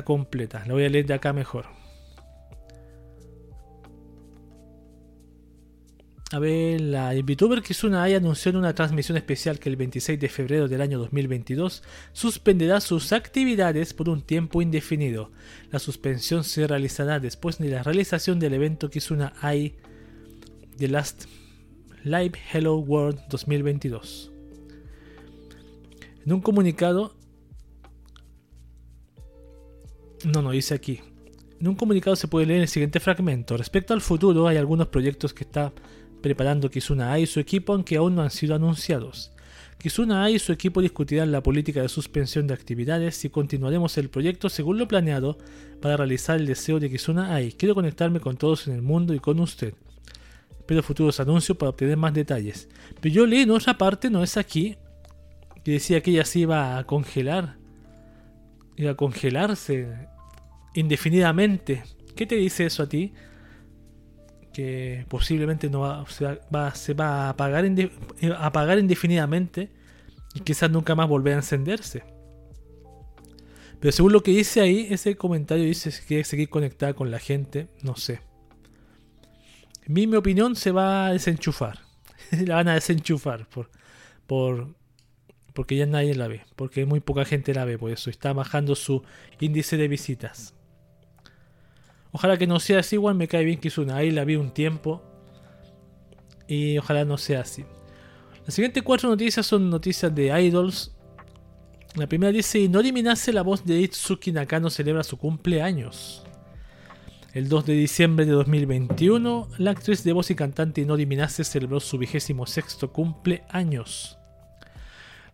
[0.00, 1.66] Completa, la voy a leer de acá mejor.
[6.32, 10.30] A ver, la VTuber Kizuna Ai anunció en una transmisión especial que el 26 de
[10.30, 11.82] febrero del año 2022
[12.14, 15.30] suspenderá sus actividades por un tiempo indefinido.
[15.70, 19.76] La suspensión se realizará después de la realización del evento Kizuna Ai
[20.78, 21.26] The Last
[22.02, 24.32] Live Hello World 2022.
[26.24, 27.14] En un comunicado...
[30.24, 31.00] No, no, dice aquí.
[31.60, 33.56] En un comunicado se puede leer el siguiente fragmento.
[33.56, 35.72] Respecto al futuro, hay algunos proyectos que está
[36.20, 39.32] preparando Kizuna Ai y su equipo aunque aún no han sido anunciados.
[39.78, 44.10] Kizuna Ai y su equipo discutirán la política de suspensión de actividades y continuaremos el
[44.10, 45.38] proyecto según lo planeado
[45.80, 47.52] para realizar el deseo de Kizuna Ai.
[47.52, 49.74] Quiero conectarme con todos en el mundo y con usted.
[50.58, 52.68] Espero futuros anuncios para obtener más detalles.
[53.00, 54.76] Pero yo leí en otra parte, no es aquí,
[55.64, 57.56] que decía que ella se iba a congelar.
[58.76, 60.11] Iba a congelarse
[60.74, 61.82] indefinidamente.
[62.16, 63.12] ¿Qué te dice eso a ti?
[64.52, 66.24] que posiblemente no va, se,
[66.54, 67.90] va, se va a apagar, eh,
[68.38, 69.70] apagar indefinidamente
[70.34, 72.04] y quizás nunca más volver a encenderse.
[73.80, 77.18] Pero según lo que dice ahí, ese comentario dice que quiere seguir conectada con la
[77.18, 78.20] gente, no sé.
[79.86, 81.80] Mi, mi opinión se va a desenchufar.
[82.46, 83.70] la van a desenchufar por,
[84.26, 84.76] por,
[85.52, 86.42] porque ya nadie la ve.
[86.54, 89.02] Porque muy poca gente la ve, por eso está bajando su
[89.40, 90.54] índice de visitas.
[92.12, 93.96] Ojalá que no sea así, igual me cae bien Kizuna.
[93.96, 95.02] Ahí la vi un tiempo.
[96.46, 97.64] Y ojalá no sea así.
[98.44, 100.92] Las siguientes cuatro noticias son noticias de idols.
[101.94, 106.24] La primera dice: Inori Minase, la voz de Itsuki Nakano, celebra su cumpleaños.
[107.32, 111.80] El 2 de diciembre de 2021, la actriz de voz y cantante Inori Minase celebró
[111.80, 114.18] su vigésimo sexto cumpleaños.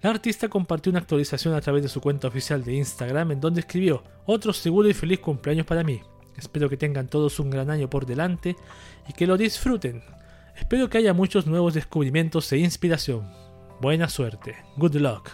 [0.01, 3.61] La artista compartió una actualización a través de su cuenta oficial de Instagram en donde
[3.61, 6.01] escribió: Otro seguro y feliz cumpleaños para mí.
[6.39, 8.56] Espero que tengan todos un gran año por delante
[9.09, 10.02] y que lo disfruten.
[10.56, 13.31] Espero que haya muchos nuevos descubrimientos e inspiración.
[13.81, 14.56] Buena suerte.
[14.77, 15.31] Good luck.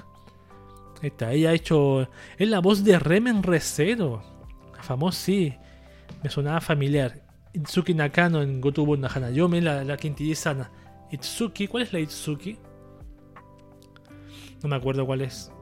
[1.03, 2.09] Está, ella ha hecho.
[2.39, 4.23] Es la voz de Remen Recero.
[4.81, 5.55] Famoso, sí.
[6.23, 7.23] Me sonaba familiar.
[7.53, 10.71] Itsuki Nakano en Gotobu no la, la quintillizana.
[11.11, 12.59] Itsuki, ¿cuál es la Itsuki?
[14.63, 15.53] No me acuerdo cuál es.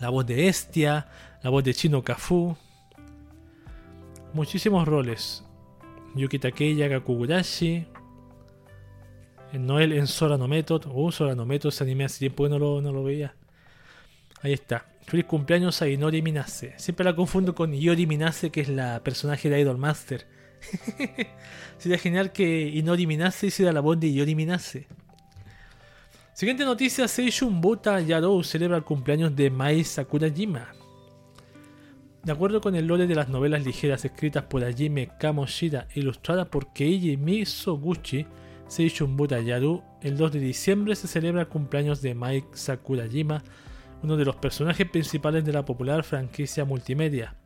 [0.00, 1.08] La voz de Estia,
[1.42, 2.56] la voz de Chino Kafu.
[4.32, 5.44] Muchísimos roles.
[6.14, 7.86] Yuki Takeya, Kakugurashi.
[9.52, 10.86] Noel en Sora no Method.
[10.86, 13.34] Uh, Sora no Method, ese anime hace tiempo que no lo, no lo veía.
[14.42, 14.86] Ahí está.
[15.06, 16.74] Feliz cumpleaños a Inori Minase.
[16.76, 20.26] Siempre la confundo con Iori Minase, que es la personaje de Idol Master.
[21.78, 24.86] Sería genial que Inori Minase hiciera la voz de Iori Minase.
[26.32, 30.79] Siguiente noticia: Seishun Buta Yarou celebra el cumpleaños de Mai Sakurajima.
[32.22, 36.48] De acuerdo con el lore de las novelas ligeras escritas por Hajime Kamoshida e ilustradas
[36.48, 38.26] por Keiji Misoguchi,
[38.68, 43.42] Seishun Buta el 2 de diciembre se celebra el cumpleaños de Mai Sakurajima,
[44.02, 47.36] uno de los personajes principales de la popular franquicia multimedia.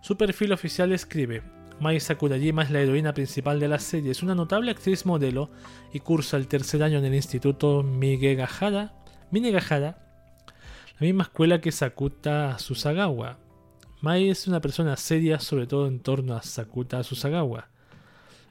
[0.00, 1.44] Su perfil oficial escribe:
[1.78, 5.48] Mai Sakurajima es la heroína principal de la serie, es una notable actriz modelo
[5.92, 8.94] y cursa el tercer año en el instituto Migegahara,
[9.30, 9.96] Minegahara,
[10.98, 13.38] la misma escuela que Sakuta Susagawa.
[14.00, 17.68] Mai es una persona seria, sobre todo en torno a Sakuta Susagawa.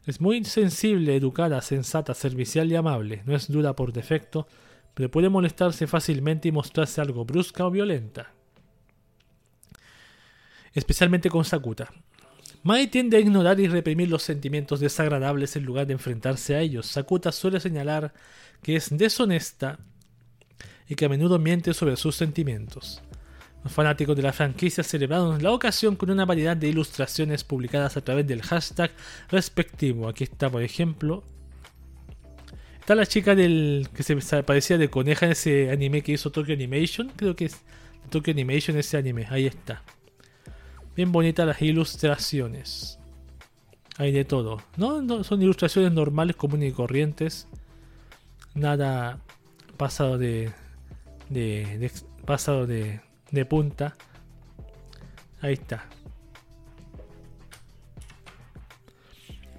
[0.06, 3.24] Es muy sensible, educada, sensata, servicial y amable.
[3.26, 4.48] No es dura por defecto,
[4.94, 8.34] pero puede molestarse fácilmente y mostrarse algo brusca o violenta.
[10.74, 11.91] Especialmente con Sakuta.
[12.64, 16.88] Mai tiende a ignorar y reprimir los sentimientos desagradables en lugar de enfrentarse a ellos.
[16.88, 18.14] Sakuta suele señalar
[18.61, 19.80] que es deshonesta
[20.90, 23.02] y que a menudo miente sobre sus sentimientos.
[23.69, 28.27] Fanáticos de la franquicia celebraron la ocasión con una variedad de ilustraciones publicadas a través
[28.27, 28.91] del hashtag
[29.30, 30.07] respectivo.
[30.07, 31.23] Aquí está, por ejemplo,
[32.80, 36.53] está la chica del que se parecía de coneja en ese anime que hizo Tokyo
[36.53, 37.11] Animation.
[37.15, 37.61] Creo que es
[38.10, 39.27] Tokyo Animation ese anime.
[39.30, 39.84] Ahí está.
[40.95, 42.99] Bien bonitas las ilustraciones.
[43.98, 44.61] Hay de todo.
[44.77, 47.48] No, no son ilustraciones normales, comunes y corrientes.
[48.53, 49.19] Nada
[49.77, 50.52] pasado de,
[51.30, 51.91] de
[52.26, 52.99] pasado de,
[53.32, 53.95] de punta.
[55.41, 55.86] Ahí está.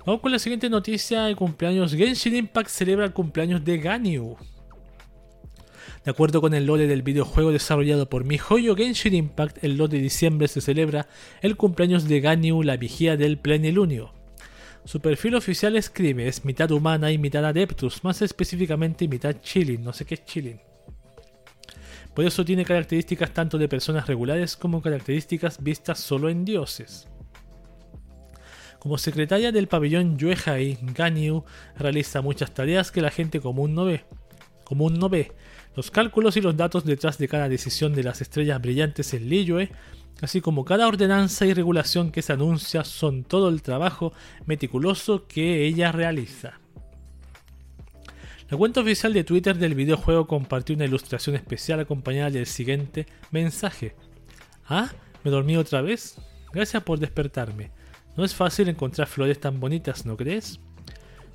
[0.05, 1.93] Vamos con la siguiente noticia de cumpleaños.
[1.93, 4.37] Genshin Impact celebra el cumpleaños de Ganyu.
[6.05, 9.99] De acuerdo con el lore del videojuego desarrollado por MiHoYo Genshin Impact, el 2 de
[9.99, 11.09] diciembre se celebra
[11.43, 14.15] el cumpleaños de Ganyu, la vigía del plenilunio.
[14.87, 19.93] Su perfil oficial escribe, es mitad humana y mitad adeptus, más específicamente mitad chilling, no
[19.93, 20.68] sé qué es chilling.
[22.19, 27.07] Por eso tiene características tanto de personas regulares como características vistas solo en dioses.
[28.81, 31.45] Como secretaria del pabellón Yuehai, Ganyu
[31.77, 34.05] realiza muchas tareas que la gente común no ve.
[34.65, 35.31] Común no ve.
[35.77, 39.71] Los cálculos y los datos detrás de cada decisión de las estrellas brillantes en Liyue,
[40.21, 44.13] así como cada ordenanza y regulación que se anuncia, son todo el trabajo
[44.45, 46.58] meticuloso que ella realiza.
[48.51, 53.95] La cuenta oficial de Twitter del videojuego compartió una ilustración especial acompañada del siguiente mensaje.
[54.67, 54.91] ¿Ah?
[55.23, 56.17] ¿Me dormí otra vez?
[56.51, 57.71] Gracias por despertarme.
[58.17, 60.61] No es fácil encontrar flores tan bonitas, ¿no crees?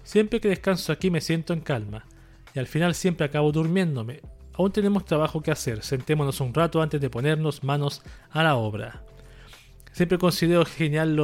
[0.03, 2.03] Siempre que descanso aquí me siento en calma,
[2.55, 4.21] y al final siempre acabo durmiéndome.
[4.53, 9.03] Aún tenemos trabajo que hacer, sentémonos un rato antes de ponernos manos a la obra.
[9.91, 11.15] Siempre considero genial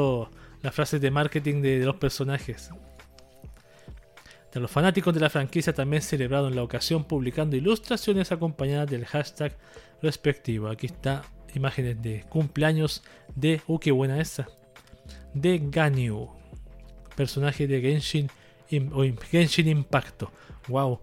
[0.61, 2.69] las frases de marketing de los personajes.
[4.53, 9.55] Los fanáticos de la franquicia también celebraron la ocasión publicando ilustraciones acompañadas del hashtag
[10.01, 10.67] respectivo.
[10.69, 11.23] Aquí está
[11.53, 13.03] imágenes de cumpleaños
[13.35, 13.61] de...
[13.67, 14.47] ¡Uh, qué buena esa!
[15.33, 16.29] De Ganyu.
[17.15, 18.29] personaje de Genshin
[19.31, 20.31] Genshin Impacto.
[20.67, 20.99] Wow,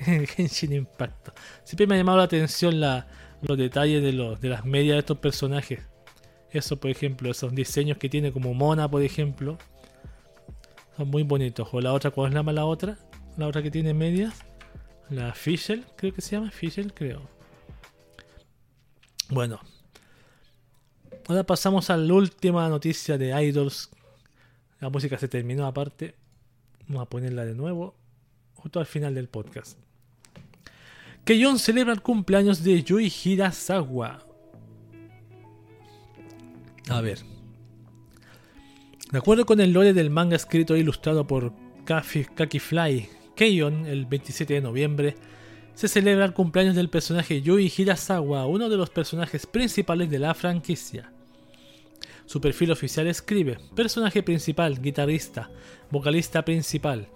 [0.36, 1.32] Genshin Impacto.
[1.64, 5.80] Siempre me ha llamado la atención los detalles de, de las medias de estos personajes.
[6.50, 9.58] Eso, por ejemplo, esos diseños que tiene como Mona, por ejemplo.
[10.96, 11.68] Son muy bonitos.
[11.72, 12.98] O la otra, ¿cuál es la mala otra?
[13.36, 14.34] La otra que tiene medias.
[15.10, 17.28] La Fischl, creo que se llama Fischl, creo.
[19.28, 19.60] Bueno.
[21.28, 23.90] Ahora pasamos a la última noticia de Idols.
[24.80, 26.14] La música se terminó aparte.
[26.88, 27.94] Vamos a ponerla de nuevo.
[28.54, 29.78] Justo al final del podcast.
[31.24, 34.24] Keion celebra el cumpleaños de Yui Hirasawa.
[36.88, 37.35] A ver.
[39.12, 41.52] De acuerdo con el lore del manga escrito e ilustrado por
[41.84, 45.14] Kaki Fly, Keion, el 27 de noviembre,
[45.74, 50.34] se celebra el cumpleaños del personaje Yui Hirasawa, uno de los personajes principales de la
[50.34, 51.12] franquicia.
[52.24, 55.50] Su perfil oficial escribe, personaje principal, guitarrista,
[55.88, 57.06] vocalista principal.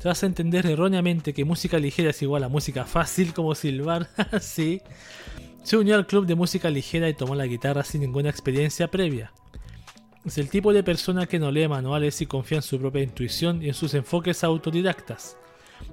[0.00, 4.82] Tras entender erróneamente que música ligera es igual a música fácil como silbar, así,
[5.62, 9.32] se unió al club de música ligera y tomó la guitarra sin ninguna experiencia previa.
[10.26, 13.62] Es el tipo de persona que no lee manuales y confía en su propia intuición
[13.62, 15.38] y en sus enfoques autodidactas.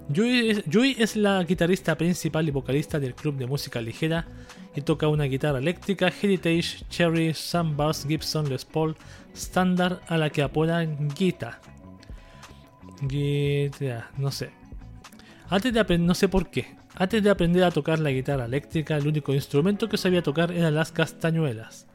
[0.10, 4.28] Yui es, la guitarrista principal y vocalista del club de música ligera
[4.76, 7.36] y toca una guitarra eléctrica Heritage Cherry
[7.76, 8.96] Bass Gibson Les Paul
[9.32, 11.62] estándar a la que apodan Guita.
[13.04, 14.50] Guita, no sé.
[15.48, 16.76] Antes de no sé por qué.
[16.96, 20.74] Antes de aprender a tocar la guitarra eléctrica, el único instrumento que sabía tocar eran
[20.74, 21.88] las castañuelas.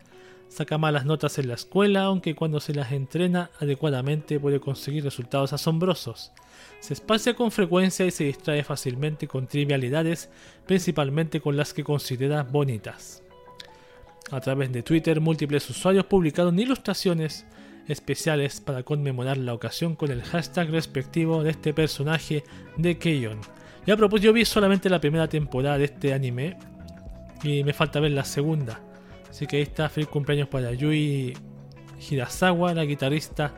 [0.49, 5.53] Saca malas notas en la escuela, aunque cuando se las entrena adecuadamente puede conseguir resultados
[5.53, 6.33] asombrosos.
[6.81, 10.31] Se espacia con frecuencia y se distrae fácilmente con trivialidades,
[10.67, 13.23] principalmente con las que considera bonitas.
[14.31, 17.47] A través de Twitter, múltiples usuarios publicaron ilustraciones
[17.87, 22.45] especiales para conmemorar la ocasión con el hashtag respectivo de este personaje
[22.77, 23.41] de Keion.
[23.87, 26.59] Y a yo vi solamente la primera temporada de este anime
[27.43, 28.88] y me falta ver la segunda.
[29.29, 31.37] Así que ahí está, feliz cumpleaños para Yui
[31.99, 33.53] Hirasawa, la guitarrista.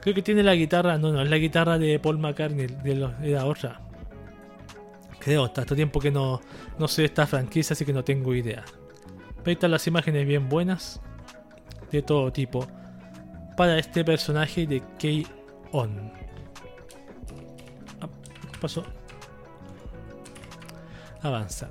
[0.00, 3.46] Creo que tiene la guitarra, no, no, es la guitarra de Paul McCartney, de, la
[3.46, 3.80] otra.
[5.20, 6.40] Creo, hasta este tiempo que no,
[6.78, 8.64] no sé esta franquicia, así que no tengo idea.
[8.66, 11.00] Pero ahí están las imágenes bien buenas,
[11.92, 12.66] de todo tipo,
[13.56, 16.12] para este personaje de K-On.
[18.00, 18.08] Ah,
[18.60, 18.84] pasó?
[21.20, 21.70] Avanza.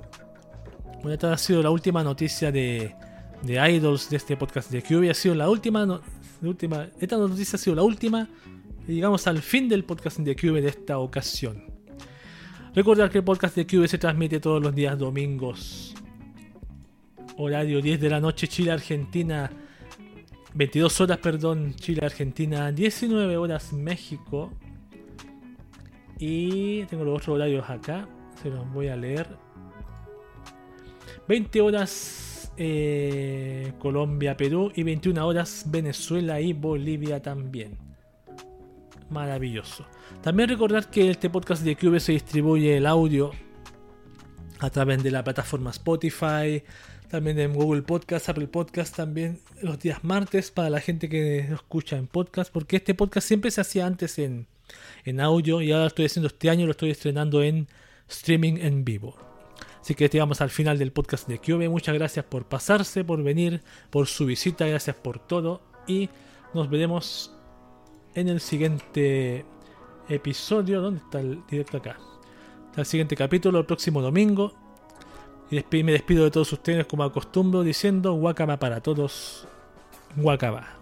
[1.02, 2.94] Bueno, esta ha sido la última noticia de,
[3.42, 5.10] de Idols de este podcast de QB.
[5.10, 6.00] Ha sido la última,
[6.40, 6.86] última.
[7.00, 8.28] Esta noticia ha sido la última.
[8.86, 11.64] Y llegamos al fin del podcast de QB de esta ocasión.
[12.72, 15.92] Recordar que el podcast de QB se transmite todos los días domingos.
[17.36, 19.50] Horario 10 de la noche, Chile, Argentina.
[20.54, 22.70] 22 horas, perdón, Chile, Argentina.
[22.70, 24.52] 19 horas, México.
[26.20, 28.08] Y tengo los otros horarios acá.
[28.40, 29.41] Se los voy a leer.
[31.28, 37.78] 20 horas eh, Colombia, Perú y 21 horas Venezuela y Bolivia también.
[39.10, 39.86] Maravilloso.
[40.22, 43.32] También recordar que este podcast de QV se distribuye el audio
[44.58, 46.62] a través de la plataforma Spotify,
[47.08, 51.96] también en Google Podcast, Apple Podcast, también los días martes para la gente que escucha
[51.96, 54.46] en podcast, porque este podcast siempre se hacía antes en,
[55.04, 57.68] en audio y ahora lo estoy haciendo este año, lo estoy estrenando en
[58.08, 59.31] streaming en vivo.
[59.82, 61.68] Así que llegamos al final del podcast de Kyobe.
[61.68, 65.60] Muchas gracias por pasarse, por venir, por su visita, gracias por todo.
[65.88, 66.08] Y
[66.54, 67.34] nos veremos
[68.14, 69.44] en el siguiente
[70.08, 70.80] episodio.
[70.80, 71.98] ¿Dónde está el directo acá?
[72.70, 74.54] Está el siguiente capítulo, el próximo domingo.
[75.50, 79.48] Y me despido de todos ustedes como acostumbro diciendo Wakaba para todos.
[80.16, 80.81] Wakaba.